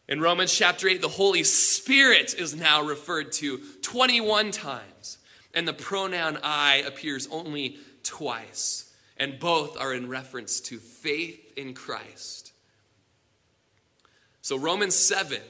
In 0.06 0.20
Romans 0.20 0.52
chapter 0.52 0.86
8, 0.86 1.00
the 1.00 1.08
Holy 1.08 1.44
Spirit 1.44 2.34
is 2.34 2.54
now 2.54 2.82
referred 2.82 3.32
to 3.32 3.58
21 3.80 4.50
times, 4.50 5.18
and 5.54 5.66
the 5.66 5.72
pronoun 5.72 6.38
I 6.42 6.84
appears 6.86 7.26
only 7.30 7.78
twice, 8.02 8.92
and 9.16 9.38
both 9.38 9.80
are 9.80 9.94
in 9.94 10.08
reference 10.08 10.60
to 10.62 10.76
faith 10.76 11.54
in 11.56 11.72
Christ. 11.72 12.52
So, 14.42 14.58
Romans 14.58 14.94
7, 14.94 15.40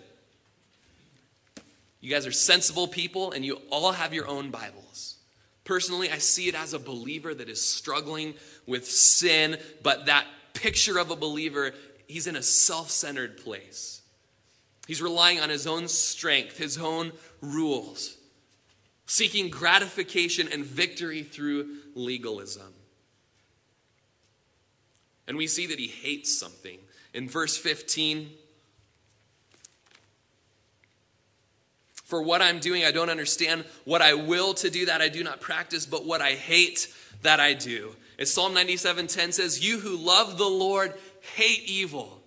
you 2.00 2.10
guys 2.10 2.24
are 2.24 2.32
sensible 2.32 2.86
people, 2.86 3.32
and 3.32 3.44
you 3.44 3.60
all 3.70 3.90
have 3.90 4.14
your 4.14 4.28
own 4.28 4.50
Bibles. 4.50 5.16
Personally, 5.64 6.10
I 6.10 6.18
see 6.18 6.46
it 6.46 6.54
as 6.54 6.74
a 6.74 6.78
believer 6.78 7.34
that 7.34 7.48
is 7.48 7.60
struggling 7.60 8.34
with 8.66 8.86
sin, 8.86 9.56
but 9.82 10.06
that 10.06 10.26
picture 10.52 10.98
of 10.98 11.10
a 11.10 11.16
believer, 11.16 11.72
he's 12.06 12.28
in 12.28 12.36
a 12.36 12.42
self 12.42 12.90
centered 12.90 13.38
place. 13.38 14.02
He's 14.86 15.00
relying 15.00 15.40
on 15.40 15.48
his 15.48 15.66
own 15.66 15.88
strength, 15.88 16.58
his 16.58 16.76
own 16.78 17.12
rules, 17.40 18.16
seeking 19.06 19.48
gratification 19.48 20.48
and 20.52 20.64
victory 20.64 21.22
through 21.22 21.76
legalism. 21.94 22.72
And 25.26 25.36
we 25.36 25.46
see 25.46 25.66
that 25.66 25.78
he 25.78 25.86
hates 25.86 26.38
something. 26.38 26.78
In 27.14 27.28
verse 27.28 27.56
15, 27.56 28.30
for 32.04 32.22
what 32.22 32.42
I'm 32.42 32.58
doing, 32.58 32.84
I 32.84 32.90
don't 32.90 33.08
understand. 33.08 33.64
What 33.84 34.02
I 34.02 34.14
will 34.14 34.52
to 34.54 34.68
do, 34.68 34.86
that 34.86 35.00
I 35.00 35.08
do 35.08 35.24
not 35.24 35.40
practice, 35.40 35.86
but 35.86 36.04
what 36.04 36.20
I 36.20 36.32
hate, 36.32 36.92
that 37.22 37.40
I 37.40 37.54
do. 37.54 37.96
As 38.18 38.32
Psalm 38.32 38.54
97:10 38.54 39.32
says, 39.32 39.66
You 39.66 39.80
who 39.80 39.96
love 39.96 40.36
the 40.36 40.44
Lord 40.44 40.92
hate 41.34 41.62
evil. 41.66 42.23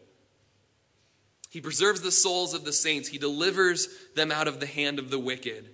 He 1.57 1.61
preserves 1.61 2.01
the 2.01 2.11
souls 2.11 2.53
of 2.53 2.65
the 2.65 2.71
saints. 2.71 3.09
He 3.09 3.17
delivers 3.17 3.89
them 4.13 4.31
out 4.31 4.47
of 4.47 4.59
the 4.59 4.67
hand 4.67 4.99
of 4.99 5.09
the 5.09 5.17
wicked. 5.17 5.67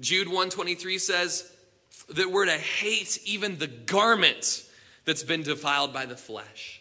Jude 0.00 0.28
123 0.28 0.96
says 0.96 1.52
that 2.08 2.32
we're 2.32 2.46
to 2.46 2.52
hate 2.52 3.20
even 3.26 3.58
the 3.58 3.66
garment 3.66 4.64
that's 5.04 5.22
been 5.22 5.42
defiled 5.42 5.92
by 5.92 6.06
the 6.06 6.16
flesh. 6.16 6.80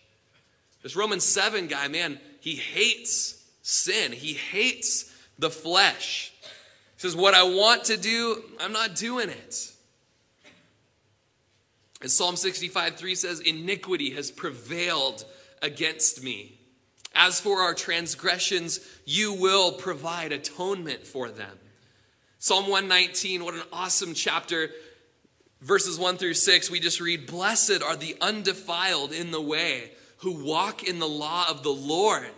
This 0.84 0.96
Romans 0.96 1.26
7 1.26 1.68
guy, 1.68 1.90
man, 1.90 2.18
he 2.40 2.56
hates 2.56 3.44
sin. 3.62 4.14
He 4.14 4.36
hates 4.36 5.14
the 5.38 5.50
flesh. 5.50 6.32
He 6.42 7.02
says, 7.02 7.14
What 7.14 7.34
I 7.34 7.44
want 7.44 7.84
to 7.84 7.98
do, 7.98 8.42
I'm 8.62 8.72
not 8.72 8.96
doing 8.96 9.28
it. 9.28 9.74
And 12.02 12.10
Psalm 12.10 12.38
65 12.38 12.96
3 12.96 13.16
says, 13.16 13.42
Iniquity 13.42 14.12
has 14.12 14.32
prevailed 14.32 15.26
against 15.62 16.24
me. 16.24 16.58
As 17.16 17.40
for 17.40 17.62
our 17.62 17.74
transgressions, 17.74 18.82
you 19.06 19.34
will 19.34 19.72
provide 19.72 20.34
atonement 20.34 21.08
for 21.08 21.30
them. 21.30 21.58
Psalm 22.40 22.68
119, 22.68 23.44
what 23.44 23.54
an 23.54 23.64
awesome 23.72 24.14
chapter. 24.14 24.70
Verses 25.62 25.98
1 25.98 26.18
through 26.18 26.34
6, 26.34 26.70
we 26.70 26.80
just 26.80 27.00
read 27.00 27.26
Blessed 27.26 27.82
are 27.82 27.96
the 27.96 28.18
undefiled 28.22 29.14
in 29.14 29.32
the 29.32 29.42
way 29.42 29.92
who 30.18 30.44
walk 30.44 30.84
in 30.84 31.00
the 31.00 31.08
law 31.08 31.46
of 31.50 31.64
the 31.64 31.74
Lord. 31.74 32.30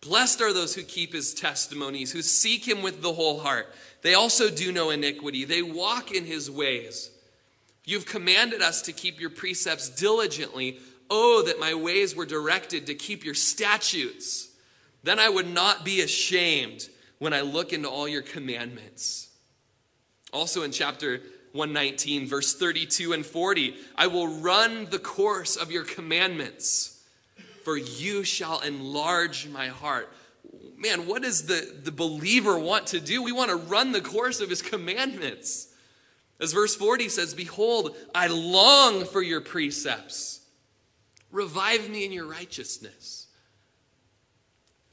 Blessed 0.00 0.40
are 0.40 0.52
those 0.52 0.74
who 0.74 0.82
keep 0.82 1.12
his 1.12 1.34
testimonies, 1.34 2.12
who 2.12 2.22
seek 2.22 2.66
him 2.66 2.82
with 2.82 3.02
the 3.02 3.12
whole 3.12 3.40
heart. 3.40 3.72
They 4.02 4.14
also 4.14 4.50
do 4.50 4.72
no 4.72 4.90
iniquity, 4.90 5.44
they 5.44 5.62
walk 5.62 6.10
in 6.10 6.24
his 6.24 6.50
ways. 6.50 7.10
You've 7.84 8.06
commanded 8.06 8.62
us 8.62 8.82
to 8.82 8.92
keep 8.92 9.20
your 9.20 9.30
precepts 9.30 9.88
diligently. 9.88 10.78
Oh, 11.14 11.42
that 11.42 11.60
my 11.60 11.74
ways 11.74 12.16
were 12.16 12.24
directed 12.24 12.86
to 12.86 12.94
keep 12.94 13.22
your 13.22 13.34
statutes. 13.34 14.48
Then 15.02 15.18
I 15.18 15.28
would 15.28 15.46
not 15.46 15.84
be 15.84 16.00
ashamed 16.00 16.88
when 17.18 17.34
I 17.34 17.42
look 17.42 17.74
into 17.74 17.90
all 17.90 18.08
your 18.08 18.22
commandments. 18.22 19.28
Also 20.32 20.62
in 20.62 20.72
chapter 20.72 21.20
119, 21.52 22.26
verse 22.26 22.54
32 22.54 23.12
and 23.12 23.26
40, 23.26 23.74
I 23.94 24.06
will 24.06 24.40
run 24.40 24.86
the 24.86 24.98
course 24.98 25.56
of 25.56 25.70
your 25.70 25.84
commandments, 25.84 27.04
for 27.62 27.76
you 27.76 28.24
shall 28.24 28.60
enlarge 28.60 29.48
my 29.48 29.68
heart. 29.68 30.10
Man, 30.78 31.06
what 31.06 31.20
does 31.20 31.44
the, 31.44 31.78
the 31.84 31.92
believer 31.92 32.58
want 32.58 32.86
to 32.86 33.00
do? 33.00 33.22
We 33.22 33.32
want 33.32 33.50
to 33.50 33.56
run 33.56 33.92
the 33.92 34.00
course 34.00 34.40
of 34.40 34.48
his 34.48 34.62
commandments. 34.62 35.68
As 36.40 36.54
verse 36.54 36.74
40 36.74 37.10
says, 37.10 37.34
Behold, 37.34 37.94
I 38.14 38.28
long 38.28 39.04
for 39.04 39.20
your 39.20 39.42
precepts. 39.42 40.41
Revive 41.32 41.88
me 41.88 42.04
in 42.04 42.12
your 42.12 42.26
righteousness. 42.26 43.26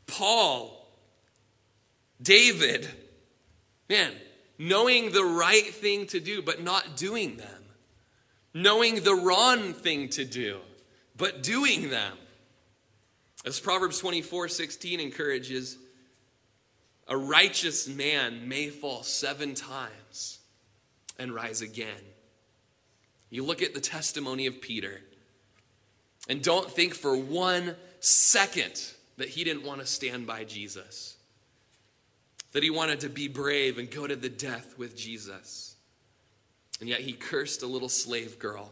Paul, 0.07 0.89
David, 2.21 2.87
man, 3.89 4.13
knowing 4.57 5.11
the 5.11 5.23
right 5.23 5.67
thing 5.67 6.07
to 6.07 6.19
do, 6.19 6.41
but 6.41 6.63
not 6.63 6.97
doing 6.97 7.37
them. 7.37 7.63
Knowing 8.53 9.03
the 9.03 9.13
wrong 9.13 9.73
thing 9.73 10.09
to 10.09 10.25
do, 10.25 10.57
but 11.15 11.43
doing 11.43 11.89
them. 11.89 12.17
As 13.45 13.59
Proverbs 13.59 13.99
24 13.99 14.47
16 14.47 14.99
encourages, 14.99 15.77
a 17.07 17.15
righteous 17.15 17.87
man 17.87 18.47
may 18.47 18.69
fall 18.69 19.03
seven 19.03 19.53
times 19.53 20.39
and 21.17 21.33
rise 21.33 21.61
again. 21.61 22.03
You 23.29 23.43
look 23.45 23.61
at 23.61 23.73
the 23.73 23.81
testimony 23.81 24.47
of 24.47 24.61
Peter. 24.61 25.01
And 26.30 26.43
don't 26.43 26.69
think 26.69 26.93
for 26.93 27.17
one 27.17 27.75
second 27.99 28.80
that 29.17 29.30
he 29.30 29.43
didn't 29.43 29.63
want 29.63 29.82
to 29.82 29.88
stand 29.88 30.27
by 30.27 30.43
Jesus, 30.43 31.17
that 32.53 32.63
he 32.63 32.69
wanted 32.69 33.01
to 33.01 33.09
be 33.09 33.27
brave 33.27 33.80
and 33.80 33.89
go 33.89 34.05
to 34.07 34.15
the 34.15 34.30
death 34.30 34.75
with 34.77 34.95
Jesus. 34.95 35.75
And 36.80 36.88
yet 36.88 37.01
he 37.01 37.13
cursed 37.13 37.63
a 37.63 37.67
little 37.67 37.89
slave 37.89 38.39
girl. 38.39 38.71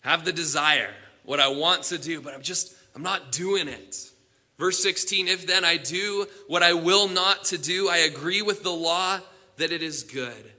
Have 0.00 0.24
the 0.24 0.32
desire, 0.32 0.92
what 1.24 1.38
I 1.38 1.48
want 1.48 1.84
to 1.84 1.98
do, 1.98 2.20
but 2.20 2.34
I'm 2.34 2.42
just, 2.42 2.74
I'm 2.96 3.02
not 3.02 3.30
doing 3.30 3.68
it. 3.68 4.10
Verse 4.58 4.82
16, 4.82 5.28
if 5.28 5.46
then 5.46 5.64
I 5.64 5.76
do 5.76 6.26
what 6.48 6.62
I 6.62 6.72
will 6.72 7.08
not 7.08 7.44
to 7.46 7.58
do, 7.58 7.88
I 7.88 7.98
agree 7.98 8.42
with 8.42 8.62
the 8.62 8.72
law 8.72 9.20
that 9.58 9.72
it 9.72 9.82
is 9.82 10.02
good. 10.02 10.50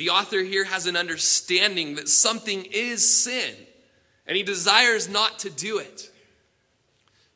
The 0.00 0.08
author 0.08 0.42
here 0.42 0.64
has 0.64 0.86
an 0.86 0.96
understanding 0.96 1.96
that 1.96 2.08
something 2.08 2.64
is 2.64 3.22
sin, 3.22 3.54
and 4.26 4.34
he 4.34 4.42
desires 4.42 5.10
not 5.10 5.40
to 5.40 5.50
do 5.50 5.76
it. 5.76 6.10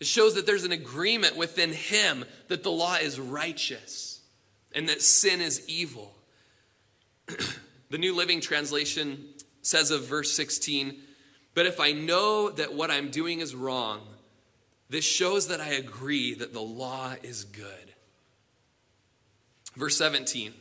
It 0.01 0.07
shows 0.07 0.35
that 0.37 0.47
there's 0.47 0.65
an 0.65 0.73
agreement 0.73 1.37
within 1.37 1.75
him 1.75 2.25
that 2.49 2.63
the 2.63 2.71
law 2.71 2.95
is 2.95 3.21
righteous 3.21 4.23
and 4.75 4.89
that 4.89 5.03
sin 5.03 5.43
is 5.43 5.69
evil. 5.69 6.15
the 7.91 7.99
New 7.99 8.17
Living 8.17 8.41
Translation 8.41 9.27
says 9.61 9.91
of 9.91 10.07
verse 10.07 10.33
16, 10.33 10.97
But 11.53 11.67
if 11.67 11.81
I 11.81 11.93
know 11.93 12.49
that 12.49 12.73
what 12.73 12.91
I'm 12.91 13.11
doing 13.11 13.41
is 13.41 13.55
wrong, 13.55 14.01
this 14.89 15.05
shows 15.05 15.49
that 15.49 15.61
I 15.61 15.75
agree 15.75 16.33
that 16.33 16.55
the 16.55 16.63
law 16.63 17.15
is 17.23 17.45
good. 17.45 17.93
Verse 19.77 19.99
17, 19.99 20.55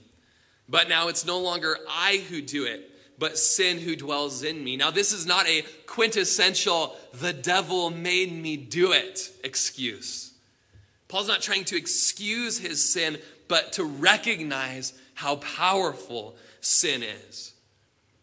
But 0.67 0.89
now 0.89 1.07
it's 1.07 1.25
no 1.25 1.39
longer 1.39 1.77
I 1.89 2.23
who 2.29 2.41
do 2.41 2.65
it 2.65 2.89
but 3.23 3.37
sin 3.37 3.79
who 3.79 3.95
dwells 3.95 4.43
in 4.43 4.63
me. 4.63 4.75
Now, 4.75 4.91
this 4.91 5.13
is 5.13 5.25
not 5.25 5.47
a 5.47 5.63
quintessential, 5.85 6.95
the 7.13 7.33
devil 7.33 7.89
made 7.89 8.33
me 8.33 8.57
do 8.57 8.91
it 8.91 9.29
excuse. 9.43 10.33
Paul's 11.07 11.27
not 11.27 11.41
trying 11.41 11.65
to 11.65 11.77
excuse 11.77 12.57
his 12.57 12.83
sin, 12.83 13.17
but 13.47 13.73
to 13.73 13.83
recognize 13.83 14.93
how 15.13 15.37
powerful 15.37 16.35
sin 16.59 17.03
is. 17.03 17.53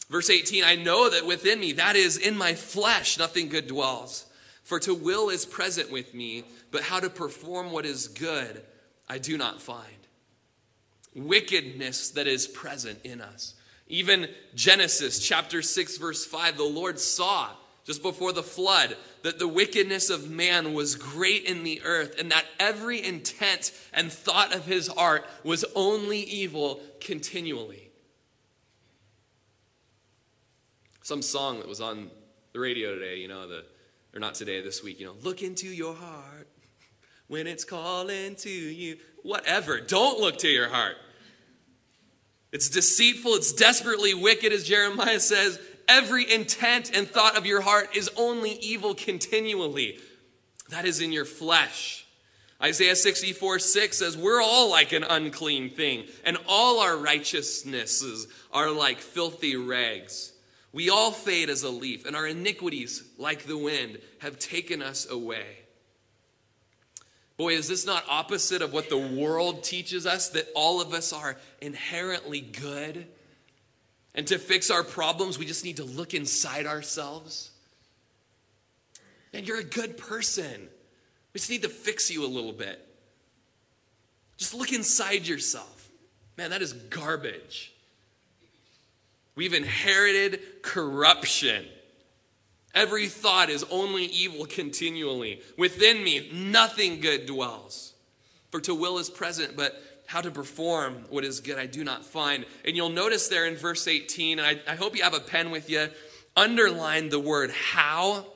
Verse 0.09 0.29
18 0.29 0.65
I 0.65 0.75
know 0.75 1.09
that 1.09 1.27
within 1.27 1.61
me, 1.61 1.73
that 1.73 1.95
is, 1.95 2.17
in 2.17 2.37
my 2.37 2.55
flesh, 2.55 3.19
nothing 3.19 3.49
good 3.49 3.69
dwells. 3.69 4.27
For 4.65 4.81
to 4.81 4.95
will 4.95 5.31
is 5.31 5.47
present 5.47 5.91
with 5.91 6.15
me, 6.15 6.45
but 6.71 6.83
how 6.83 7.01
to 7.01 7.11
perform 7.11 7.73
what 7.73 7.87
is 7.87 8.09
good, 8.09 8.63
I 9.09 9.19
do 9.19 9.39
not 9.39 9.63
find. 9.63 10.00
Wickedness 11.15 12.11
that 12.11 12.27
is 12.27 12.47
present 12.47 13.01
in 13.05 13.21
us. 13.21 13.55
Even 13.89 14.29
Genesis 14.55 15.19
chapter 15.19 15.63
6, 15.63 15.99
verse 15.99 16.25
5, 16.25 16.57
the 16.57 16.65
Lord 16.65 16.99
saw 16.99 17.51
just 17.85 18.03
before 18.03 18.33
the 18.33 18.43
flood 18.43 18.97
that 19.23 19.39
the 19.39 19.49
wickedness 19.49 20.11
of 20.11 20.31
man 20.31 20.75
was 20.75 20.95
great 20.95 21.45
in 21.45 21.65
the 21.65 21.83
earth 21.83 22.15
and 22.19 22.31
that 22.31 22.47
every 22.61 23.05
intent 23.05 23.73
and 23.93 24.13
thought 24.13 24.55
of 24.55 24.67
his 24.67 24.87
heart 24.87 25.27
was 25.43 25.65
only 25.75 26.21
evil 26.21 26.81
continually. 27.01 27.91
Some 31.03 31.23
song 31.23 31.59
that 31.59 31.69
was 31.69 31.81
on 31.81 32.11
the 32.53 32.61
radio 32.61 32.95
today, 32.95 33.17
you 33.17 33.27
know, 33.27 33.49
the 33.49 33.65
or 34.15 34.21
not 34.21 34.35
today, 34.35 34.61
this 34.61 34.83
week, 34.83 34.99
you 35.01 35.07
know, 35.07 35.15
look 35.23 35.43
into 35.43 35.69
your 35.69 35.95
heart 35.95 36.49
when 37.29 37.47
it's 37.47 37.65
calling 37.65 38.35
to 38.37 38.51
you. 38.51 38.97
Whatever. 39.23 39.81
Don't 39.81 40.21
look 40.21 40.39
to 40.39 40.49
your 40.49 40.69
heart. 40.69 40.97
It's 42.53 42.69
deceitful, 42.69 43.35
it's 43.35 43.53
desperately 43.53 44.13
wicked, 44.15 44.53
as 44.53 44.65
Jeremiah 44.65 45.21
says. 45.21 45.61
Every 45.87 46.33
intent 46.33 46.97
and 46.97 47.09
thought 47.09 47.37
of 47.37 47.47
your 47.47 47.61
heart 47.61 47.97
is 47.97 48.11
only 48.17 48.53
evil 48.53 48.95
continually. 48.95 49.99
That 50.71 50.85
is 50.85 51.01
in 51.01 51.13
your 51.13 51.25
flesh. 51.25 52.07
Isaiah 52.63 52.97
64 52.97 53.59
6 53.59 53.97
says, 53.97 54.17
We're 54.17 54.43
all 54.43 54.71
like 54.71 54.93
an 54.93 55.05
unclean 55.05 55.71
thing, 55.71 56.07
and 56.25 56.37
all 56.47 56.81
our 56.81 56.97
righteousnesses 56.97 58.29
are 58.53 58.71
like 58.71 58.99
filthy 58.99 59.57
rags. 59.57 60.33
We 60.73 60.91
all 60.91 61.11
fade 61.11 61.51
as 61.51 61.63
a 61.63 61.71
leaf, 61.71 62.07
and 62.07 62.15
our 62.15 62.27
iniquities, 62.27 63.03
like 63.19 63.45
the 63.45 63.59
wind, 63.59 63.99
have 64.19 64.39
taken 64.39 64.83
us 64.83 65.11
away. 65.11 65.61
Boy, 67.41 67.55
is 67.55 67.69
this 67.69 67.87
not 67.87 68.05
opposite 68.07 68.61
of 68.61 68.75
what 68.75 68.91
the 68.91 68.99
world 68.99 69.65
teaches 69.65 70.05
us 70.07 70.29
that 70.29 70.47
all 70.55 70.83
of 70.83 70.93
us 70.93 71.11
are 71.11 71.39
inherently 71.63 72.43
good? 72.43 73.07
And 74.15 74.27
to 74.27 74.39
fix 74.39 74.71
our 74.71 74.85
problems, 74.85 75.39
we 75.39 75.47
just 75.47 75.65
need 75.65 75.79
to 75.79 75.85
look 75.85 76.13
inside 76.13 76.67
ourselves. 76.67 77.51
And 79.33 79.49
you're 79.49 79.59
a 79.59 79.65
good 79.65 79.97
person. 79.97 80.69
We 81.33 81.39
just 81.39 81.49
need 81.49 81.63
to 81.63 81.71
fix 81.71 82.11
you 82.11 82.27
a 82.27 82.29
little 82.29 82.53
bit. 82.53 82.87
Just 84.37 84.53
look 84.53 84.75
inside 84.75 85.27
yourself. 85.27 85.89
Man, 86.37 86.51
that 86.51 86.61
is 86.61 86.75
garbage. 86.75 87.73
We've 89.35 89.55
inherited 89.55 90.43
corruption. 90.61 91.65
Every 92.75 93.09
thought 93.09 93.51
is 93.51 93.65
only 93.71 94.05
evil 94.05 94.47
continually. 94.47 95.43
Within 95.57 96.05
me, 96.05 96.31
nothing 96.33 97.01
good 97.01 97.27
dwells. 97.27 97.95
For 98.51 98.61
to 98.61 98.75
will 98.75 98.99
is 98.99 99.11
present, 99.11 99.57
but 99.57 99.83
how 100.07 100.21
to 100.21 100.31
perform 100.31 101.05
what 101.09 101.25
is 101.25 101.41
good 101.41 101.59
I 101.59 101.67
do 101.67 101.85
not 101.85 102.05
find. 102.05 102.45
And 102.65 102.77
you'll 102.77 102.89
notice 102.89 103.29
there 103.29 103.47
in 103.47 103.57
verse 103.57 103.87
18, 103.87 104.39
and 104.39 104.47
I, 104.47 104.73
I 104.73 104.77
hope 104.77 104.97
you 104.97 105.03
have 105.03 105.15
a 105.15 105.21
pen 105.21 105.51
with 105.51 105.71
you, 105.71 105.89
underline 106.37 107.09
the 107.09 107.21
word 107.21 107.51
how. 107.51 108.27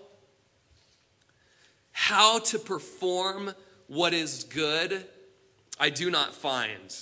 How 1.92 2.40
to 2.40 2.58
perform 2.58 3.54
what 3.86 4.14
is 4.14 4.44
good 4.44 5.04
I 5.78 5.90
do 5.90 6.10
not 6.10 6.34
find. 6.34 6.96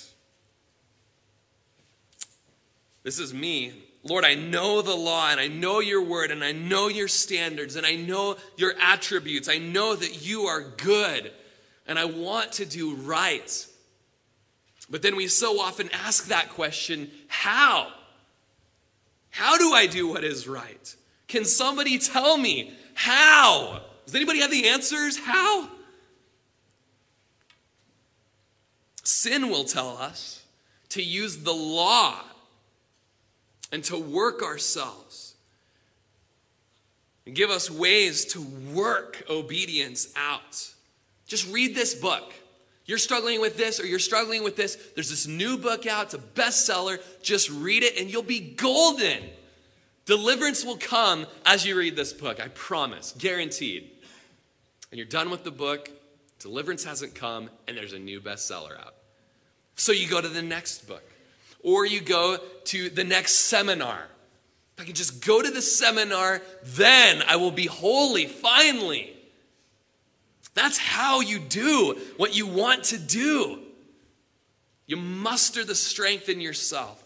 This 3.03 3.19
is 3.19 3.33
me 3.33 3.73
Lord, 4.03 4.25
I 4.25 4.35
know 4.35 4.81
the 4.81 4.95
law 4.95 5.29
and 5.29 5.39
I 5.39 5.47
know 5.47 5.79
your 5.79 6.03
word 6.03 6.31
and 6.31 6.43
I 6.43 6.51
know 6.51 6.89
your 6.89 7.07
standards 7.07 7.77
and 7.77 7.85
I 7.85 7.95
know 7.95 8.35
your 8.57 8.73
attributes. 8.79 9.47
I 9.47 9.59
know 9.59 9.95
that 9.95 10.25
you 10.25 10.43
are 10.43 10.61
good 10.61 11.31
and 11.87 11.97
I 11.97 12.05
want 12.05 12.53
to 12.53 12.65
do 12.65 12.95
right. 12.95 13.65
But 14.89 15.01
then 15.01 15.15
we 15.15 15.27
so 15.27 15.59
often 15.61 15.89
ask 15.93 16.27
that 16.27 16.49
question 16.49 17.09
how? 17.27 17.87
How 19.29 19.57
do 19.57 19.73
I 19.73 19.87
do 19.87 20.09
what 20.09 20.25
is 20.25 20.47
right? 20.47 20.95
Can 21.27 21.45
somebody 21.45 21.97
tell 21.97 22.37
me 22.37 22.73
how? 22.93 23.81
Does 24.05 24.15
anybody 24.15 24.41
have 24.41 24.51
the 24.51 24.67
answers? 24.67 25.17
How? 25.17 25.69
Sin 29.03 29.49
will 29.49 29.63
tell 29.63 29.97
us 29.97 30.43
to 30.89 31.01
use 31.01 31.37
the 31.37 31.53
law 31.53 32.19
and 33.73 33.83
to 33.85 33.97
work 33.97 34.43
ourselves 34.43 35.33
and 37.25 37.35
give 37.35 37.49
us 37.49 37.71
ways 37.71 38.23
to 38.25 38.41
work 38.71 39.23
obedience 39.29 40.13
out. 40.15 40.71
Just 41.25 41.51
read 41.51 41.73
this 41.73 41.95
book. 41.95 42.33
You're 42.85 42.99
struggling 42.99 43.41
with 43.41 43.57
this 43.57 43.79
or 43.79 43.87
you're 43.87 43.97
struggling 43.97 44.43
with 44.43 44.55
this. 44.55 44.75
There's 44.93 45.09
this 45.09 45.25
new 45.25 45.57
book 45.57 45.87
out, 45.87 46.05
it's 46.05 46.13
a 46.13 46.19
bestseller. 46.19 46.99
Just 47.23 47.49
read 47.49 47.81
it 47.81 47.99
and 47.99 48.11
you'll 48.11 48.21
be 48.21 48.39
golden. 48.39 49.23
Deliverance 50.05 50.63
will 50.63 50.77
come 50.77 51.25
as 51.45 51.65
you 51.65 51.75
read 51.75 51.95
this 51.95 52.13
book, 52.13 52.39
I 52.39 52.49
promise, 52.49 53.15
guaranteed. 53.17 53.89
And 54.91 54.99
you're 54.99 55.07
done 55.07 55.31
with 55.31 55.43
the 55.43 55.51
book, 55.51 55.89
deliverance 56.37 56.83
hasn't 56.83 57.15
come, 57.15 57.49
and 57.67 57.75
there's 57.75 57.93
a 57.93 57.99
new 57.99 58.21
bestseller 58.21 58.79
out. 58.79 58.93
So 59.77 59.91
you 59.91 60.07
go 60.07 60.21
to 60.21 60.27
the 60.29 60.43
next 60.43 60.87
book 60.87 61.12
or 61.63 61.85
you 61.85 62.01
go 62.01 62.37
to 62.65 62.89
the 62.89 63.03
next 63.03 63.31
seminar. 63.33 63.99
If 64.75 64.83
I 64.83 64.85
can 64.85 64.95
just 64.95 65.25
go 65.25 65.41
to 65.41 65.49
the 65.49 65.61
seminar, 65.61 66.41
then 66.63 67.23
I 67.27 67.37
will 67.37 67.51
be 67.51 67.65
holy 67.65 68.25
finally. 68.25 69.13
That's 70.53 70.77
how 70.77 71.21
you 71.21 71.39
do 71.39 71.99
what 72.17 72.35
you 72.35 72.45
want 72.45 72.85
to 72.85 72.97
do. 72.97 73.59
You 74.85 74.97
muster 74.97 75.63
the 75.63 75.75
strength 75.75 76.29
in 76.29 76.41
yourself. 76.41 77.03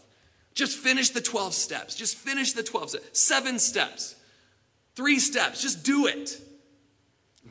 Just 0.53 0.77
finish 0.77 1.11
the 1.11 1.21
12 1.21 1.53
steps. 1.53 1.95
Just 1.95 2.17
finish 2.17 2.53
the 2.53 2.63
12 2.63 2.89
steps. 2.91 3.19
Seven 3.19 3.59
steps. 3.59 4.15
Three 4.95 5.19
steps. 5.19 5.61
Just 5.61 5.83
do 5.83 6.07
it. 6.07 6.41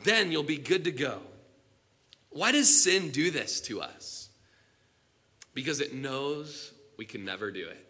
Then 0.03 0.31
you'll 0.31 0.43
be 0.43 0.57
good 0.57 0.83
to 0.83 0.91
go. 0.91 1.19
Why 2.29 2.51
does 2.51 2.83
sin 2.83 3.09
do 3.09 3.31
this 3.31 3.61
to 3.61 3.81
us? 3.81 4.29
Because 5.53 5.79
it 5.79 5.93
knows 5.93 6.73
we 6.97 7.05
can 7.05 7.23
never 7.23 7.51
do 7.51 7.67
it. 7.67 7.83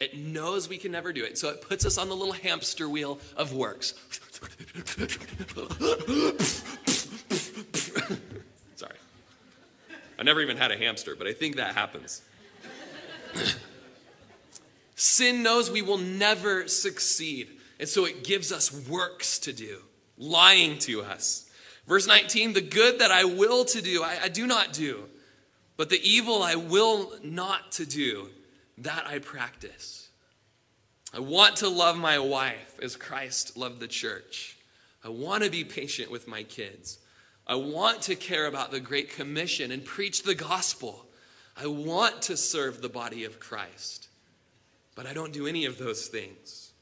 It 0.00 0.16
knows 0.16 0.68
we 0.68 0.78
can 0.78 0.92
never 0.92 1.12
do 1.12 1.24
it. 1.24 1.36
So 1.38 1.48
it 1.48 1.60
puts 1.60 1.84
us 1.84 1.98
on 1.98 2.08
the 2.08 2.14
little 2.14 2.32
hamster 2.32 2.88
wheel 2.88 3.18
of 3.36 3.52
works. 3.52 3.94
Sorry. 8.76 8.94
I 10.18 10.22
never 10.22 10.40
even 10.40 10.56
had 10.56 10.70
a 10.70 10.76
hamster, 10.76 11.16
but 11.16 11.26
I 11.26 11.32
think 11.32 11.56
that 11.56 11.74
happens. 11.74 12.22
Sin 14.94 15.42
knows 15.42 15.70
we 15.70 15.82
will 15.82 15.98
never 15.98 16.68
succeed. 16.68 17.48
And 17.80 17.88
so 17.88 18.04
it 18.04 18.24
gives 18.24 18.52
us 18.52 18.72
works 18.88 19.38
to 19.40 19.52
do, 19.52 19.78
lying 20.16 20.78
to 20.80 21.02
us. 21.02 21.50
Verse 21.86 22.06
19, 22.06 22.52
the 22.52 22.60
good 22.60 23.00
that 23.00 23.10
I 23.10 23.24
will 23.24 23.64
to 23.66 23.80
do, 23.80 24.02
I, 24.02 24.18
I 24.24 24.28
do 24.28 24.46
not 24.46 24.72
do. 24.72 25.04
But 25.78 25.88
the 25.88 26.06
evil 26.06 26.42
I 26.42 26.56
will 26.56 27.14
not 27.22 27.72
to 27.72 27.86
do, 27.86 28.28
that 28.76 29.06
I 29.06 29.20
practice. 29.20 30.10
I 31.14 31.20
want 31.20 31.56
to 31.56 31.68
love 31.68 31.96
my 31.96 32.18
wife 32.18 32.78
as 32.82 32.96
Christ 32.96 33.56
loved 33.56 33.80
the 33.80 33.88
church. 33.88 34.58
I 35.02 35.08
want 35.08 35.44
to 35.44 35.50
be 35.50 35.64
patient 35.64 36.10
with 36.10 36.28
my 36.28 36.42
kids. 36.42 36.98
I 37.46 37.54
want 37.54 38.02
to 38.02 38.16
care 38.16 38.46
about 38.46 38.72
the 38.72 38.80
Great 38.80 39.10
Commission 39.14 39.70
and 39.70 39.82
preach 39.84 40.24
the 40.24 40.34
gospel. 40.34 41.06
I 41.56 41.66
want 41.66 42.22
to 42.22 42.36
serve 42.36 42.82
the 42.82 42.90
body 42.90 43.24
of 43.24 43.40
Christ. 43.40 44.08
but 44.98 45.06
I 45.06 45.12
don't 45.12 45.32
do 45.32 45.46
any 45.46 45.64
of 45.64 45.78
those 45.78 46.08
things. 46.08 46.72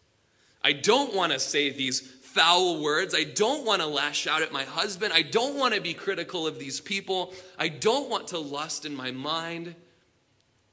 I 0.64 0.72
don't 0.72 1.14
want 1.14 1.32
to 1.32 1.38
say 1.38 1.68
these 1.68 2.00
foul 2.36 2.82
words. 2.82 3.14
I 3.14 3.24
don't 3.24 3.64
want 3.64 3.80
to 3.80 3.88
lash 3.88 4.26
out 4.26 4.42
at 4.42 4.52
my 4.52 4.64
husband. 4.64 5.12
I 5.14 5.22
don't 5.22 5.56
want 5.56 5.74
to 5.74 5.80
be 5.80 5.94
critical 5.94 6.46
of 6.46 6.58
these 6.58 6.80
people. 6.80 7.32
I 7.58 7.68
don't 7.68 8.10
want 8.10 8.28
to 8.28 8.38
lust 8.38 8.84
in 8.84 8.94
my 8.94 9.10
mind, 9.10 9.74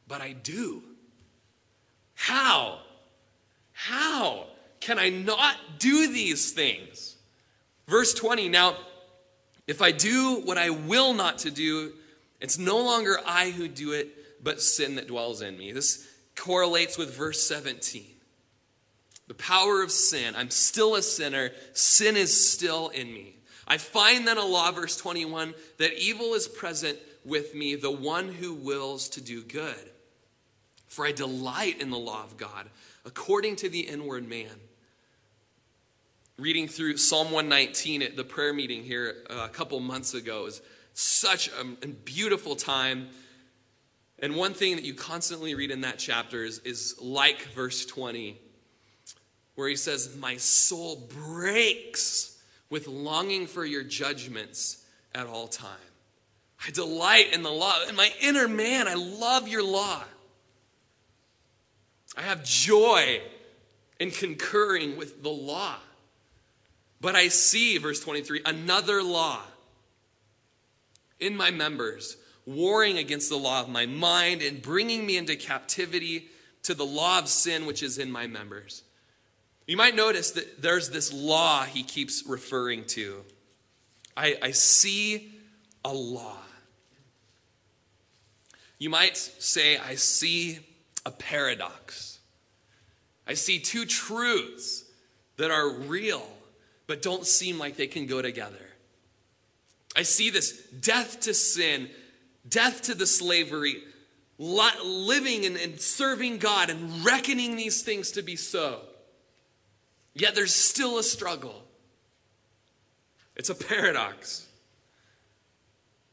but 0.06 0.20
I 0.20 0.34
do. 0.34 0.84
How? 2.16 2.80
How 3.72 4.48
can 4.82 5.00
I 5.00 5.10
not 5.10 5.56
do 5.80 6.12
these 6.12 6.52
things? 6.52 7.16
Verse 7.88 8.14
20 8.14 8.50
Now, 8.50 8.76
if 9.66 9.82
I 9.82 9.92
do 9.92 10.42
what 10.44 10.58
I 10.58 10.70
will 10.70 11.14
not 11.14 11.40
to 11.40 11.52
do, 11.52 11.94
it's 12.42 12.60
no 12.60 12.80
longer 12.80 13.18
I 13.26 13.52
who 13.52 13.70
do 13.70 13.94
it, 13.94 14.44
but 14.44 14.62
sin 14.62 14.96
that 14.96 15.08
dwells 15.08 15.42
in 15.42 15.58
me. 15.58 15.72
This 15.72 16.06
correlates 16.36 16.98
with 16.98 17.16
verse 17.16 17.42
17. 17.48 18.13
The 19.34 19.44
power 19.44 19.82
of 19.82 19.92
sin. 19.92 20.36
I'm 20.36 20.52
still 20.52 20.94
a 20.94 21.02
sinner. 21.02 21.50
Sin 21.74 22.16
is 22.16 22.52
still 22.52 22.90
in 22.90 23.12
me. 23.12 23.36
I 23.68 23.80
find 23.80 24.28
then 24.28 24.38
a 24.38 24.46
law, 24.46 24.72
verse 24.72 24.96
21, 24.96 25.56
that 25.80 26.00
evil 26.00 26.36
is 26.36 26.48
present 26.48 27.00
with 27.26 27.56
me, 27.56 27.74
the 27.74 27.90
one 27.90 28.30
who 28.30 28.54
wills 28.54 29.10
to 29.10 29.22
do 29.22 29.42
good. 29.42 29.90
For 30.86 31.08
I 31.08 31.14
delight 31.14 31.82
in 31.82 31.90
the 31.90 31.98
law 31.98 32.24
of 32.24 32.38
God, 32.38 32.70
according 33.06 33.56
to 33.56 33.70
the 33.70 33.80
inward 33.80 34.30
man. 34.30 34.54
Reading 36.38 36.68
through 36.68 36.98
Psalm 36.98 37.32
119 37.32 38.04
at 38.04 38.16
the 38.16 38.24
prayer 38.24 38.54
meeting 38.54 38.84
here 38.84 39.24
uh, 39.32 39.46
a 39.46 39.50
couple 39.50 39.80
months 39.80 40.14
ago 40.14 40.46
is 40.46 40.62
such 40.94 41.50
a 41.60 41.88
beautiful 41.88 42.56
time. 42.56 43.10
And 44.20 44.36
one 44.36 44.54
thing 44.54 44.76
that 44.76 44.86
you 44.86 44.94
constantly 44.94 45.56
read 45.56 45.72
in 45.72 45.82
that 45.82 45.98
chapter 45.98 46.44
is, 46.44 46.60
is 46.60 46.94
like 47.02 47.42
verse 47.56 47.88
20 47.88 48.38
where 49.56 49.70
he 49.70 49.76
says, 49.76 50.16
My 50.20 50.38
soul 50.38 50.96
breaks 50.96 52.38
with 52.70 52.88
longing 52.88 53.48
for 53.48 53.66
your 53.66 53.84
judgments 53.84 54.86
at 55.14 55.28
all 55.28 55.48
time. 55.48 55.78
I 56.66 56.72
delight 56.72 57.34
in 57.34 57.44
the 57.44 57.52
law. 57.52 57.84
In 57.88 57.96
my 57.96 58.12
inner 58.22 58.48
man, 58.48 58.88
I 58.88 58.94
love 58.94 59.48
your 59.48 59.64
law. 59.64 60.04
I 62.16 62.22
have 62.22 62.44
joy 62.44 63.22
in 64.00 64.12
concurring 64.12 64.98
with 64.98 65.24
the 65.24 65.30
law. 65.30 65.76
But 67.02 67.16
I 67.16 67.28
see, 67.28 67.78
verse 67.78 68.00
23, 68.00 68.42
another 68.46 69.04
law 69.04 69.42
in 71.20 71.36
my 71.36 71.52
members, 71.52 72.18
warring 72.46 72.98
against 72.98 73.30
the 73.30 73.38
law 73.38 73.62
of 73.62 73.70
my 73.70 73.86
mind 73.86 74.42
and 74.42 74.62
bringing 74.62 75.06
me 75.06 75.18
into 75.18 75.36
captivity 75.36 76.30
to 76.64 76.74
the 76.74 76.86
law 76.86 77.20
of 77.20 77.28
sin 77.28 77.66
which 77.66 77.84
is 77.84 77.98
in 77.98 78.12
my 78.12 78.28
members. 78.28 78.84
You 79.66 79.78
might 79.78 79.96
notice 79.96 80.32
that 80.32 80.62
there's 80.62 80.90
this 80.90 81.14
law 81.14 81.64
he 81.64 81.84
keeps 81.84 82.24
referring 82.28 82.86
to. 82.88 83.24
I, 84.16 84.36
I 84.42 84.52
see 84.52 85.34
a 85.86 85.94
law. 85.94 86.38
You 88.78 88.90
might 88.90 89.16
say, 89.16 89.78
I 89.78 89.96
see 89.96 90.60
a 91.06 91.12
paradox. 91.12 92.20
I 93.26 93.36
see 93.36 93.60
two 93.60 93.86
truths 93.86 94.84
that 95.38 95.52
are 95.52 95.70
real, 95.70 96.28
but 96.86 97.02
don't 97.02 97.26
seem 97.26 97.58
like 97.58 97.78
they 97.78 97.88
can 97.88 98.06
go 98.06 98.22
together. 98.22 98.70
I 99.96 100.04
see 100.04 100.30
this 100.30 100.62
death 100.68 101.22
to 101.22 101.34
sin, 101.34 101.90
death 102.48 102.82
to 102.84 102.96
the 102.96 103.06
slavery, 103.06 103.82
living 104.38 105.46
and 105.46 105.80
serving 105.80 106.40
God 106.40 106.70
and 106.70 107.06
reckoning 107.06 107.56
these 107.56 107.84
things 107.84 108.12
to 108.12 108.22
be 108.22 108.36
so. 108.36 108.82
Yet 110.14 110.36
there's 110.36 110.54
still 110.54 110.98
a 110.98 111.04
struggle. 111.04 111.64
It's 113.36 113.50
a 113.50 113.56
paradox. 113.56 114.48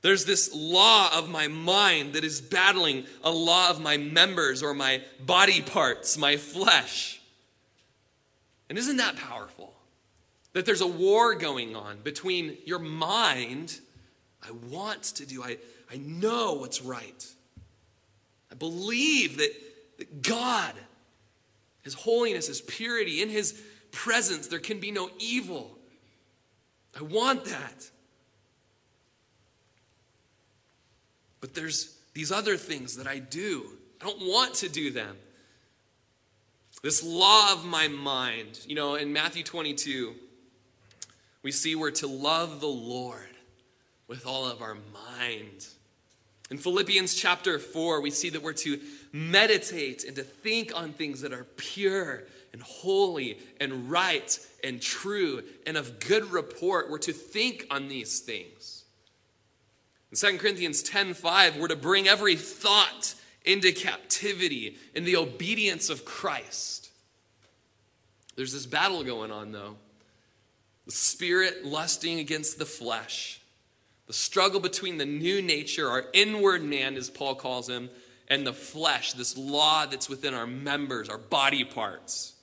There's 0.03 0.25
this 0.25 0.55
law 0.55 1.11
of 1.17 1.29
my 1.29 1.49
mind 1.49 2.15
that 2.15 2.25
is 2.25 2.41
battling 2.41 3.05
a 3.23 3.31
law 3.31 3.69
of 3.69 3.81
my 3.81 3.99
members 3.99 4.63
or 4.63 4.73
my 4.73 5.03
body 5.25 5.61
parts, 5.61 6.17
my 6.17 6.39
flesh. 6.39 7.21
And 8.71 8.79
isn't 8.79 8.97
that 8.97 9.17
powerful? 9.17 9.75
That 10.55 10.65
there's 10.65 10.81
a 10.81 10.87
war 10.87 11.35
going 11.35 11.77
on 11.77 11.99
between 11.99 12.57
your 12.65 12.79
mind, 12.79 13.79
I 14.43 14.53
want 14.53 15.03
to 15.03 15.27
do, 15.27 15.43
I, 15.43 15.59
I 15.93 15.99
know 15.99 16.55
what's 16.55 16.81
right. 16.81 17.27
I 18.51 18.55
believe 18.55 19.37
that, 19.37 19.53
that 19.99 20.23
God, 20.23 20.75
His 21.83 21.95
holiness, 21.95 22.47
His 22.47 22.63
purity, 22.63 23.21
in 23.21 23.29
His 23.29 23.61
presence, 23.93 24.47
there 24.47 24.59
can 24.59 24.81
be 24.81 24.91
no 24.91 25.11
evil. 25.19 25.79
I 26.99 27.03
want 27.03 27.45
that. 27.47 27.91
But 31.41 31.55
there's 31.55 31.97
these 32.15 32.33
other 32.33 32.57
things 32.57 32.97
that 32.97 33.07
I 33.07 33.19
do. 33.19 33.67
I 34.01 34.07
don't 34.07 34.21
want 34.21 34.55
to 34.57 34.69
do 34.69 34.91
them. 34.91 35.17
This 36.83 37.05
law 37.05 37.53
of 37.53 37.65
my 37.65 37.89
mind. 37.89 38.61
You 38.67 38.75
know, 38.75 38.95
in 38.95 39.13
Matthew 39.13 39.43
22, 39.43 40.15
we 41.43 41.53
see 41.53 41.75
we're 41.75 41.91
to 41.93 42.07
love 42.07 42.61
the 42.61 42.67
Lord 42.67 43.29
with 44.09 44.27
all 44.27 44.47
of 44.47 44.63
our 44.63 44.77
mind. 45.19 45.67
In 46.51 46.59
Philippians 46.59 47.15
chapter 47.15 47.59
4, 47.59 48.01
we 48.01 48.11
see 48.11 48.31
that 48.31 48.43
we're 48.43 48.53
to 48.55 48.81
meditate 49.13 50.05
and 50.05 50.17
to 50.17 50.23
think 50.23 50.73
on 50.75 50.93
things 50.93 51.21
that 51.23 51.33
are 51.33 51.45
pure 51.57 52.25
and 52.53 52.63
holy 52.63 53.39
and 53.61 53.91
right 53.91 54.39
and 54.63 54.81
true 54.81 55.43
and 55.67 55.77
of 55.77 56.01
good 56.01 56.31
report. 56.31 56.91
We're 56.91 56.99
to 56.99 57.13
think 57.13 57.67
on 57.71 57.89
these 57.89 58.21
things. 58.21 58.85
In 60.11 60.17
2 60.17 60.39
Corinthians 60.39 60.83
10:5, 60.83 61.57
we're 61.57 61.69
to 61.69 61.77
bring 61.77 62.09
every 62.09 62.37
thought 62.37 63.15
into 63.45 63.73
captivity 63.73 64.77
in 64.95 65.05
the 65.05 65.17
obedience 65.17 65.89
of 65.89 66.05
Christ. 66.05 66.91
There's 68.37 68.53
this 68.53 68.67
battle 68.67 69.05
going 69.05 69.31
on 69.31 69.53
though. 69.53 69.77
The 70.87 70.93
spirit 70.93 71.65
lusting 71.65 72.19
against 72.19 72.59
the 72.59 72.67
flesh. 72.67 73.41
The 74.07 74.13
struggle 74.13 74.59
between 74.59 74.99
the 74.99 75.07
new 75.07 75.41
nature, 75.41 75.89
our 75.89 76.07
inward 76.13 76.65
man, 76.65 76.97
as 76.97 77.09
Paul 77.09 77.37
calls 77.37 77.69
him, 77.69 77.91
and 78.31 78.47
the 78.47 78.53
flesh, 78.53 79.13
this 79.13 79.37
law 79.37 79.85
that's 79.87 80.09
within 80.09 80.33
our 80.33 80.47
members, 80.47 81.09
our 81.09 81.19
body 81.19 81.65
parts. 81.65 82.35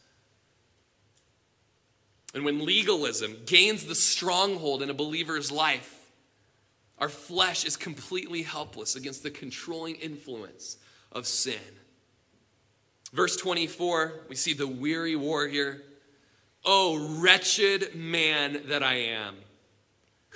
And 2.36 2.44
when 2.44 2.66
legalism 2.66 3.38
gains 3.46 3.86
the 3.86 3.96
stronghold 3.96 4.84
in 4.84 4.90
a 4.90 4.94
believer's 4.94 5.50
life, 5.50 5.94
our 7.00 7.10
flesh 7.10 7.64
is 7.64 7.78
completely 7.78 8.44
helpless 8.44 8.96
against 8.96 9.24
the 9.24 9.32
controlling 9.32 9.96
influence 9.96 10.78
of 11.14 11.26
sin. 11.26 11.56
Verse 13.14 13.38
24, 13.38 14.26
we 14.28 14.36
see 14.36 14.54
the 14.54 14.68
weary 14.68 15.16
warrior. 15.16 15.82
Oh, 16.66 17.18
wretched 17.22 17.96
man 17.96 18.64
that 18.68 18.84
I 18.84 18.96
am, 18.96 19.38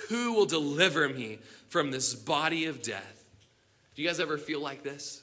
who 0.08 0.32
will 0.32 0.46
deliver 0.46 1.08
me 1.08 1.40
from 1.68 1.90
this 1.90 2.14
body 2.14 2.64
of 2.64 2.82
death? 2.82 3.24
Do 3.94 4.00
you 4.00 4.08
guys 4.08 4.18
ever 4.18 4.38
feel 4.38 4.60
like 4.60 4.82
this? 4.82 5.21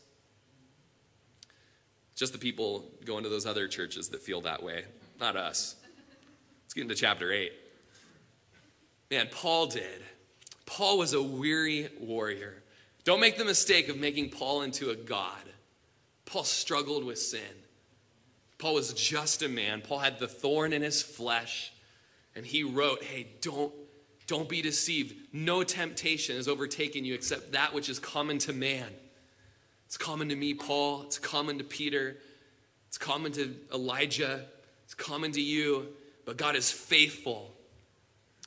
Just 2.20 2.34
the 2.34 2.40
people 2.40 2.84
going 3.06 3.24
to 3.24 3.30
those 3.30 3.46
other 3.46 3.70
churches 3.70 4.10
that 4.10 4.22
feel 4.22 4.42
that 4.42 4.62
way, 4.62 4.84
not 5.22 5.38
us. 5.38 5.78
Let's 6.66 6.74
get 6.74 6.82
into 6.82 6.94
chapter 6.94 7.32
8. 7.32 7.54
Man, 9.10 9.30
Paul 9.32 9.68
did. 9.68 10.04
Paul 10.66 10.98
was 10.98 11.14
a 11.14 11.22
weary 11.22 11.88
warrior. 11.98 12.62
Don't 13.06 13.22
make 13.22 13.38
the 13.38 13.46
mistake 13.46 13.88
of 13.88 13.98
making 13.98 14.32
Paul 14.32 14.64
into 14.64 14.90
a 14.90 14.98
god. 14.98 15.40
Paul 16.26 16.44
struggled 16.44 17.06
with 17.06 17.20
sin. 17.20 17.40
Paul 18.58 18.74
was 18.74 18.92
just 18.92 19.42
a 19.42 19.48
man. 19.48 19.82
Paul 19.82 20.00
had 20.00 20.20
the 20.20 20.28
thorn 20.28 20.74
in 20.74 20.82
his 20.82 21.02
flesh. 21.02 21.72
And 22.36 22.46
he 22.46 22.64
wrote, 22.64 23.02
Hey, 23.02 23.28
don't, 23.40 23.74
don't 24.28 24.50
be 24.50 24.62
deceived. 24.62 25.16
No 25.32 25.64
temptation 25.64 26.36
has 26.36 26.50
overtaken 26.50 27.06
you 27.06 27.14
except 27.14 27.54
that 27.54 27.74
which 27.74 27.88
is 27.88 27.98
common 27.98 28.40
to 28.40 28.52
man. 28.52 28.90
It's 29.90 29.98
common 29.98 30.30
to 30.30 30.36
me, 30.36 30.54
Paul. 30.54 31.02
It's 31.02 31.18
common 31.18 31.58
to 31.58 31.64
Peter. 31.64 32.16
It's 32.90 33.00
common 33.00 33.32
to 33.32 33.56
Elijah. 33.74 34.46
It's 34.86 34.94
common 34.94 35.32
to 35.32 35.42
you. 35.42 35.88
But 36.26 36.38
God 36.38 36.56
is 36.56 36.70
faithful, 36.70 37.52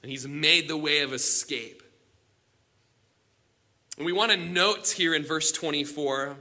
and 0.03 0.11
He's 0.13 0.29
made 0.29 0.69
the 0.69 0.77
way 0.77 1.01
of 1.01 1.13
escape. 1.13 1.83
And 3.97 4.07
we 4.07 4.13
want 4.13 4.31
to 4.31 4.37
note 4.37 4.89
here 4.89 5.17
in 5.17 5.25
verse 5.25 5.51
24 5.51 6.37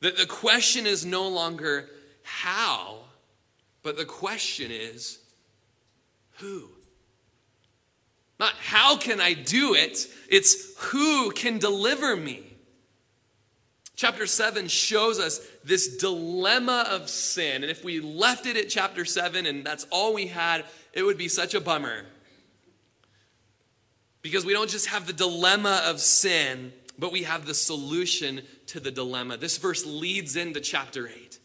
that 0.00 0.16
the 0.16 0.26
question 0.26 0.84
is 0.84 1.06
no 1.06 1.28
longer 1.28 1.88
how, 2.24 2.96
but 3.84 3.96
the 3.96 4.04
question 4.04 4.72
is 4.72 5.20
who. 6.38 6.70
Not 8.40 8.54
how 8.54 8.96
can 8.96 9.20
I 9.20 9.34
do 9.34 9.74
it, 9.74 10.08
it's 10.28 10.76
who 10.90 11.30
can 11.30 11.60
deliver 11.60 12.16
me. 12.16 12.53
Chapter 13.96 14.26
7 14.26 14.66
shows 14.66 15.20
us 15.20 15.40
this 15.64 15.98
dilemma 15.98 16.86
of 16.90 17.08
sin. 17.08 17.62
And 17.62 17.70
if 17.70 17.84
we 17.84 18.00
left 18.00 18.46
it 18.46 18.56
at 18.56 18.68
chapter 18.68 19.04
7 19.04 19.46
and 19.46 19.64
that's 19.64 19.86
all 19.90 20.14
we 20.14 20.26
had, 20.26 20.64
it 20.92 21.02
would 21.02 21.18
be 21.18 21.28
such 21.28 21.54
a 21.54 21.60
bummer. 21.60 22.04
Because 24.20 24.44
we 24.44 24.52
don't 24.52 24.70
just 24.70 24.86
have 24.86 25.06
the 25.06 25.12
dilemma 25.12 25.82
of 25.84 26.00
sin, 26.00 26.72
but 26.98 27.12
we 27.12 27.22
have 27.22 27.46
the 27.46 27.54
solution 27.54 28.42
to 28.66 28.80
the 28.80 28.90
dilemma. 28.90 29.36
This 29.36 29.58
verse 29.58 29.86
leads 29.86 30.34
into 30.34 30.60
chapter 30.60 31.06
8. 31.06 31.38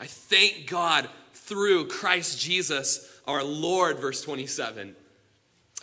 I 0.00 0.06
thank 0.06 0.68
God 0.68 1.08
through 1.32 1.86
Christ 1.86 2.40
Jesus 2.40 3.08
our 3.26 3.44
Lord, 3.44 4.00
verse 4.00 4.22
27. 4.22 4.96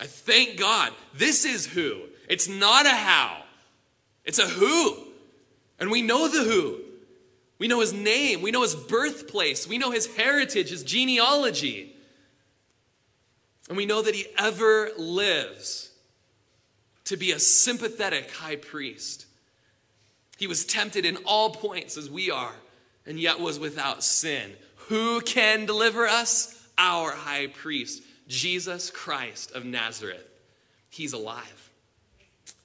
I 0.00 0.04
thank 0.04 0.58
God. 0.58 0.92
This 1.14 1.44
is 1.44 1.66
who. 1.66 2.02
It's 2.28 2.48
not 2.48 2.86
a 2.86 2.90
how, 2.90 3.42
it's 4.24 4.38
a 4.38 4.46
who. 4.46 5.09
And 5.80 5.90
we 5.90 6.02
know 6.02 6.28
the 6.28 6.44
who. 6.44 6.78
We 7.58 7.68
know 7.68 7.80
his 7.80 7.92
name, 7.92 8.40
we 8.40 8.50
know 8.50 8.62
his 8.62 8.74
birthplace, 8.74 9.68
we 9.68 9.76
know 9.76 9.90
his 9.90 10.06
heritage, 10.16 10.70
his 10.70 10.82
genealogy. 10.82 11.94
And 13.68 13.76
we 13.76 13.84
know 13.84 14.00
that 14.00 14.14
he 14.14 14.26
ever 14.38 14.90
lives 14.96 15.90
to 17.04 17.18
be 17.18 17.32
a 17.32 17.38
sympathetic 17.38 18.30
high 18.32 18.56
priest. 18.56 19.26
He 20.38 20.46
was 20.46 20.64
tempted 20.64 21.04
in 21.04 21.18
all 21.26 21.50
points 21.50 21.98
as 21.98 22.08
we 22.08 22.30
are, 22.30 22.54
and 23.04 23.20
yet 23.20 23.40
was 23.40 23.58
without 23.58 24.02
sin. 24.02 24.52
Who 24.88 25.20
can 25.20 25.66
deliver 25.66 26.06
us? 26.06 26.56
Our 26.78 27.10
high 27.10 27.48
priest, 27.48 28.02
Jesus 28.26 28.90
Christ 28.90 29.52
of 29.52 29.66
Nazareth. 29.66 30.26
He's 30.88 31.12
alive. 31.12 31.70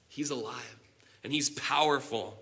He's 0.08 0.30
alive. 0.30 0.78
And 1.22 1.34
he's 1.34 1.50
powerful. 1.50 2.38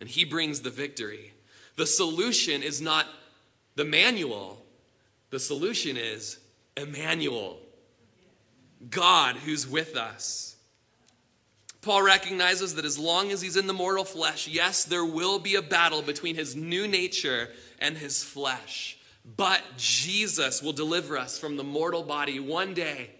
And 0.00 0.08
he 0.08 0.24
brings 0.24 0.60
the 0.60 0.70
victory. 0.70 1.32
The 1.76 1.86
solution 1.86 2.62
is 2.62 2.80
not 2.80 3.06
the 3.76 3.84
manual, 3.84 4.64
the 5.30 5.38
solution 5.38 5.96
is 5.96 6.38
Emmanuel, 6.76 7.58
God 8.90 9.36
who's 9.36 9.66
with 9.66 9.96
us. 9.96 10.56
Paul 11.80 12.02
recognizes 12.02 12.74
that 12.74 12.84
as 12.84 12.98
long 12.98 13.30
as 13.30 13.40
he's 13.40 13.56
in 13.56 13.66
the 13.68 13.72
mortal 13.72 14.04
flesh, 14.04 14.48
yes, 14.48 14.84
there 14.84 15.04
will 15.04 15.38
be 15.38 15.54
a 15.54 15.62
battle 15.62 16.02
between 16.02 16.34
his 16.34 16.56
new 16.56 16.88
nature 16.88 17.50
and 17.78 17.96
his 17.96 18.24
flesh. 18.24 18.98
But 19.36 19.62
Jesus 19.76 20.62
will 20.62 20.72
deliver 20.72 21.16
us 21.16 21.38
from 21.38 21.56
the 21.56 21.64
mortal 21.64 22.02
body 22.02 22.40
one 22.40 22.74
day. 22.74 23.10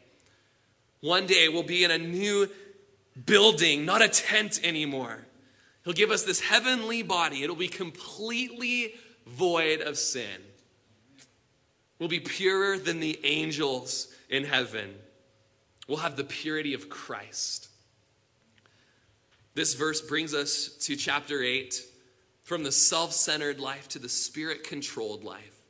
One 1.00 1.26
day 1.26 1.48
we'll 1.48 1.62
be 1.62 1.84
in 1.84 1.90
a 1.90 1.98
new 1.98 2.48
building, 3.26 3.84
not 3.84 4.02
a 4.02 4.08
tent 4.08 4.60
anymore. 4.64 5.24
He'll 5.88 5.94
give 5.94 6.10
us 6.10 6.24
this 6.24 6.40
heavenly 6.40 7.02
body. 7.02 7.42
It'll 7.42 7.56
be 7.56 7.66
completely 7.66 8.92
void 9.26 9.80
of 9.80 9.96
sin. 9.96 10.42
We'll 11.98 12.10
be 12.10 12.20
purer 12.20 12.76
than 12.76 13.00
the 13.00 13.18
angels 13.24 14.08
in 14.28 14.44
heaven. 14.44 14.94
We'll 15.88 15.96
have 15.96 16.16
the 16.16 16.24
purity 16.24 16.74
of 16.74 16.90
Christ. 16.90 17.70
This 19.54 19.72
verse 19.72 20.02
brings 20.02 20.34
us 20.34 20.68
to 20.80 20.94
chapter 20.94 21.42
8 21.42 21.82
from 22.42 22.64
the 22.64 22.72
self-centered 22.72 23.58
life 23.58 23.88
to 23.88 23.98
the 23.98 24.10
spirit-controlled 24.10 25.24
life. 25.24 25.62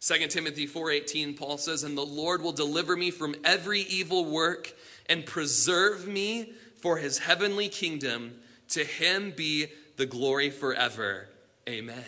2 0.00 0.26
Timothy 0.30 0.66
4:18 0.66 1.36
Paul 1.36 1.58
says 1.58 1.84
and 1.84 1.96
the 1.96 2.04
Lord 2.04 2.42
will 2.42 2.50
deliver 2.50 2.96
me 2.96 3.12
from 3.12 3.36
every 3.44 3.82
evil 3.82 4.24
work 4.24 4.74
and 5.06 5.24
preserve 5.24 6.08
me 6.08 6.54
for 6.82 6.96
his 6.96 7.18
heavenly 7.18 7.68
kingdom 7.68 8.40
to 8.70 8.84
him 8.84 9.32
be 9.36 9.66
the 9.96 10.06
glory 10.06 10.50
forever 10.50 11.28
amen 11.68 12.04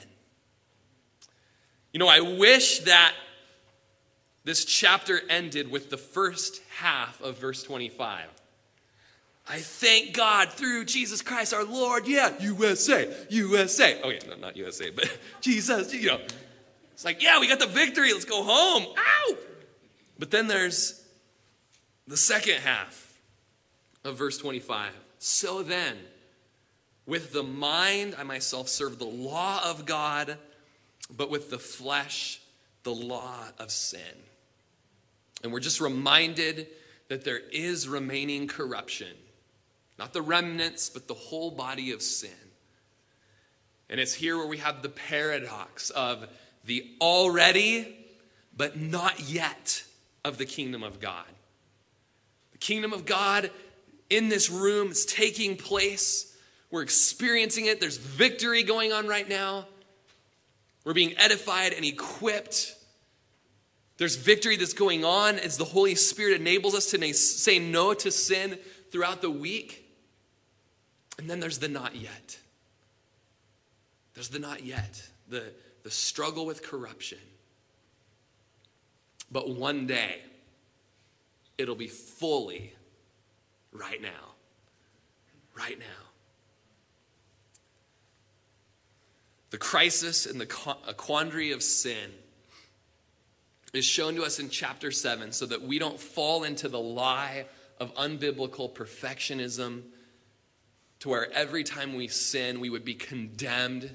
You 1.93 1.99
know 1.99 2.09
I 2.09 2.21
wish 2.21 2.81
that 2.81 3.15
this 4.45 4.65
chapter 4.65 5.21
ended 5.29 5.71
with 5.71 5.91
the 5.91 5.97
first 5.97 6.61
half 6.79 7.21
of 7.21 7.39
verse 7.39 7.63
25 7.63 8.29
I 9.49 9.59
thank 9.59 10.15
God 10.15 10.53
through 10.53 10.85
Jesus 10.85 11.21
Christ 11.21 11.53
our 11.53 11.65
Lord. 11.65 12.07
Yeah, 12.07 12.33
USA, 12.41 13.13
USA. 13.29 14.01
Okay, 14.01 14.21
no, 14.29 14.37
not 14.37 14.57
USA, 14.57 14.91
but 14.91 15.11
Jesus, 15.41 15.93
you 15.93 16.09
know. 16.09 16.21
It's 16.93 17.05
like, 17.05 17.23
yeah, 17.23 17.41
we 17.41 17.49
got 17.49 17.59
the 17.59 17.67
victory. 17.67 18.13
Let's 18.13 18.25
go 18.25 18.45
home. 18.45 18.87
Ow! 18.97 19.37
But 20.19 20.31
then 20.31 20.47
there's 20.47 21.05
the 22.07 22.17
second 22.17 22.61
half 22.61 23.19
of 24.05 24.17
verse 24.17 24.39
25. 24.39 24.93
So 25.19 25.63
then, 25.63 25.97
with 27.07 27.33
the 27.33 27.43
mind, 27.43 28.15
I 28.19 28.23
myself 28.23 28.69
serve 28.69 28.99
the 28.99 29.05
law 29.05 29.61
of 29.65 29.87
God, 29.87 30.39
but 31.15 31.31
with 31.31 31.51
the 31.51 31.59
flesh, 31.59 32.41
the 32.85 32.95
law 32.95 33.45
of 33.59 33.71
sin. 33.71 34.01
And 35.43 35.53
we're 35.53 35.61
just 35.61 35.81
reminded 35.81 36.69
that 37.09 37.25
there 37.25 37.41
is 37.53 37.89
remaining 37.89 38.47
corruption. 38.47 39.15
Not 39.99 40.13
the 40.13 40.23
remnants, 40.23 40.89
but 40.89 41.09
the 41.09 41.15
whole 41.15 41.51
body 41.51 41.93
of 41.93 42.03
sin. 42.03 42.31
And 43.91 44.01
it's 44.01 44.15
here 44.15 44.39
where 44.39 44.47
we 44.47 44.59
have 44.59 44.83
the 44.83 44.89
paradox 44.89 45.91
of 45.91 46.27
the 46.65 46.91
already, 47.01 47.97
but 48.57 48.79
not 48.81 49.21
yet 49.21 49.85
of 50.25 50.39
the 50.39 50.47
kingdom 50.47 50.83
of 50.83 51.01
God. 51.01 51.27
The 52.53 52.59
kingdom 52.59 52.93
of 52.93 53.05
God 53.05 53.51
in 54.09 54.29
this 54.29 54.49
room 54.49 54.91
is 54.91 55.05
taking 55.05 55.57
place. 55.57 56.32
We're 56.73 56.83
experiencing 56.83 57.67
it. 57.67 57.79
There's 57.79 57.99
victory 57.99 58.65
going 58.65 58.93
on 58.93 59.07
right 59.07 59.29
now. 59.29 59.67
We're 60.85 60.95
being 60.95 61.17
edified 61.17 61.73
and 61.75 61.85
equipped. 61.85 62.75
There's 63.99 64.17
victory 64.17 64.57
that's 64.57 64.73
going 64.73 65.05
on 65.05 65.39
as 65.39 65.57
the 65.57 65.65
Holy 65.65 65.95
Spirit 65.95 66.41
enables 66.41 66.75
us 66.75 66.91
to 66.91 67.15
say 67.15 67.61
no 67.61 67.95
to 67.95 68.11
sin 68.11 68.59
throughout 68.91 69.23
the 69.23 69.31
week. 69.31 69.89
And 71.19 71.31
then 71.31 71.39
there's 71.39 71.59
the 71.59 71.69
not 71.69 71.95
yet. 71.95 72.39
There's 74.15 74.31
the 74.31 74.41
not 74.41 74.65
yet. 74.65 75.09
The 75.29 75.53
the 75.83 75.91
struggle 75.91 76.47
with 76.47 76.63
corruption. 76.63 77.19
But 79.31 79.49
one 79.51 79.87
day, 79.87 80.21
it'll 81.59 81.75
be 81.75 81.89
fully 81.89 82.73
right 83.73 84.01
now. 84.01 84.35
Right 85.57 85.79
now. 85.79 86.02
The 89.53 89.59
crisis 89.59 90.25
and 90.25 90.41
the 90.41 90.47
quandary 90.47 91.53
of 91.53 91.63
sin 91.63 92.11
is 93.75 93.85
shown 93.85 94.17
to 94.17 94.25
us 94.25 94.39
in 94.39 94.49
chapter 94.49 94.91
7 94.91 95.31
so 95.33 95.45
that 95.45 95.61
we 95.61 95.79
don't 95.79 96.01
fall 96.01 96.43
into 96.43 96.71
the 96.71 96.81
lie 96.81 97.45
of 97.79 97.95
unbiblical 97.95 98.73
perfectionism 98.73 99.83
to 101.01 101.09
where 101.11 101.31
every 101.33 101.65
time 101.65 101.95
we 101.95 102.09
sin, 102.09 102.61
we 102.61 102.71
would 102.71 102.85
be 102.85 102.95
condemned 102.95 103.95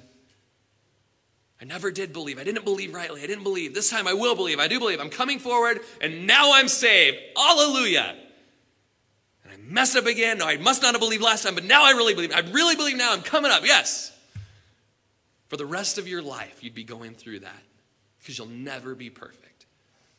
I 1.60 1.64
never 1.64 1.90
did 1.90 2.12
believe. 2.12 2.38
I 2.38 2.44
didn't 2.44 2.64
believe 2.64 2.94
rightly. 2.94 3.20
I 3.20 3.26
didn't 3.26 3.42
believe. 3.42 3.74
This 3.74 3.90
time 3.90 4.06
I 4.06 4.14
will 4.14 4.36
believe. 4.36 4.60
I 4.60 4.68
do 4.68 4.78
believe. 4.78 5.00
I'm 5.00 5.10
coming 5.10 5.40
forward 5.40 5.80
and 6.00 6.24
now 6.24 6.52
I'm 6.54 6.68
saved. 6.68 7.16
Hallelujah. 7.36 8.14
And 9.42 9.52
I 9.52 9.56
messed 9.56 9.96
up 9.96 10.06
again. 10.06 10.38
No, 10.38 10.46
I 10.46 10.56
must 10.58 10.82
not 10.82 10.94
have 10.94 11.00
believed 11.00 11.20
last 11.20 11.42
time, 11.42 11.56
but 11.56 11.64
now 11.64 11.84
I 11.84 11.90
really 11.90 12.14
believe. 12.14 12.32
I 12.32 12.48
really 12.52 12.76
believe 12.76 12.96
now. 12.96 13.12
I'm 13.12 13.22
coming 13.22 13.50
up. 13.50 13.62
Yes. 13.64 14.12
For 15.48 15.56
the 15.56 15.66
rest 15.66 15.98
of 15.98 16.06
your 16.06 16.22
life, 16.22 16.62
you'd 16.62 16.74
be 16.74 16.84
going 16.84 17.14
through 17.14 17.40
that 17.40 17.62
because 18.18 18.38
you'll 18.38 18.48
never 18.48 18.94
be 18.94 19.10
perfect. 19.10 19.66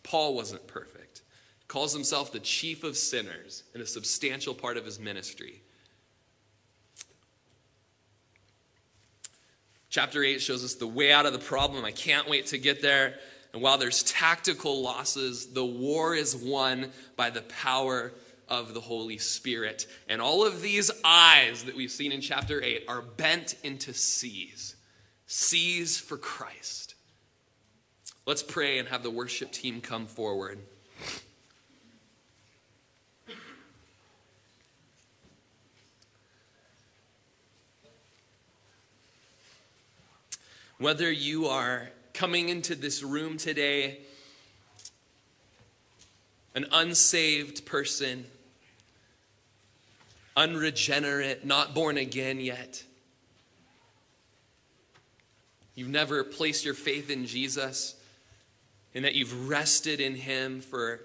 Paul 0.03 0.35
wasn't 0.35 0.65
perfect. 0.67 1.21
He 1.59 1.65
calls 1.67 1.93
himself 1.93 2.31
the 2.31 2.39
chief 2.39 2.83
of 2.83 2.97
sinners 2.97 3.63
in 3.75 3.81
a 3.81 3.85
substantial 3.85 4.55
part 4.55 4.77
of 4.77 4.85
his 4.85 4.99
ministry. 4.99 5.61
Chapter 9.89 10.23
8 10.23 10.41
shows 10.41 10.63
us 10.63 10.75
the 10.75 10.87
way 10.87 11.11
out 11.11 11.25
of 11.25 11.33
the 11.33 11.39
problem. 11.39 11.85
I 11.85 11.91
can't 11.91 12.29
wait 12.29 12.47
to 12.47 12.57
get 12.57 12.81
there. 12.81 13.15
And 13.53 13.61
while 13.61 13.77
there's 13.77 14.03
tactical 14.03 14.81
losses, 14.81 15.47
the 15.53 15.65
war 15.65 16.15
is 16.15 16.35
won 16.35 16.91
by 17.15 17.31
the 17.31 17.41
power 17.41 18.13
of 18.47 18.73
the 18.73 18.81
Holy 18.81 19.17
Spirit. 19.17 19.87
And 20.07 20.21
all 20.21 20.45
of 20.45 20.61
these 20.61 20.91
eyes 21.03 21.63
that 21.63 21.75
we've 21.75 21.91
seen 21.91 22.11
in 22.11 22.21
chapter 22.21 22.61
8 22.61 22.85
are 22.87 23.01
bent 23.01 23.55
into 23.63 23.93
C's. 23.93 24.75
C's 25.31 25.99
for 25.99 26.17
Christ. 26.17 26.95
Let's 28.25 28.41
pray 28.41 28.79
and 28.79 28.87
have 28.87 29.03
the 29.03 29.11
worship 29.11 29.51
team 29.51 29.79
come 29.79 30.07
forward. 30.07 30.57
Whether 40.79 41.11
you 41.11 41.45
are 41.45 41.89
coming 42.15 42.49
into 42.49 42.73
this 42.73 43.03
room 43.03 43.37
today, 43.37 43.99
an 46.55 46.65
unsaved 46.71 47.67
person, 47.67 48.25
unregenerate, 50.35 51.45
not 51.45 51.75
born 51.75 51.97
again 51.97 52.39
yet, 52.39 52.83
you've 55.79 55.87
never 55.87 56.25
placed 56.25 56.65
your 56.65 56.73
faith 56.73 57.09
in 57.09 57.25
Jesus, 57.25 57.95
and 58.93 59.05
that 59.05 59.15
you've 59.15 59.49
rested 59.49 60.01
in 60.01 60.13
Him 60.13 60.59
for 60.59 60.99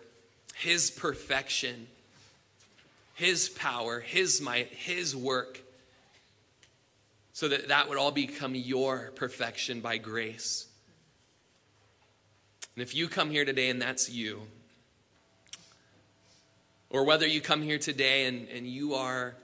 His 0.56 0.90
perfection, 0.90 1.86
His 3.14 3.48
power, 3.48 4.00
His 4.00 4.40
might, 4.40 4.66
His 4.66 5.14
work, 5.14 5.60
so 7.32 7.46
that 7.46 7.68
that 7.68 7.88
would 7.88 7.98
all 7.98 8.10
become 8.10 8.56
your 8.56 9.12
perfection 9.14 9.80
by 9.80 9.96
grace. 9.96 10.66
And 12.74 12.82
if 12.82 12.96
you 12.96 13.06
come 13.06 13.30
here 13.30 13.44
today 13.44 13.70
and 13.70 13.80
that's 13.80 14.10
you, 14.10 14.42
or 16.90 17.04
whether 17.04 17.28
you 17.28 17.40
come 17.40 17.62
here 17.62 17.78
today 17.78 18.26
and, 18.26 18.48
and 18.48 18.66
you 18.66 18.94
are 18.94 19.36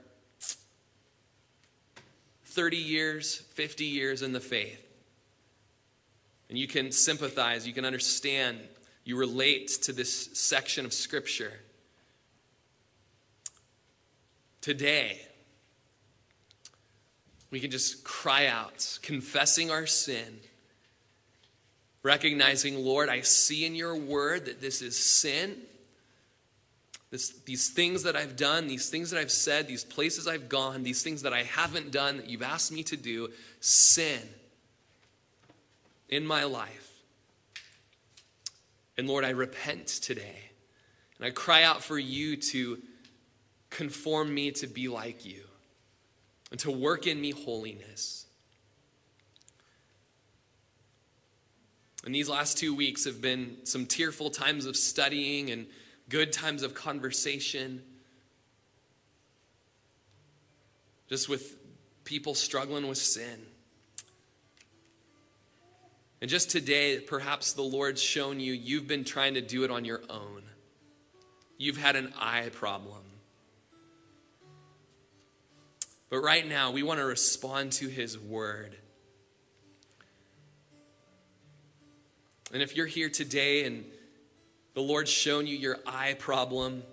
30 2.47 2.75
years, 2.75 3.37
50 3.53 3.85
years 3.85 4.21
in 4.21 4.33
the 4.33 4.41
faith, 4.41 4.90
and 6.51 6.59
you 6.59 6.67
can 6.67 6.91
sympathize, 6.91 7.65
you 7.65 7.71
can 7.71 7.85
understand, 7.85 8.59
you 9.05 9.15
relate 9.15 9.69
to 9.83 9.93
this 9.93 10.29
section 10.33 10.85
of 10.85 10.91
Scripture. 10.91 11.53
Today, 14.59 15.21
we 17.51 17.61
can 17.61 17.71
just 17.71 18.03
cry 18.03 18.47
out, 18.47 18.99
confessing 19.01 19.71
our 19.71 19.87
sin, 19.87 20.41
recognizing, 22.03 22.83
Lord, 22.83 23.07
I 23.07 23.21
see 23.21 23.65
in 23.65 23.73
your 23.73 23.95
word 23.95 24.45
that 24.47 24.59
this 24.59 24.81
is 24.81 24.97
sin. 24.97 25.55
This, 27.11 27.29
these 27.45 27.69
things 27.69 28.03
that 28.03 28.17
I've 28.17 28.35
done, 28.35 28.67
these 28.67 28.89
things 28.89 29.11
that 29.11 29.19
I've 29.21 29.31
said, 29.31 29.69
these 29.69 29.85
places 29.85 30.27
I've 30.27 30.49
gone, 30.49 30.83
these 30.83 31.01
things 31.01 31.21
that 31.21 31.31
I 31.31 31.43
haven't 31.43 31.93
done 31.93 32.17
that 32.17 32.29
you've 32.29 32.41
asked 32.41 32.73
me 32.73 32.83
to 32.83 32.97
do, 32.97 33.29
sin 33.61 34.19
in 36.11 36.27
my 36.27 36.43
life. 36.43 36.91
And 38.97 39.07
Lord, 39.07 39.25
I 39.25 39.29
repent 39.29 39.87
today. 39.87 40.51
And 41.17 41.25
I 41.25 41.31
cry 41.31 41.63
out 41.63 41.81
for 41.81 41.97
you 41.97 42.35
to 42.35 42.79
conform 43.69 44.33
me 44.33 44.51
to 44.51 44.67
be 44.67 44.87
like 44.87 45.25
you 45.25 45.43
and 46.51 46.59
to 46.59 46.71
work 46.71 47.07
in 47.07 47.19
me 47.19 47.31
holiness. 47.31 48.25
And 52.03 52.13
these 52.13 52.27
last 52.27 52.57
two 52.57 52.75
weeks 52.75 53.05
have 53.05 53.21
been 53.21 53.57
some 53.63 53.85
tearful 53.85 54.31
times 54.31 54.65
of 54.65 54.75
studying 54.75 55.51
and 55.51 55.67
good 56.09 56.33
times 56.33 56.63
of 56.63 56.73
conversation. 56.73 57.83
Just 61.07 61.29
with 61.29 61.57
people 62.03 62.33
struggling 62.33 62.87
with 62.87 62.97
sin. 62.97 63.41
And 66.21 66.29
just 66.29 66.51
today, 66.51 66.99
perhaps 66.99 67.53
the 67.53 67.63
Lord's 67.63 68.01
shown 68.01 68.39
you 68.39 68.53
you've 68.53 68.87
been 68.87 69.03
trying 69.03 69.33
to 69.33 69.41
do 69.41 69.63
it 69.63 69.71
on 69.71 69.85
your 69.85 70.01
own. 70.09 70.43
You've 71.57 71.77
had 71.77 71.95
an 71.95 72.13
eye 72.19 72.49
problem. 72.53 73.01
But 76.09 76.19
right 76.19 76.47
now, 76.47 76.71
we 76.71 76.83
want 76.83 76.99
to 76.99 77.05
respond 77.05 77.71
to 77.73 77.87
His 77.87 78.19
word. 78.19 78.75
And 82.53 82.61
if 82.61 82.75
you're 82.75 82.85
here 82.85 83.09
today 83.09 83.63
and 83.63 83.85
the 84.73 84.81
Lord's 84.81 85.09
shown 85.09 85.47
you 85.47 85.55
your 85.55 85.77
eye 85.87 86.15
problem, 86.19 86.83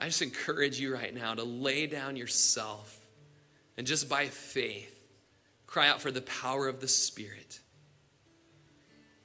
I 0.00 0.06
just 0.06 0.22
encourage 0.22 0.78
you 0.78 0.92
right 0.92 1.14
now 1.14 1.34
to 1.34 1.44
lay 1.44 1.86
down 1.86 2.16
yourself 2.16 3.00
and 3.76 3.86
just 3.86 4.08
by 4.08 4.26
faith 4.26 4.94
cry 5.66 5.88
out 5.88 6.00
for 6.00 6.10
the 6.10 6.22
power 6.22 6.66
of 6.66 6.80
the 6.80 6.88
Spirit. 6.88 7.60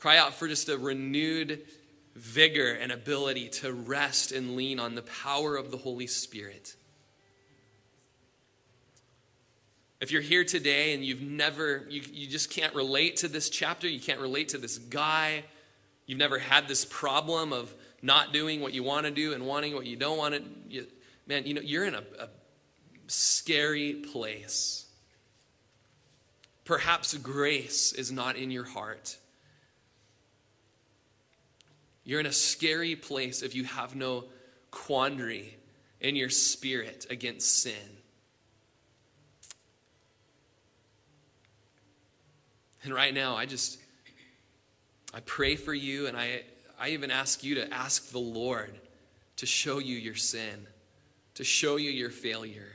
Cry 0.04 0.18
out 0.18 0.34
for 0.34 0.50
just 0.50 0.68
a 0.68 0.78
renewed 0.78 1.62
vigor 2.14 2.74
and 2.74 2.92
ability 2.92 3.48
to 3.48 3.72
rest 3.72 4.34
and 4.34 4.58
lean 4.58 4.78
on 4.78 4.96
the 4.96 5.02
power 5.02 5.56
of 5.56 5.72
the 5.72 5.78
Holy 5.78 6.08
Spirit. 6.08 6.76
If 10.02 10.12
you're 10.12 10.22
here 10.22 10.44
today 10.44 10.94
and 10.94 11.06
you've 11.06 11.22
never, 11.22 11.86
you, 11.90 12.02
you 12.12 12.28
just 12.28 12.50
can't 12.50 12.76
relate 12.76 13.16
to 13.18 13.30
this 13.30 13.50
chapter, 13.50 13.88
you 13.88 14.02
can't 14.02 14.20
relate 14.20 14.50
to 14.50 14.58
this 14.58 14.78
guy, 14.78 15.46
you've 16.06 16.20
never 16.20 16.38
had 16.38 16.68
this 16.68 16.84
problem 16.84 17.54
of 17.54 17.74
not 18.02 18.34
doing 18.34 18.60
what 18.60 18.74
you 18.74 18.84
want 18.84 19.06
to 19.06 19.12
do 19.12 19.32
and 19.32 19.48
wanting 19.48 19.74
what 19.74 19.86
you 19.86 19.96
don't 19.96 20.18
want 20.18 20.36
to, 20.36 20.44
you, 20.68 20.86
man, 21.28 21.46
you 21.46 21.54
know, 21.54 21.62
you're 21.62 21.86
in 21.86 21.96
a, 21.96 22.04
a 22.20 22.28
scary 23.08 23.94
place. 24.12 24.86
Perhaps 26.66 27.18
grace 27.20 27.94
is 27.94 28.12
not 28.12 28.36
in 28.36 28.52
your 28.52 28.66
heart. 28.66 29.18
You're 32.06 32.20
in 32.20 32.26
a 32.26 32.34
scary 32.34 32.96
place 32.96 33.42
if 33.42 33.56
you 33.56 33.64
have 33.64 33.96
no 33.96 34.26
quandary 34.72 35.58
in 36.02 36.16
your 36.16 36.30
spirit 36.30 37.08
against 37.10 37.62
sin. 37.62 37.74
And 42.84 42.94
right 42.94 43.14
now, 43.14 43.36
I 43.36 43.46
just, 43.46 43.80
I 45.14 45.22
pray 45.22 45.56
for 45.56 45.74
you, 45.74 46.08
and 46.08 46.18
I, 46.18 46.44
I 46.78 46.90
even 46.90 47.12
ask 47.12 47.44
you 47.44 47.56
to 47.56 47.74
ask 47.74 48.12
the 48.12 48.20
Lord 48.20 48.78
to 49.38 49.46
show 49.46 49.80
you 49.80 49.96
your 49.96 50.16
sin, 50.16 50.68
to 51.36 51.46
show 51.46 51.78
you 51.78 51.90
your 51.90 52.10
failure. 52.10 52.73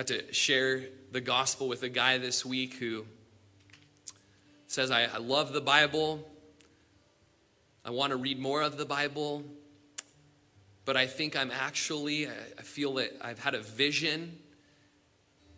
Got 0.00 0.06
to 0.06 0.32
share 0.32 0.84
the 1.12 1.20
gospel 1.20 1.68
with 1.68 1.82
a 1.82 1.90
guy 1.90 2.16
this 2.16 2.42
week 2.42 2.72
who 2.76 3.04
says, 4.66 4.90
I, 4.90 5.02
I 5.02 5.18
love 5.18 5.52
the 5.52 5.60
Bible. 5.60 6.26
I 7.84 7.90
want 7.90 8.12
to 8.12 8.16
read 8.16 8.38
more 8.38 8.62
of 8.62 8.78
the 8.78 8.86
Bible. 8.86 9.44
But 10.86 10.96
I 10.96 11.06
think 11.06 11.36
I'm 11.36 11.50
actually, 11.50 12.28
I, 12.28 12.30
I 12.58 12.62
feel 12.62 12.94
that 12.94 13.14
I've 13.20 13.40
had 13.40 13.54
a 13.54 13.60
vision, 13.60 14.38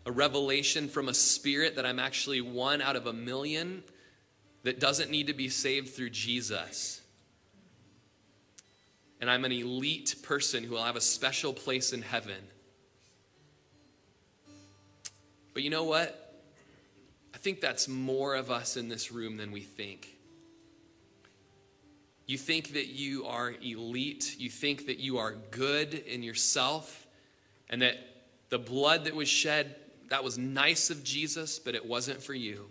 a 0.05 0.11
revelation 0.11 0.89
from 0.89 1.07
a 1.07 1.13
spirit 1.13 1.77
that 1.77 1.85
I'm 1.85 1.99
actually 1.99 2.41
one 2.41 2.81
out 2.81 2.97
of 2.97 3.07
a 3.07 3.13
million 3.13 3.81
that 4.63 4.77
doesn't 4.77 5.09
need 5.09 5.27
to 5.27 5.33
be 5.33 5.47
saved 5.47 5.95
through 5.95 6.09
Jesus. 6.09 6.99
And 9.21 9.31
I'm 9.31 9.45
an 9.45 9.53
elite 9.53 10.15
person 10.21 10.65
who 10.65 10.73
will 10.73 10.83
have 10.83 10.97
a 10.97 11.01
special 11.01 11.53
place 11.53 11.93
in 11.93 12.01
heaven. 12.01 12.43
But 15.53 15.63
you 15.63 15.69
know 15.69 15.83
what? 15.83 16.19
I 17.33 17.37
think 17.37 17.61
that's 17.61 17.87
more 17.87 18.35
of 18.35 18.51
us 18.51 18.77
in 18.77 18.89
this 18.89 19.11
room 19.11 19.37
than 19.37 19.51
we 19.51 19.61
think. 19.61 20.07
You 22.25 22.37
think 22.37 22.73
that 22.73 22.87
you 22.87 23.25
are 23.25 23.53
elite, 23.61 24.35
you 24.39 24.49
think 24.49 24.87
that 24.87 24.99
you 24.99 25.17
are 25.17 25.33
good 25.51 25.93
in 25.93 26.23
yourself, 26.23 27.05
and 27.69 27.81
that 27.81 27.97
the 28.49 28.59
blood 28.59 29.05
that 29.05 29.15
was 29.15 29.27
shed, 29.27 29.75
that 30.09 30.23
was 30.23 30.37
nice 30.37 30.89
of 30.89 31.03
Jesus, 31.03 31.59
but 31.59 31.75
it 31.75 31.85
wasn't 31.85 32.21
for 32.23 32.33
you. 32.33 32.69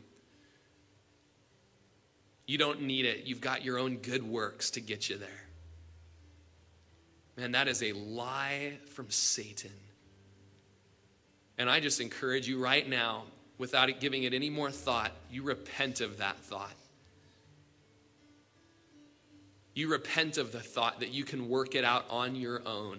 You 2.47 2.59
don't 2.59 2.83
need 2.83 3.05
it. 3.05 3.25
You've 3.25 3.41
got 3.41 3.65
your 3.65 3.79
own 3.79 3.97
good 3.97 4.23
works 4.23 4.71
to 4.73 4.81
get 4.81 5.09
you 5.09 5.19
there. 5.19 5.29
Man, 7.37 7.53
that 7.53 7.69
is 7.69 7.83
a 7.83 7.93
lie 7.93 8.79
from 8.91 9.11
Satan. 9.11 9.71
And 11.63 11.71
I 11.71 11.79
just 11.79 12.01
encourage 12.01 12.49
you 12.49 12.59
right 12.59 12.89
now, 12.89 13.23
without 13.57 13.89
giving 14.01 14.25
it 14.25 14.35
any 14.35 14.51
more 14.51 14.73
thought, 14.73 15.13
you 15.31 15.45
repent 15.45 16.01
of 16.01 16.19
that 16.19 16.37
thought. 16.37 16.75
You 19.73 19.87
repent 19.87 20.39
of 20.39 20.51
the 20.51 20.59
thought 20.59 20.99
that 20.99 21.13
you 21.13 21.23
can 21.23 21.49
work 21.49 21.77
it 21.77 21.85
out 21.85 22.05
on 22.11 22.35
your 22.35 22.67
own. 22.67 22.99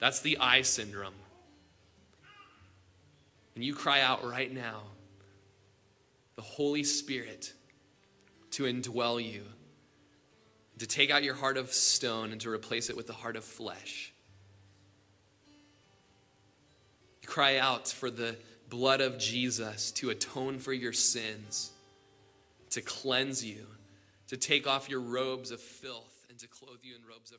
That's 0.00 0.18
the 0.18 0.38
I 0.38 0.62
syndrome. 0.62 1.14
And 3.54 3.62
you 3.62 3.76
cry 3.76 4.00
out 4.00 4.28
right 4.28 4.52
now, 4.52 4.82
the 6.34 6.42
Holy 6.42 6.82
Spirit 6.82 7.52
to 8.50 8.64
indwell 8.64 9.24
you, 9.24 9.44
to 10.80 10.86
take 10.88 11.12
out 11.12 11.22
your 11.22 11.34
heart 11.34 11.56
of 11.56 11.72
stone 11.72 12.32
and 12.32 12.40
to 12.40 12.50
replace 12.50 12.90
it 12.90 12.96
with 12.96 13.06
the 13.06 13.12
heart 13.12 13.36
of 13.36 13.44
flesh. 13.44 14.12
Cry 17.28 17.58
out 17.58 17.88
for 17.88 18.10
the 18.10 18.36
blood 18.68 19.00
of 19.00 19.18
Jesus 19.18 19.92
to 19.92 20.10
atone 20.10 20.58
for 20.58 20.72
your 20.72 20.92
sins, 20.92 21.70
to 22.70 22.80
cleanse 22.80 23.44
you 23.44 23.66
to 24.28 24.36
take 24.36 24.66
off 24.66 24.88
your 24.88 25.00
robes 25.00 25.50
of 25.50 25.60
filth 25.60 26.26
and 26.28 26.38
to 26.38 26.46
clothe 26.46 26.78
you 26.82 26.94
in 26.94 27.02
robes 27.02 27.32
of. 27.32 27.38